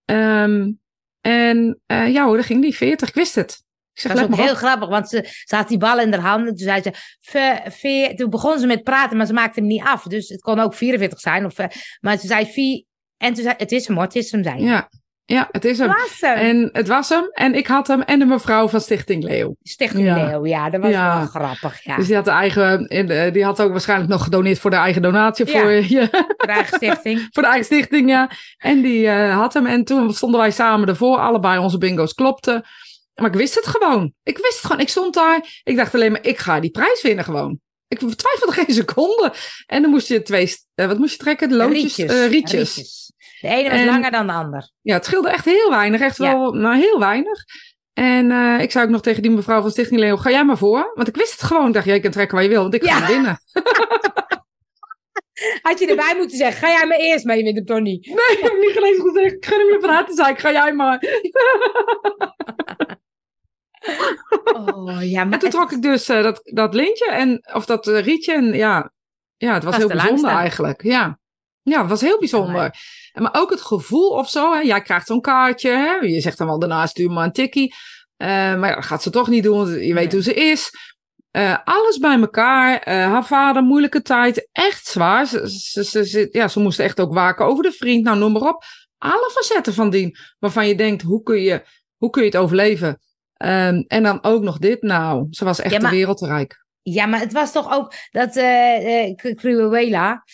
Um, 0.05 0.81
en 1.21 1.81
uh, 1.87 2.13
ja 2.13 2.25
hoor, 2.25 2.37
daar 2.37 2.45
ging 2.45 2.63
die 2.63 2.77
40. 2.77 3.09
Ik 3.09 3.15
wist 3.15 3.35
het. 3.35 3.65
Ik 3.93 4.01
zeg, 4.01 4.13
dat 4.13 4.21
is 4.21 4.35
ook 4.35 4.41
heel 4.41 4.53
op. 4.53 4.57
grappig, 4.57 4.89
want 4.89 5.09
ze, 5.09 5.27
ze 5.45 5.57
had 5.57 5.69
die 5.69 5.79
bal 5.79 6.01
in 6.01 6.13
haar 6.13 6.21
handen. 6.21 6.57
Toen, 6.57 6.67
zei 6.67 6.83
ze, 6.83 6.93
ve, 7.21 7.61
ve, 7.65 8.13
toen 8.17 8.31
begon 8.31 8.59
ze 8.59 8.67
met 8.67 8.83
praten, 8.83 9.17
maar 9.17 9.27
ze 9.27 9.33
maakte 9.33 9.61
hem 9.61 9.69
niet 9.69 9.83
af. 9.83 10.03
Dus 10.03 10.29
het 10.29 10.41
kon 10.41 10.59
ook 10.59 10.75
44 10.75 11.21
zijn. 11.21 11.45
Of, 11.45 11.57
maar 12.01 12.19
ze 12.19 12.27
zei 12.27 12.47
4. 12.47 12.85
En 13.17 13.35
toen 13.35 13.43
zei 13.43 13.55
het 13.59 13.73
is 13.73 13.87
hem 13.87 13.97
hoor, 13.97 14.05
het 14.05 14.17
is 14.17 14.31
hem, 14.31 14.43
zei 14.43 14.63
Ja, 14.63 14.91
ja, 15.33 15.49
het 15.51 15.65
is 15.65 15.79
hem. 15.79 15.89
Was 15.89 16.21
hem. 16.21 16.37
En 16.37 16.69
het 16.73 16.89
was 16.89 17.09
hem. 17.09 17.29
En 17.33 17.55
ik 17.55 17.67
had 17.67 17.87
hem 17.87 18.03
en 18.03 18.19
de 18.19 18.25
mevrouw 18.25 18.69
van 18.69 18.81
Stichting 18.81 19.23
Leeuw. 19.23 19.57
Stichting 19.63 20.05
ja. 20.05 20.27
Leeuw, 20.27 20.47
ja. 20.47 20.71
Dat 20.71 20.81
was 20.81 20.91
ja. 20.91 21.19
wel 21.19 21.27
grappig, 21.27 21.85
ja. 21.85 21.97
Dus 21.97 22.07
die 22.07 22.15
had, 22.15 22.25
de 22.25 22.31
eigen, 22.31 22.87
die 23.33 23.45
had 23.45 23.61
ook 23.61 23.71
waarschijnlijk 23.71 24.11
nog 24.11 24.25
gedoneerd 24.25 24.59
voor 24.59 24.71
de 24.71 24.77
eigen 24.77 25.03
donatie. 25.03 25.47
Ja. 25.47 25.61
Voor, 25.61 25.71
ja. 25.71 26.09
voor 26.11 26.47
de 26.47 26.53
eigen 26.53 26.77
stichting. 26.77 27.27
voor 27.33 27.43
de 27.43 27.49
eigen 27.49 27.65
stichting, 27.65 28.09
ja. 28.09 28.31
En 28.59 28.83
die 28.83 29.05
uh, 29.05 29.37
had 29.37 29.55
hem. 29.55 29.67
En 29.67 29.85
toen 29.85 30.15
stonden 30.15 30.41
wij 30.41 30.51
samen 30.51 30.89
ervoor. 30.89 31.19
Allebei 31.19 31.59
onze 31.59 31.79
bingo's 31.79 32.15
klopten. 32.15 32.65
Maar 33.15 33.31
ik 33.31 33.37
wist 33.37 33.55
het 33.55 33.67
gewoon. 33.67 34.13
Ik 34.23 34.37
wist 34.37 34.57
het 34.57 34.65
gewoon. 34.65 34.81
Ik 34.81 34.89
stond 34.89 35.15
daar. 35.15 35.61
Ik 35.65 35.77
dacht 35.77 35.95
alleen 35.95 36.13
maar, 36.13 36.25
ik 36.25 36.39
ga 36.39 36.61
die 36.61 36.71
prijs 36.71 37.03
winnen 37.03 37.25
gewoon. 37.25 37.61
Ik 37.89 37.99
twijfelde 37.99 38.53
geen 38.63 38.75
seconde. 38.75 39.33
En 39.67 39.83
dan 39.83 39.91
moest 39.91 40.09
je 40.09 40.23
twee... 40.23 40.55
Uh, 40.75 40.87
wat 40.87 40.99
moest 40.99 41.13
je 41.13 41.19
trekken? 41.19 41.49
De 41.49 41.57
loodjes? 41.57 41.97
Rietjes. 41.97 42.17
Uh, 42.17 42.27
rietjes. 42.27 42.77
rietjes. 42.77 43.10
De 43.41 43.49
ene 43.49 43.71
was 43.71 43.79
en, 43.79 43.87
langer 43.87 44.11
dan 44.11 44.27
de 44.27 44.33
ander. 44.33 44.71
Ja, 44.81 44.95
het 44.95 45.05
scheelde 45.05 45.31
echt 45.31 45.45
heel 45.45 45.71
weinig. 45.71 46.01
Echt 46.01 46.19
wel, 46.19 46.53
nou 46.53 46.77
heel 46.77 46.99
weinig. 46.99 47.45
En 47.93 48.31
uh, 48.31 48.61
ik 48.61 48.71
zei 48.71 48.85
ook 48.85 48.91
nog 48.91 49.03
tegen 49.03 49.23
die 49.23 49.31
mevrouw 49.31 49.61
van 49.61 49.71
Stichting 49.71 50.01
Leo, 50.01 50.17
ga 50.17 50.31
jij 50.31 50.45
maar 50.45 50.59
voor? 50.59 50.93
Want 50.95 51.09
ik 51.09 51.17
wist 51.17 51.33
het 51.33 51.43
gewoon. 51.43 51.67
Ik 51.67 51.73
dacht, 51.73 51.87
jij 51.87 52.01
kan 52.01 52.11
trekken 52.11 52.35
waar 52.35 52.45
je 52.45 52.51
wil, 52.51 52.63
want 52.63 52.75
ik 52.75 52.85
ga 52.85 52.99
ja. 52.99 53.07
winnen. 53.07 53.39
Had 55.63 55.79
je 55.79 55.87
erbij 55.87 56.15
moeten 56.17 56.37
zeggen, 56.37 56.59
ga 56.59 56.69
jij 56.69 56.87
maar 56.87 56.99
eerst 56.99 57.25
mee, 57.25 57.43
wint 57.43 57.57
hem 57.57 57.67
toch 57.67 57.81
niet? 57.81 58.07
Nee, 58.07 58.37
ik 58.37 58.39
heb 58.41 58.53
niet 58.61 58.73
gelezen 58.73 59.03
gezegd. 59.03 59.33
Ik 59.33 59.47
gun 59.47 59.59
hem 59.59 59.69
je 59.69 59.79
van 59.81 59.91
harte, 59.91 60.15
zei 60.15 60.31
ik, 60.31 60.39
ga 60.39 60.53
jij 60.53 60.73
maar. 60.73 60.99
oh, 64.55 65.03
ja, 65.03 65.25
maar 65.25 65.33
en 65.33 65.39
toen 65.39 65.51
trok 65.51 65.73
ik 65.73 65.83
dus 65.83 66.09
uh, 66.09 66.23
dat, 66.23 66.41
dat 66.45 66.75
lintje, 66.75 67.11
en, 67.11 67.49
of 67.53 67.67
dat 67.67 67.87
uh, 67.87 68.01
rietje. 68.01 68.33
En 68.33 68.53
ja, 68.53 68.93
ja, 69.37 69.55
het 69.55 69.65
was, 69.65 69.77
heel 69.77 69.89
bijzonder 69.89 70.31
eigenlijk. 70.31 70.83
Ja. 70.83 71.19
ja, 71.63 71.81
het 71.81 71.91
was 71.91 72.01
heel 72.01 72.19
bijzonder. 72.19 72.75
Maar 73.21 73.35
ook 73.41 73.51
het 73.51 73.61
gevoel 73.61 74.09
of 74.09 74.29
zo. 74.31 74.53
Hè? 74.53 74.61
Jij 74.61 74.83
krijgt 74.83 75.07
zo'n 75.07 75.21
kaartje. 75.21 75.71
Hè? 75.71 75.95
Je 75.95 76.21
zegt 76.21 76.39
dan 76.39 76.47
wel 76.47 76.59
daarna 76.59 76.87
stuur 76.87 77.11
maar 77.11 77.25
een 77.25 77.33
tikkie. 77.33 77.75
Uh, 78.23 78.29
maar 78.29 78.69
ja, 78.69 78.75
dat 78.75 78.85
gaat 78.85 79.03
ze 79.03 79.11
toch 79.11 79.29
niet 79.29 79.43
doen. 79.43 79.57
Want 79.57 79.69
je 79.69 79.95
weet 79.95 79.95
nee. 79.95 80.09
hoe 80.11 80.23
ze 80.23 80.35
is. 80.35 80.71
Uh, 81.33 81.57
alles 81.65 81.99
bij 81.99 82.21
elkaar. 82.21 82.89
Uh, 82.89 82.95
haar 82.95 83.27
vader, 83.27 83.63
moeilijke 83.63 84.03
tijd. 84.03 84.49
Echt 84.53 84.87
zwaar. 84.87 85.27
Ze, 85.27 85.51
ze, 85.85 86.07
ze, 86.07 86.29
ja, 86.33 86.49
ze 86.49 86.61
moesten 86.61 86.85
echt 86.85 87.01
ook 87.01 87.13
waken 87.13 87.47
over 87.47 87.63
de 87.63 87.73
vriend. 87.73 88.05
Nou, 88.05 88.19
noem 88.19 88.33
maar 88.33 88.49
op. 88.49 88.65
Alle 88.99 89.31
facetten 89.35 89.75
van 89.75 89.91
dien. 89.91 90.17
Waarvan 90.39 90.69
je 90.69 90.75
denkt, 90.75 91.03
hoe 91.03 91.23
kun 91.23 91.41
je, 91.41 91.63
hoe 91.97 92.11
kun 92.11 92.23
je 92.23 92.29
het 92.29 92.37
overleven? 92.37 92.89
Um, 92.89 93.85
en 93.87 94.03
dan 94.03 94.23
ook 94.23 94.43
nog 94.43 94.59
dit. 94.59 94.83
Nou, 94.83 95.27
ze 95.31 95.45
was 95.45 95.61
echt 95.61 95.73
ja, 95.73 95.81
maar, 95.81 95.91
de 95.91 95.97
wereldrijk. 95.97 96.65
Ja, 96.83 97.07
maar 97.07 97.21
het 97.21 97.33
was 97.33 97.53
toch 97.53 97.73
ook 97.73 97.95
dat 98.11 98.37
uh, 98.37 99.15
Cruella, 99.35 100.25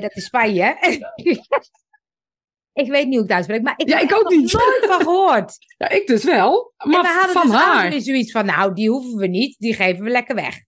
dat 0.00 0.16
is 0.16 0.24
Spanje. 0.24 0.76
Ik 2.72 2.90
weet 2.90 3.06
niet 3.06 3.14
hoe 3.14 3.22
ik 3.22 3.28
het 3.28 3.36
uitspreek, 3.36 3.62
maar 3.62 3.74
ik 3.76 3.88
ja, 3.88 3.98
heb 3.98 4.10
ik 4.10 4.16
ook 4.16 4.30
niet. 4.30 4.52
nooit 4.52 4.84
van 4.86 5.00
gehoord. 5.00 5.56
Ja, 5.78 5.88
ik 5.88 6.06
dus 6.06 6.24
wel. 6.24 6.72
Maar 6.76 6.94
en 6.94 7.02
we 7.02 7.08
hadden 7.08 7.32
van 7.32 7.46
dus 7.46 7.60
haar. 7.60 8.00
zoiets 8.00 8.32
van, 8.32 8.46
nou, 8.46 8.74
die 8.74 8.90
hoeven 8.90 9.16
we 9.16 9.26
niet, 9.26 9.56
die 9.58 9.74
geven 9.74 10.04
we 10.04 10.10
lekker 10.10 10.34
weg. 10.34 10.58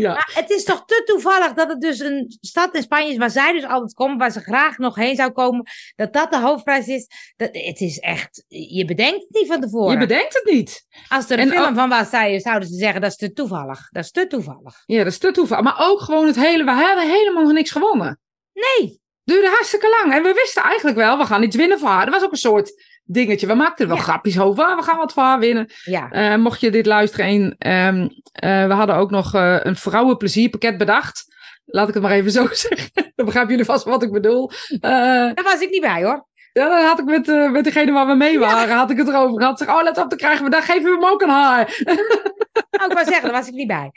Ja. 0.00 0.12
Maar 0.12 0.30
het 0.34 0.50
is 0.50 0.64
toch 0.64 0.84
te 0.84 1.02
toevallig 1.04 1.52
dat 1.52 1.68
het 1.68 1.80
dus 1.80 1.98
een 1.98 2.36
stad 2.40 2.74
in 2.74 2.82
Spanje 2.82 3.10
is 3.10 3.16
waar 3.16 3.30
zij 3.30 3.52
dus 3.52 3.64
altijd 3.64 3.94
komt, 3.94 4.18
waar 4.18 4.30
ze 4.30 4.40
graag 4.40 4.78
nog 4.78 4.94
heen 4.94 5.16
zou 5.16 5.30
komen, 5.30 5.66
dat 5.96 6.12
dat 6.12 6.30
de 6.30 6.38
hoofdprijs 6.38 6.86
is. 6.86 7.06
Dat, 7.36 7.48
het 7.52 7.80
is 7.80 7.98
echt, 7.98 8.44
je 8.48 8.84
bedenkt 8.84 9.20
het 9.20 9.30
niet 9.30 9.46
van 9.46 9.60
tevoren. 9.60 9.92
Je 9.92 9.98
bedenkt 9.98 10.34
het 10.34 10.54
niet. 10.54 10.86
Als 11.08 11.30
er 11.30 11.38
een 11.38 11.50
en 11.50 11.56
film 11.56 11.68
ook, 11.68 11.74
van 11.74 11.88
was, 11.88 12.10
zouden 12.42 12.68
ze 12.68 12.74
zeggen, 12.74 13.00
dat 13.00 13.10
is 13.10 13.16
te 13.16 13.32
toevallig. 13.32 13.88
Dat 13.90 14.04
is 14.04 14.10
te 14.10 14.26
toevallig. 14.26 14.82
Ja, 14.86 14.98
dat 14.98 15.12
is 15.12 15.18
te 15.18 15.30
toevallig. 15.30 15.64
Maar 15.64 15.88
ook 15.88 16.00
gewoon 16.00 16.26
het 16.26 16.36
hele, 16.36 16.64
we 16.64 16.72
hebben 16.72 17.10
helemaal 17.10 17.42
nog 17.42 17.52
niks 17.52 17.70
gewonnen. 17.70 18.20
Nee. 18.52 19.00
Duurde 19.26 19.48
hartstikke 19.48 19.88
lang. 19.88 20.14
En 20.14 20.22
we 20.22 20.32
wisten 20.32 20.62
eigenlijk 20.62 20.96
wel, 20.96 21.18
we 21.18 21.26
gaan 21.26 21.42
iets 21.42 21.56
winnen 21.56 21.78
voor 21.78 21.88
haar. 21.88 22.04
Dat 22.04 22.14
was 22.14 22.24
ook 22.24 22.30
een 22.30 22.36
soort 22.36 22.72
dingetje. 23.04 23.46
We 23.46 23.54
maakten 23.54 23.84
er 23.84 23.90
wel 23.90 24.00
ja. 24.00 24.02
grapjes 24.02 24.40
over. 24.40 24.76
We 24.76 24.82
gaan 24.82 24.96
wat 24.96 25.12
voor 25.12 25.22
haar 25.22 25.38
winnen. 25.38 25.70
Ja. 25.84 26.32
Uh, 26.32 26.42
mocht 26.42 26.60
je 26.60 26.70
dit 26.70 26.86
luisteren. 26.86 27.26
Een, 27.26 27.72
um, 27.72 28.02
uh, 28.02 28.66
we 28.66 28.72
hadden 28.72 28.96
ook 28.96 29.10
nog 29.10 29.34
uh, 29.34 29.56
een 29.62 29.76
vrouwenplezierpakket 29.76 30.78
bedacht. 30.78 31.34
Laat 31.64 31.88
ik 31.88 31.94
het 31.94 32.02
maar 32.02 32.12
even 32.12 32.30
zo 32.30 32.46
zeggen. 32.68 32.90
Dan 33.14 33.24
begrijpen 33.24 33.50
jullie 33.50 33.66
vast 33.66 33.84
wat 33.84 34.02
ik 34.02 34.12
bedoel. 34.12 34.50
Daar 34.80 35.42
was 35.42 35.60
ik 35.60 35.70
niet 35.70 35.80
bij 35.80 36.04
hoor. 36.04 36.26
Ja, 36.52 36.68
dan 36.68 36.84
had 36.84 36.98
ik 36.98 37.04
met, 37.04 37.28
uh, 37.28 37.50
met 37.50 37.64
degene 37.64 37.92
waar 37.92 38.06
we 38.06 38.14
mee 38.14 38.38
waren, 38.38 38.76
had 38.76 38.90
ik 38.90 38.96
het 38.96 39.08
erover 39.08 39.40
gehad. 39.40 39.58
Zeg, 39.58 39.68
oh, 39.68 39.82
let 39.82 39.98
op, 39.98 40.08
dan 40.08 40.18
krijgen 40.18 40.44
we, 40.44 40.50
dan 40.50 40.62
geven 40.62 40.82
we 40.82 40.90
hem 40.90 41.04
ook 41.04 41.22
een 41.22 41.28
haar. 41.28 41.64
Oh, 42.70 42.86
ik 42.86 42.92
wou 42.92 43.04
zeggen, 43.04 43.22
daar 43.22 43.38
was 43.38 43.48
ik 43.48 43.54
niet 43.54 43.66
bij. 43.66 43.92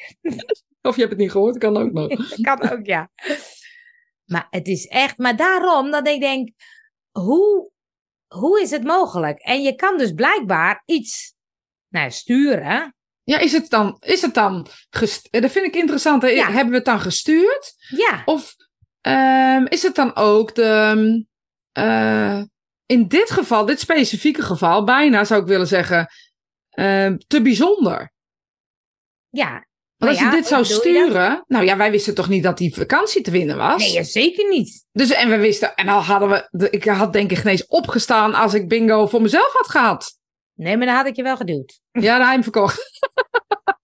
Of 0.81 0.95
je 0.95 1.01
hebt 1.01 1.13
het 1.13 1.21
niet 1.21 1.31
gehoord, 1.31 1.57
kan 1.57 1.77
ook 1.77 1.91
nog. 1.91 2.07
kan 2.41 2.69
ook, 2.69 2.85
ja. 2.85 3.09
Maar 4.29 4.47
het 4.49 4.67
is 4.67 4.87
echt, 4.87 5.17
maar 5.17 5.35
daarom 5.35 5.91
dat 5.91 6.07
ik 6.07 6.19
denk, 6.19 6.49
hoe, 7.11 7.71
hoe 8.27 8.61
is 8.61 8.71
het 8.71 8.83
mogelijk? 8.83 9.39
En 9.39 9.61
je 9.61 9.75
kan 9.75 9.97
dus 9.97 10.13
blijkbaar 10.13 10.83
iets 10.85 11.33
nou, 11.87 12.11
sturen. 12.11 12.95
Ja, 13.23 13.37
is 13.37 13.51
het 13.51 13.69
dan, 13.69 13.97
is 13.99 14.21
het 14.21 14.33
dan 14.33 14.67
dat 15.29 15.51
vind 15.51 15.65
ik 15.65 15.75
interessant. 15.75 16.21
Hebben 16.21 16.69
we 16.69 16.75
het 16.75 16.85
dan 16.85 16.99
gestuurd? 16.99 17.75
Ja. 17.89 18.21
Of 18.25 18.55
um, 19.01 19.67
is 19.67 19.83
het 19.83 19.95
dan 19.95 20.15
ook 20.15 20.55
de, 20.55 21.25
uh, 21.77 22.43
in 22.85 23.07
dit 23.07 23.31
geval, 23.31 23.65
dit 23.65 23.79
specifieke 23.79 24.41
geval, 24.41 24.83
bijna 24.83 25.23
zou 25.23 25.41
ik 25.41 25.47
willen 25.47 25.67
zeggen, 25.67 26.07
uh, 26.73 27.13
te 27.27 27.41
bijzonder? 27.41 28.11
Ja. 29.29 29.67
Want 29.99 30.11
als 30.11 30.19
je 30.21 30.29
dit 30.29 30.47
zou 30.47 30.65
sturen, 30.65 31.43
nou 31.47 31.65
ja, 31.65 31.77
wij 31.77 31.91
wisten 31.91 32.15
toch 32.15 32.29
niet 32.29 32.43
dat 32.43 32.57
die 32.57 32.75
vakantie 32.75 33.21
te 33.21 33.31
winnen 33.31 33.57
was? 33.57 33.93
Nee, 33.93 34.03
zeker 34.03 34.49
niet. 34.49 34.85
Dus 34.91 35.11
en 35.11 35.29
we 35.29 35.37
wisten, 35.37 35.75
en 35.75 35.87
al 35.87 36.01
hadden 36.01 36.29
we, 36.29 36.69
ik 36.69 36.83
had 36.83 37.13
denk 37.13 37.31
ik 37.31 37.39
ineens 37.39 37.67
opgestaan 37.67 38.33
als 38.33 38.53
ik 38.53 38.67
bingo 38.67 39.07
voor 39.07 39.21
mezelf 39.21 39.53
had 39.53 39.69
gehad. 39.69 40.17
Nee, 40.53 40.77
maar 40.77 40.85
dan 40.85 40.95
had 40.95 41.05
ik 41.05 41.15
je 41.15 41.23
wel 41.23 41.37
geduwd. 41.37 41.81
Ja, 41.91 42.17
de 42.17 42.25
heim 42.25 42.43
verkocht. 42.43 42.99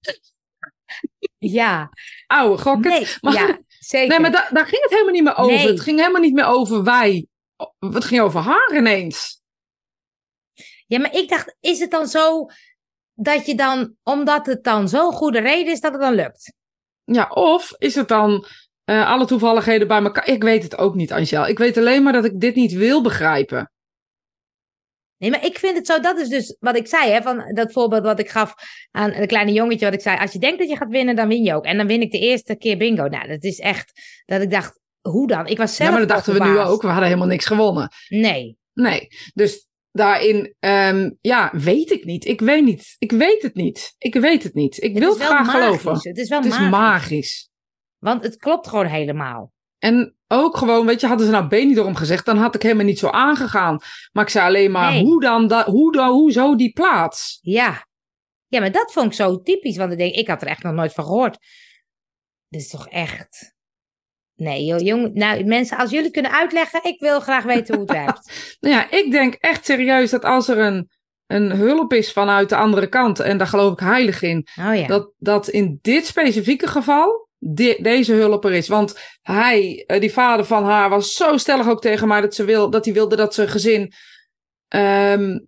ja. 1.37 1.89
Oude 2.27 2.61
gokken. 2.61 2.91
Nee, 2.91 3.07
maar, 3.21 3.33
ja, 3.33 3.59
zeker. 3.67 4.07
Nee, 4.07 4.19
maar 4.19 4.31
da 4.31 4.47
daar 4.51 4.65
ging 4.65 4.81
het 4.81 4.91
helemaal 4.91 5.13
niet 5.13 5.23
meer 5.23 5.37
over. 5.37 5.69
Het 5.69 5.81
ging 5.81 5.99
helemaal 5.99 6.21
niet 6.21 6.33
meer 6.33 6.47
over 6.47 6.83
wij. 6.83 7.27
Het 7.79 8.05
ging 8.05 8.21
over 8.21 8.39
haar 8.41 8.75
ineens. 8.75 9.41
Ja, 10.87 10.99
maar 10.99 11.13
ik 11.13 11.29
dacht, 11.29 11.55
is 11.59 11.79
het 11.79 11.91
dan 11.91 12.07
zo 12.07 12.47
dat 13.15 13.45
je 13.45 13.55
dan, 13.55 13.95
omdat 14.03 14.45
het 14.45 14.63
dan 14.63 14.89
zo'n 14.89 15.11
goede 15.11 15.39
reden 15.39 15.73
is, 15.73 15.79
dat 15.79 15.91
het 15.91 16.01
dan 16.01 16.13
lukt? 16.13 16.53
Ja, 17.03 17.29
of 17.29 17.73
is 17.77 17.95
het 17.95 18.07
dan 18.07 18.45
uh, 18.85 19.11
alle 19.11 19.25
toevalligheden 19.25 19.87
bij 19.87 20.01
elkaar? 20.01 20.27
Ik 20.27 20.43
weet 20.43 20.63
het 20.63 20.77
ook 20.77 20.95
niet, 20.95 21.11
Angel. 21.11 21.47
Ik 21.47 21.57
weet 21.57 21.77
alleen 21.77 22.03
maar 22.03 22.13
dat 22.13 22.25
ik 22.25 22.39
dit 22.39 22.55
niet 22.55 22.73
wil 22.73 23.01
begrijpen. 23.01 23.69
Nee, 25.17 25.29
maar 25.29 25.45
ik 25.45 25.59
vind 25.59 25.77
het 25.77 25.87
zo, 25.87 25.99
dat 25.99 26.17
is 26.17 26.27
dus 26.27 26.55
wat 26.59 26.75
ik 26.75 26.87
zei, 26.87 27.11
hè, 27.11 27.21
van 27.21 27.53
dat 27.53 27.71
voorbeeld 27.71 28.03
wat 28.03 28.19
ik 28.19 28.29
gaf 28.29 28.53
aan 28.91 29.13
een 29.13 29.27
kleine 29.27 29.51
jongetje, 29.51 29.85
wat 29.85 29.93
ik 29.93 30.01
zei, 30.01 30.17
als 30.19 30.31
je 30.31 30.39
denkt 30.39 30.59
dat 30.59 30.69
je 30.69 30.77
gaat 30.77 30.89
winnen, 30.89 31.15
dan 31.15 31.27
win 31.27 31.43
je 31.43 31.53
ook. 31.53 31.65
En 31.65 31.77
dan 31.77 31.87
win 31.87 32.01
ik 32.01 32.11
de 32.11 32.19
eerste 32.19 32.55
keer 32.55 32.77
bingo. 32.77 33.07
Nou, 33.07 33.27
dat 33.27 33.43
is 33.43 33.59
echt, 33.59 33.91
dat 34.25 34.41
ik 34.41 34.51
dacht, 34.51 34.79
hoe 35.01 35.27
dan? 35.27 35.47
Ik 35.47 35.57
was 35.57 35.75
zelf 35.75 35.89
Ja, 35.89 35.97
maar 35.97 36.07
dat 36.07 36.15
dachten 36.15 36.33
we 36.33 36.49
nu 36.49 36.59
ook, 36.59 36.81
we 36.81 36.87
hadden 36.87 37.07
helemaal 37.07 37.27
niks 37.27 37.45
gewonnen. 37.45 37.89
Nee. 38.07 38.57
Nee, 38.73 39.07
dus 39.33 39.67
daarin, 39.95 40.55
um, 40.59 41.17
ja, 41.21 41.51
weet 41.53 41.91
ik 41.91 42.05
niet. 42.05 42.25
Ik 42.25 42.41
weet 42.41 42.63
niet. 42.63 42.95
Ik 42.99 43.11
weet 43.11 43.41
het 43.41 43.55
niet. 43.55 43.95
Ik 43.97 44.13
weet 44.13 44.43
het 44.43 44.53
niet. 44.53 44.83
Ik 44.83 44.97
wil 44.97 45.09
het 45.13 45.21
graag 45.21 45.45
magisch. 45.45 45.81
geloven. 45.81 46.09
Het 46.09 46.17
is 46.17 46.29
wel 46.29 46.39
het 46.39 46.49
magisch. 46.49 46.65
is 46.65 46.69
magisch. 46.71 47.49
Want 47.97 48.23
het 48.23 48.37
klopt 48.37 48.67
gewoon 48.67 48.85
helemaal. 48.85 49.53
En 49.79 50.15
ook 50.27 50.57
gewoon, 50.57 50.85
weet 50.85 51.01
je, 51.01 51.07
hadden 51.07 51.25
ze 51.25 51.31
nou 51.31 51.47
B 51.47 51.51
niet 51.51 51.77
erom 51.77 51.95
gezegd, 51.95 52.25
dan 52.25 52.37
had 52.37 52.55
ik 52.55 52.61
helemaal 52.61 52.85
niet 52.85 52.99
zo 52.99 53.07
aangegaan. 53.07 53.79
Maar 54.11 54.23
ik 54.23 54.29
zei 54.29 54.45
alleen 54.45 54.71
maar, 54.71 54.91
Nee. 54.91 55.03
hoe 55.03 55.21
dan, 55.21 55.47
da, 55.47 55.65
hoe 55.65 55.91
dan, 55.91 56.09
hoezo 56.09 56.55
die 56.55 56.73
plaats? 56.73 57.39
Ja. 57.41 57.87
Ja, 58.47 58.59
maar 58.59 58.71
dat 58.71 58.91
vond 58.91 59.05
ik 59.05 59.13
zo 59.13 59.41
typisch, 59.41 59.77
want 59.77 59.91
ik 59.91 59.97
denk, 59.97 60.15
ik 60.15 60.27
had 60.27 60.41
er 60.41 60.47
echt 60.47 60.63
nog 60.63 60.73
nooit 60.73 60.93
van 60.93 61.03
gehoord. 61.03 61.37
Dit 62.47 62.61
is 62.61 62.69
toch 62.69 62.87
echt... 62.89 63.54
Nee, 64.35 64.65
joh, 64.65 64.79
jong, 64.79 65.13
nou, 65.13 65.43
mensen, 65.43 65.77
als 65.77 65.89
jullie 65.89 66.11
kunnen 66.11 66.31
uitleggen, 66.31 66.83
ik 66.83 66.99
wil 66.99 67.19
graag 67.19 67.43
weten 67.43 67.75
hoe 67.75 67.83
het 67.83 67.97
werkt. 68.05 68.57
Nou 68.59 68.75
ja, 68.75 68.91
ik 68.91 69.11
denk 69.11 69.33
echt 69.33 69.65
serieus 69.65 70.09
dat 70.09 70.23
als 70.25 70.47
er 70.47 70.57
een, 70.57 70.89
een 71.27 71.51
hulp 71.51 71.93
is 71.93 72.11
vanuit 72.11 72.49
de 72.49 72.55
andere 72.55 72.87
kant, 72.87 73.19
en 73.19 73.37
daar 73.37 73.47
geloof 73.47 73.71
ik 73.73 73.79
heilig 73.79 74.21
in, 74.21 74.47
Oh 74.59 74.75
ja. 74.75 74.87
dat, 74.87 75.11
dat 75.17 75.47
in 75.47 75.79
dit 75.81 76.05
specifieke 76.05 76.67
geval 76.67 77.27
de- 77.37 77.79
deze 77.81 78.13
hulp 78.13 78.45
er 78.45 78.53
is. 78.53 78.67
Want 78.67 78.99
hij, 79.21 79.83
eh, 79.87 79.99
die 80.01 80.11
vader 80.13 80.45
van 80.45 80.63
haar, 80.63 80.89
was 80.89 81.13
zo 81.13 81.37
stellig 81.37 81.67
ook 81.69 81.81
tegen 81.81 82.07
mij 82.07 82.21
dat, 82.21 82.35
ze 82.35 82.43
wil, 82.43 82.69
dat 82.69 82.85
hij 82.85 82.93
wilde 82.93 83.15
dat 83.15 83.33
zijn 83.33 83.47
gezin 83.49 83.91
ehm, 84.67 85.39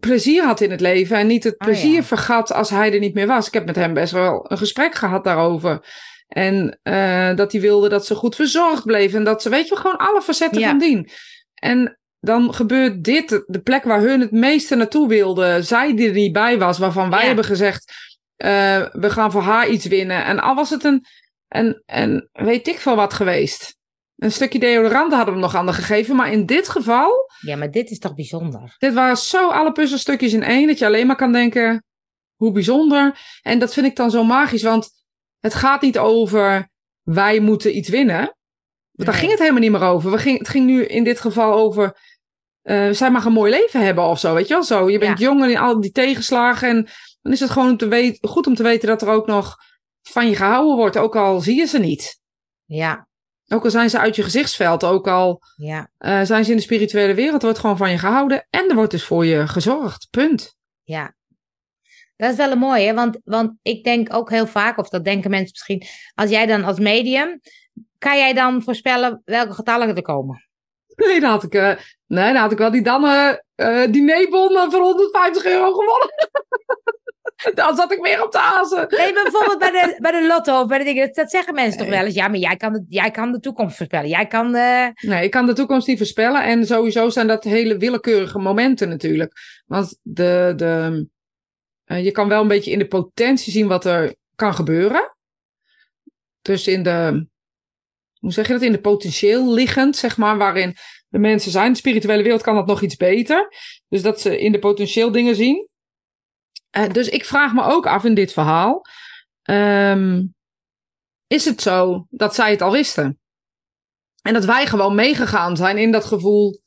plezier 0.00 0.44
had 0.44 0.60
in 0.60 0.70
het 0.70 0.80
leven. 0.80 1.16
En 1.16 1.26
niet 1.26 1.44
het 1.44 1.52
Oh, 1.60 1.66
plezier 1.66 1.94
ja. 1.94 2.02
vergat 2.02 2.52
als 2.52 2.70
hij 2.70 2.92
er 2.92 2.98
niet 2.98 3.14
meer 3.14 3.26
was. 3.26 3.46
Ik 3.46 3.54
heb 3.54 3.66
met 3.66 3.76
hem 3.76 3.94
best 3.94 4.12
wel 4.12 4.44
een 4.50 4.58
gesprek 4.58 4.94
gehad 4.94 5.24
daarover. 5.24 5.84
En 6.32 6.78
eh, 6.82 7.34
dat 7.36 7.52
hij 7.52 7.60
wilde 7.60 7.88
dat 7.88 8.06
ze 8.06 8.14
goed 8.14 8.34
verzorgd 8.34 8.84
bleef. 8.84 9.14
En 9.14 9.24
dat 9.24 9.42
ze, 9.42 9.48
weet 9.48 9.68
je, 9.68 9.76
gewoon 9.76 9.96
alle 9.96 10.22
facetten 10.22 10.60
Ja. 10.60 10.68
van 10.68 10.78
dien. 10.78 11.08
En 11.54 11.98
dan 12.20 12.54
gebeurt 12.54 13.04
dit, 13.04 13.42
de 13.46 13.60
plek 13.62 13.84
waar 13.84 14.00
hun 14.00 14.20
het 14.20 14.30
meeste 14.30 14.74
naartoe 14.74 15.08
wilden, 15.08 15.64
zij 15.64 15.96
die 15.96 16.06
er 16.08 16.14
niet 16.14 16.32
bij 16.32 16.58
was, 16.58 16.78
waarvan 16.78 17.10
wij 17.10 17.20
Ja. 17.20 17.26
hebben 17.26 17.44
gezegd, 17.44 17.92
eh, 18.36 18.86
we 18.92 19.10
gaan 19.10 19.32
voor 19.32 19.42
haar 19.42 19.68
iets 19.68 19.86
winnen. 19.86 20.24
En 20.24 20.40
al 20.40 20.54
was 20.54 20.70
het 20.70 20.84
een, 20.84 21.04
een, 21.48 21.82
een 21.86 22.28
weet 22.32 22.68
ik 22.68 22.78
veel 22.78 22.96
wat 22.96 23.12
geweest. 23.14 23.76
Een 24.16 24.32
stukje 24.32 24.58
deodorant 24.58 25.12
hadden 25.12 25.34
we 25.34 25.40
nog 25.40 25.54
aan 25.54 25.66
de 25.66 25.72
gegeven. 25.72 26.16
Maar 26.16 26.32
in 26.32 26.46
dit 26.46 26.68
geval, 26.68 27.30
Ja, 27.40 27.56
maar 27.56 27.70
dit 27.70 27.90
is 27.90 27.98
toch 27.98 28.14
bijzonder? 28.14 28.74
dit 28.78 28.92
waren 28.92 29.16
zo 29.16 29.48
alle 29.50 29.72
puzzelstukjes 29.72 30.32
in 30.32 30.42
één. 30.42 30.66
Dat 30.66 30.78
je 30.78 30.86
alleen 30.86 31.06
maar 31.06 31.16
kan 31.16 31.32
denken, 31.32 31.84
hoe 32.36 32.52
bijzonder. 32.52 33.18
En 33.42 33.58
dat 33.58 33.72
vind 33.72 33.86
ik 33.86 33.96
dan 33.96 34.10
zo 34.10 34.24
magisch. 34.24 34.62
Want 34.62 34.90
het 35.42 35.54
gaat 35.54 35.80
niet 35.82 35.98
over, 35.98 36.70
wij 37.02 37.40
moeten 37.40 37.76
iets 37.76 37.88
winnen. 37.88 38.36
Want 38.92 39.08
daar 39.08 39.14
ging 39.18 39.30
het 39.30 39.40
helemaal 39.40 39.60
niet 39.60 39.70
meer 39.70 39.82
over. 39.82 40.10
We 40.10 40.18
ging, 40.18 40.38
het 40.38 40.48
ging 40.48 40.66
nu 40.66 40.84
in 40.84 41.04
dit 41.04 41.20
geval 41.20 41.52
over, 41.52 41.96
eh, 42.62 42.90
zij 42.90 43.10
mag 43.10 43.24
een 43.24 43.32
mooi 43.32 43.50
leven 43.50 43.80
hebben 43.84 44.04
of 44.04 44.18
zo. 44.18 44.34
Weet 44.34 44.48
je 44.48 44.54
wel 44.54 44.62
zo. 44.64 44.90
Je 44.90 44.98
bent 44.98 45.18
Ja. 45.18 45.24
jong 45.24 45.42
en 45.42 45.50
in 45.50 45.56
al 45.58 45.80
die 45.80 45.90
tegenslagen. 45.90 46.68
En 46.68 46.88
dan 47.22 47.32
is 47.32 47.40
het 47.40 47.50
gewoon 47.50 47.70
om 47.70 47.76
te 47.76 47.88
weten, 47.88 48.28
goed 48.28 48.46
om 48.46 48.54
te 48.54 48.62
weten 48.62 48.88
dat 48.88 49.02
er 49.02 49.08
ook 49.08 49.26
nog 49.26 49.56
van 50.02 50.28
je 50.28 50.36
gehouden 50.36 50.76
wordt. 50.76 50.96
Ook 50.96 51.16
al 51.16 51.40
zie 51.40 51.56
je 51.56 51.66
ze 51.66 51.78
niet. 51.78 52.20
Ja, 52.64 53.06
Ook 53.48 53.64
al 53.64 53.70
zijn 53.70 53.90
ze 53.90 53.98
uit 53.98 54.16
je 54.16 54.22
gezichtsveld, 54.22 54.84
ook 54.84 55.08
al 55.08 55.40
ja, 55.56 55.90
eh, 55.98 56.20
zijn 56.22 56.44
ze 56.44 56.50
in 56.50 56.56
de 56.56 56.62
spirituele 56.62 57.14
wereld, 57.14 57.38
er 57.40 57.44
wordt 57.44 57.58
gewoon 57.58 57.76
van 57.76 57.90
je 57.90 57.98
gehouden. 57.98 58.46
En 58.50 58.68
er 58.68 58.74
wordt 58.74 58.90
dus 58.90 59.04
voor 59.04 59.26
je 59.26 59.48
gezorgd. 59.48 60.08
Punt. 60.10 60.56
ja. 60.82 61.14
Dat 62.22 62.30
is 62.30 62.36
wel 62.36 62.50
een 62.50 62.58
mooie, 62.58 62.94
want, 62.94 63.18
want 63.24 63.52
ik 63.62 63.84
denk 63.84 64.14
ook 64.14 64.30
heel 64.30 64.46
vaak, 64.46 64.78
of 64.78 64.88
dat 64.88 65.04
denken 65.04 65.30
mensen 65.30 65.50
misschien, 65.52 65.82
als 66.14 66.30
jij 66.30 66.46
dan 66.46 66.64
als 66.64 66.78
medium, 66.78 67.40
kan 67.98 68.16
jij 68.16 68.32
dan 68.32 68.62
voorspellen 68.62 69.22
welke 69.24 69.52
getallen 69.52 69.96
er 69.96 70.02
komen? 70.02 70.48
Nee, 70.94 71.20
dan 71.20 71.30
had 71.30 71.42
ik, 71.42 71.54
eh, 71.54 71.76
nee, 72.06 72.32
dan 72.32 72.42
had 72.42 72.52
ik 72.52 72.58
wel 72.58 72.70
die 72.70 72.82
dan 72.82 73.04
eh 73.04 73.32
eh, 73.54 73.92
dinerbon 73.92 74.56
eh, 74.56 74.70
voor 74.70 74.80
150 74.80 75.44
euro 75.44 75.72
gewonnen. 75.72 76.30
dan 77.54 77.76
zat 77.76 77.92
ik 77.92 78.02
weer 78.02 78.24
op 78.24 78.32
de 78.32 78.38
azen. 78.38 78.86
Nee, 78.88 79.12
maar 79.12 79.22
bijvoorbeeld 79.22 79.58
bij 79.58 79.70
de, 79.70 79.96
bij 79.98 80.10
de 80.10 80.26
lotto 80.26 80.60
of 80.60 80.66
bij 80.66 80.78
de 80.78 80.84
dingen, 80.84 81.12
dat, 81.12 81.30
zeggen 81.30 81.54
mensen 81.54 81.78
toch 81.78 81.88
wel 81.88 82.04
eens. 82.04 82.14
Ja, 82.14 82.28
maar 82.28 82.38
jij 82.38 82.56
kan, 82.56 82.72
de, 82.72 82.84
jij 82.88 83.10
kan 83.10 83.32
de 83.32 83.40
toekomst 83.40 83.76
voorspellen. 83.76 84.08
Jij 84.08 84.26
kan, 84.26 84.50
Nee, 84.50 85.24
ik 85.24 85.30
kan 85.30 85.46
de 85.46 85.52
toekomst 85.52 85.86
niet 85.86 85.98
voorspellen. 85.98 86.42
En 86.44 86.66
sowieso 86.66 87.08
zijn 87.08 87.26
dat 87.26 87.44
hele 87.44 87.76
willekeurige 87.76 88.38
momenten 88.38 88.88
natuurlijk. 88.88 89.32
Want 89.66 89.98
de, 90.02 90.52
de, 90.56 91.06
je 91.96 92.10
kan 92.10 92.28
wel 92.28 92.42
een 92.42 92.48
beetje 92.48 92.70
in 92.70 92.78
de 92.78 92.86
potentie 92.88 93.52
zien 93.52 93.66
wat 93.68 93.84
er 93.84 94.14
kan 94.34 94.54
gebeuren. 94.54 95.16
Dus 96.42 96.66
in 96.66 96.82
de, 96.82 97.26
hoe 98.18 98.32
zeg 98.32 98.46
je 98.46 98.52
dat, 98.52 98.62
in 98.62 98.72
de 98.72 98.80
potentieel 98.80 99.52
liggend, 99.52 99.96
zeg 99.96 100.16
maar, 100.16 100.38
waarin 100.38 100.76
de 101.08 101.18
mensen 101.18 101.50
zijn. 101.50 101.72
De 101.72 101.78
spirituele 101.78 102.22
wereld 102.22 102.42
kan 102.42 102.54
dat 102.54 102.66
nog 102.66 102.82
iets 102.82 102.96
beter. 102.96 103.48
Dus 103.88 104.02
dat 104.02 104.20
ze 104.20 104.38
in 104.40 104.52
de 104.52 104.58
potentieel 104.58 105.10
dingen 105.12 105.34
zien. 105.36 105.68
Eh, 106.70 106.88
dus 106.92 107.08
ik 107.08 107.24
vraag 107.24 107.52
me 107.52 107.62
ook 107.62 107.86
af 107.86 108.04
in 108.04 108.14
dit 108.14 108.32
verhaal. 108.32 108.82
ehm, 109.42 110.24
is 111.26 111.44
het 111.44 111.62
zo 111.62 112.06
dat 112.10 112.34
zij 112.34 112.50
het 112.50 112.62
al 112.62 112.72
wisten? 112.72 113.20
En 114.22 114.32
dat 114.32 114.44
wij 114.44 114.66
gewoon 114.66 114.94
meegegaan 114.94 115.56
zijn 115.56 115.78
in 115.78 115.90
dat 115.92 116.04
gevoel. 116.04 116.60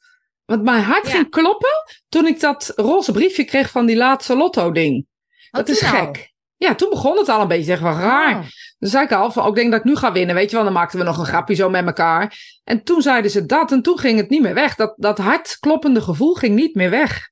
Want 0.45 0.63
mijn 0.63 0.84
hart 0.84 1.05
Ja. 1.05 1.11
ging 1.11 1.30
kloppen 1.30 1.84
toen 2.09 2.26
ik 2.26 2.39
dat 2.39 2.71
roze 2.76 3.11
briefje 3.11 3.43
kreeg 3.45 3.69
van 3.71 3.86
die 3.86 3.95
laatste 3.95 4.36
lotto-ding. 4.36 5.07
Dat 5.56 5.70
is 5.70 5.84
al? 5.84 5.89
gek. 5.89 6.34
Ja, 6.58 6.76
toen 6.76 6.89
begon 6.89 7.18
het 7.18 7.30
al 7.30 7.41
een 7.41 7.47
beetje, 7.47 7.64
zeg 7.64 7.80
raar. 7.80 8.36
Oh. 8.36 8.45
Dan 8.80 8.89
zei 8.89 9.03
ik 9.06 9.12
al 9.12 9.32
van, 9.32 9.43
oh, 9.43 9.49
ik 9.49 9.56
denk 9.56 9.72
dat 9.72 9.80
ik 9.80 9.86
nu 9.86 9.95
ga 9.95 10.12
winnen, 10.12 10.36
weet 10.36 10.49
je 10.49 10.56
wel. 10.56 10.66
Dan 10.66 10.74
maakten 10.74 10.99
we 10.99 11.06
nog 11.06 11.18
een 11.18 11.26
grapje 11.26 11.56
zo 11.56 11.70
met 11.70 11.86
elkaar. 11.86 12.38
En 12.64 12.84
toen 12.84 13.01
zeiden 13.01 13.32
ze 13.32 13.45
dat 13.45 13.72
en 13.72 13.82
toen 13.82 13.99
ging 13.99 14.18
het 14.18 14.30
niet 14.30 14.41
meer 14.41 14.53
weg. 14.53 14.76
Dat, 14.76 14.93
dat 14.97 15.18
hartkloppende 15.18 16.01
gevoel 16.01 16.34
ging 16.34 16.56
niet 16.56 16.76
meer 16.76 16.89
weg. 16.89 17.30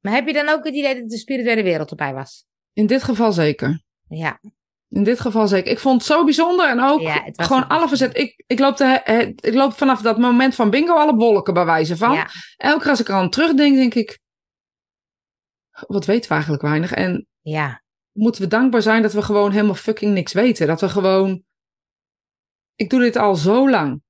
Maar 0.00 0.12
heb 0.12 0.26
je 0.26 0.32
dan 0.32 0.48
ook 0.48 0.64
het 0.64 0.74
idee 0.74 1.00
dat 1.00 1.08
de 1.08 1.18
spirituele 1.18 1.62
wereld 1.62 1.90
erbij 1.90 2.14
was? 2.14 2.44
In 2.72 2.86
dit 2.86 3.02
geval 3.02 3.32
zeker. 3.32 3.82
Ja, 4.08 4.40
In 4.88 5.04
dit 5.04 5.20
geval 5.20 5.48
zeker. 5.48 5.70
Ik 5.70 5.78
vond 5.78 5.94
het 6.02 6.10
zo 6.10 6.24
bijzonder 6.24 6.68
en 6.68 6.80
ook 6.80 7.00
Ja, 7.00 7.22
gewoon 7.32 7.68
alle 7.68 7.88
verzet. 7.88 8.16
Ik, 8.16 8.42
ik, 8.46 8.58
loop 8.58 8.76
de, 8.76 9.32
ik 9.40 9.54
loop 9.54 9.72
vanaf 9.72 10.00
dat 10.00 10.18
moment 10.18 10.54
van 10.54 10.70
bingo 10.70 10.94
al 10.94 11.08
op 11.08 11.18
wolken 11.18 11.54
bij 11.54 11.64
wijze 11.64 11.96
van. 11.96 12.12
ja, 12.12 12.28
Elke 12.56 12.80
keer 12.80 12.90
als 12.90 13.00
ik 13.00 13.08
er 13.08 13.14
aan 13.14 13.30
terugdenk, 13.30 13.76
denk 13.76 13.94
ik... 13.94 14.22
Wat 15.86 16.04
weten 16.04 16.28
we 16.28 16.34
eigenlijk 16.34 16.62
weinig? 16.62 16.92
En 16.92 17.26
ja, 17.40 17.82
moeten 18.12 18.42
we 18.42 18.48
dankbaar 18.48 18.82
zijn 18.82 19.02
dat 19.02 19.12
we 19.12 19.22
gewoon 19.22 19.50
helemaal 19.50 19.74
fucking 19.74 20.12
niks 20.12 20.32
weten. 20.32 20.66
Dat 20.66 20.80
we 20.80 20.88
gewoon... 20.88 21.42
Ik 22.74 22.90
doe 22.90 23.00
dit 23.00 23.16
al 23.16 23.34
zo 23.36 23.70
lang. 23.70 24.02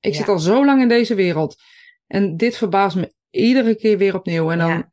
Ik 0.00 0.12
Ja. 0.12 0.18
zit 0.18 0.28
al 0.28 0.38
zo 0.38 0.64
lang 0.64 0.82
in 0.82 0.88
deze 0.88 1.14
wereld. 1.14 1.56
En 2.06 2.36
dit 2.36 2.56
verbaast 2.56 2.96
me 2.96 3.14
iedere 3.30 3.76
keer 3.76 3.98
weer 3.98 4.14
opnieuw. 4.14 4.50
En 4.50 4.58
dan 4.58 4.90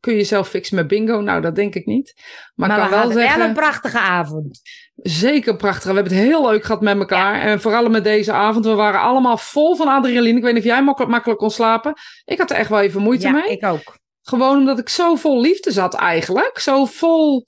kun 0.00 0.14
je 0.14 0.24
zelf 0.24 0.48
fixen 0.48 0.76
met 0.76 0.86
bingo. 0.88 1.20
Nou, 1.20 1.40
dat 1.40 1.54
denk 1.54 1.74
ik 1.74 1.86
niet. 1.86 2.14
Maar, 2.54 2.68
maar 2.68 2.84
ik 2.84 2.90
kan 2.90 3.00
wel 3.00 3.10
zeggen. 3.10 3.38
wel 3.38 3.48
een 3.48 3.54
prachtige 3.54 3.98
avond. 3.98 4.60
Zeker 4.94 5.56
prachtig. 5.56 5.90
We 5.90 5.94
hebben 5.94 6.12
het 6.12 6.22
heel 6.22 6.50
leuk 6.50 6.64
gehad 6.64 6.80
met 6.80 6.98
elkaar. 6.98 7.40
En 7.40 7.60
vooral 7.60 7.88
met 7.88 8.04
deze 8.04 8.32
avond. 8.32 8.64
We 8.64 8.74
waren 8.74 9.00
allemaal 9.00 9.36
vol 9.36 9.76
van 9.76 9.88
adrenaline. 9.88 10.36
Ik 10.36 10.42
weet 10.44 10.52
niet 10.54 10.62
of 10.62 10.68
jij 10.68 10.82
makkelijk, 10.82 11.12
makkelijk 11.12 11.40
kon 11.40 11.50
slapen. 11.50 11.92
Ik 12.24 12.38
had 12.38 12.50
er 12.50 12.56
echt 12.56 12.68
wel 12.68 12.80
even 12.80 13.02
moeite 13.02 13.26
ja, 13.26 13.32
mee. 13.32 13.50
ik 13.50 13.64
ook. 13.64 14.00
Gewoon 14.22 14.58
omdat 14.58 14.78
ik 14.78 14.88
zo 14.88 15.14
vol 15.14 15.40
liefde 15.40 15.70
zat 15.70 15.94
eigenlijk. 15.94 16.58
Zo 16.58 16.84
vol... 16.84 17.46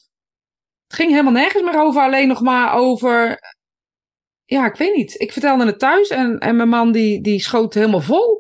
Het 0.87 0.97
ging 0.97 1.11
helemaal 1.11 1.33
nergens 1.33 1.63
meer 1.63 1.81
over. 1.81 2.03
Alleen 2.03 2.29
nog 2.29 2.41
maar 2.41 2.75
over... 2.75 3.39
Ja, 4.45 4.67
ik 4.67 4.77
weet 4.77 4.95
niet. 4.95 5.21
Ik 5.21 5.33
vertelde 5.33 5.67
het 5.67 5.79
thuis. 5.79 6.09
En, 6.09 6.39
en 6.39 6.57
mijn 6.57 6.69
man 6.69 6.93
die, 6.93 7.21
die 7.21 7.41
schoot 7.41 7.75
helemaal 7.75 8.01
vol. 8.01 8.39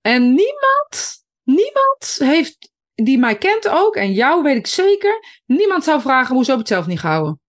En 0.00 0.22
niemand... 0.22 1.24
Niemand 1.42 2.16
heeft 2.18 2.70
die 2.94 3.18
mij 3.18 3.38
kent 3.38 3.68
ook, 3.68 3.96
en 3.96 4.12
jou 4.12 4.42
weet 4.42 4.56
ik 4.56 4.66
zeker, 4.66 5.42
niemand 5.44 5.84
zou 5.84 6.00
vragen 6.00 6.34
hoezo 6.34 6.50
heb 6.50 6.60
ik 6.60 6.66
het 6.66 6.74
zelf 6.74 6.86
niet 6.86 7.00
gehouden. 7.00 7.40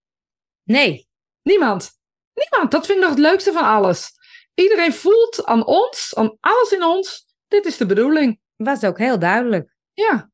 Nee. 0.64 1.08
Niemand. 1.42 1.90
Niemand. 2.34 2.70
Dat 2.70 2.86
vind 2.86 2.98
ik 2.98 3.04
nog 3.04 3.14
het 3.14 3.24
leukste 3.24 3.52
van 3.52 3.64
alles. 3.64 4.10
Iedereen 4.54 4.92
voelt 4.92 5.44
aan 5.44 5.66
ons, 5.66 6.14
aan 6.14 6.36
alles 6.40 6.72
in 6.72 6.84
ons, 6.84 7.26
dit 7.48 7.66
is 7.66 7.76
de 7.76 7.86
bedoeling. 7.86 8.40
Was 8.56 8.84
ook 8.84 8.98
heel 8.98 9.18
duidelijk. 9.18 9.76
Ja. 9.98 10.30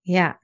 Ja. 0.00 0.40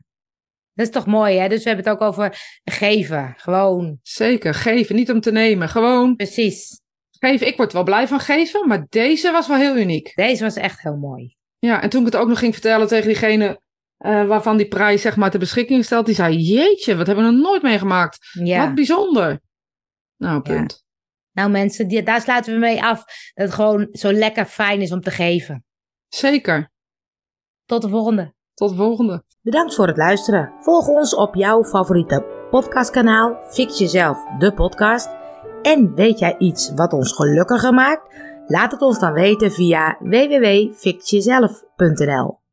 Dat 0.73 0.87
is 0.87 0.93
toch 0.93 1.07
mooi, 1.07 1.39
hè? 1.39 1.49
Dus 1.49 1.63
we 1.63 1.69
hebben 1.69 1.87
het 1.87 1.95
ook 1.95 2.09
over 2.09 2.39
geven. 2.65 3.35
Gewoon. 3.37 3.99
Zeker, 4.03 4.55
geven. 4.55 4.95
Niet 4.95 5.11
om 5.11 5.21
te 5.21 5.33
nemen. 5.33 5.69
Gewoon. 5.69 6.17
Precies. 6.17 6.81
Geven. 7.11 7.47
Ik 7.47 7.57
word 7.57 7.73
wel 7.73 7.85
blij 7.85 8.09
van 8.09 8.21
geven, 8.21 8.69
maar 8.69 8.87
deze 8.89 9.31
was 9.31 9.49
wel 9.49 9.57
heel 9.57 9.77
uniek. 9.77 10.13
Deze 10.15 10.43
was 10.43 10.57
echt 10.57 10.83
heel 10.83 10.97
mooi. 10.97 11.37
Ja, 11.59 11.83
en 11.83 11.91
toen 11.91 12.07
ik 12.07 12.13
het 12.13 12.21
ook 12.21 12.29
nog 12.29 12.39
ging 12.39 12.53
vertellen 12.53 12.87
tegen 12.87 13.07
diegene 13.07 13.61
uh, 13.99 14.27
waarvan 14.27 14.57
die 14.57 14.69
prijs 14.69 15.03
zeg 15.03 15.17
maar 15.17 15.31
ter 15.31 15.39
beschikking 15.39 15.85
stelt, 15.85 16.07
die 16.07 16.15
zei: 16.15 16.37
Jeetje, 16.37 16.97
wat 16.97 17.07
hebben 17.07 17.25
we 17.25 17.31
nog 17.31 17.41
nooit 17.41 17.63
meegemaakt? 17.63 18.19
Ja. 18.33 18.67
Wat 18.67 18.75
bijzonder. 18.75 19.41
Nou, 20.17 20.43
punt. 20.43 20.85
Nou, 21.33 21.51
mensen, 21.51 21.89
die, 21.89 22.03
daar 22.03 22.21
sluiten 22.21 22.53
we 22.53 22.59
mee 22.59 22.83
af. 22.83 22.99
Dat 23.35 23.47
het 23.47 23.55
gewoon 23.55 23.89
zo 23.93 24.13
lekker 24.13 24.45
fijn 24.45 24.81
is 24.81 24.93
om 24.93 25.01
te 25.01 25.11
geven. 25.11 25.65
Zeker. 26.09 26.71
Tot 27.65 27.83
de 27.83 27.89
volgende. 27.89 28.34
Tot 28.55 28.71
de 28.71 28.77
volgende. 28.77 29.25
Bedankt 29.43 29.75
voor 29.75 29.87
het 29.87 29.97
luisteren. 29.97 30.53
Volg 30.59 30.89
ons 30.89 31.15
op 31.15 31.35
jouw 31.35 31.65
favoriete 31.65 32.47
podcastkanaal. 32.51 33.37
Fix 33.49 33.79
jezelf, 33.79 34.19
de 34.39 34.55
podcast. 34.55 35.11
En 35.63 35.95
weet 35.95 36.19
jij 36.19 36.35
iets 36.39 36.73
wat 36.75 36.93
ons 36.93 37.13
gelukkiger 37.13 37.75
maakt? 37.75 38.15
Laat 38.47 38.73
het 38.73 38.81
ons 38.81 38.99
dan 38.99 39.13
weten 39.13 39.53
via 39.53 39.97
www.fixjezelf.nl. 40.01 42.44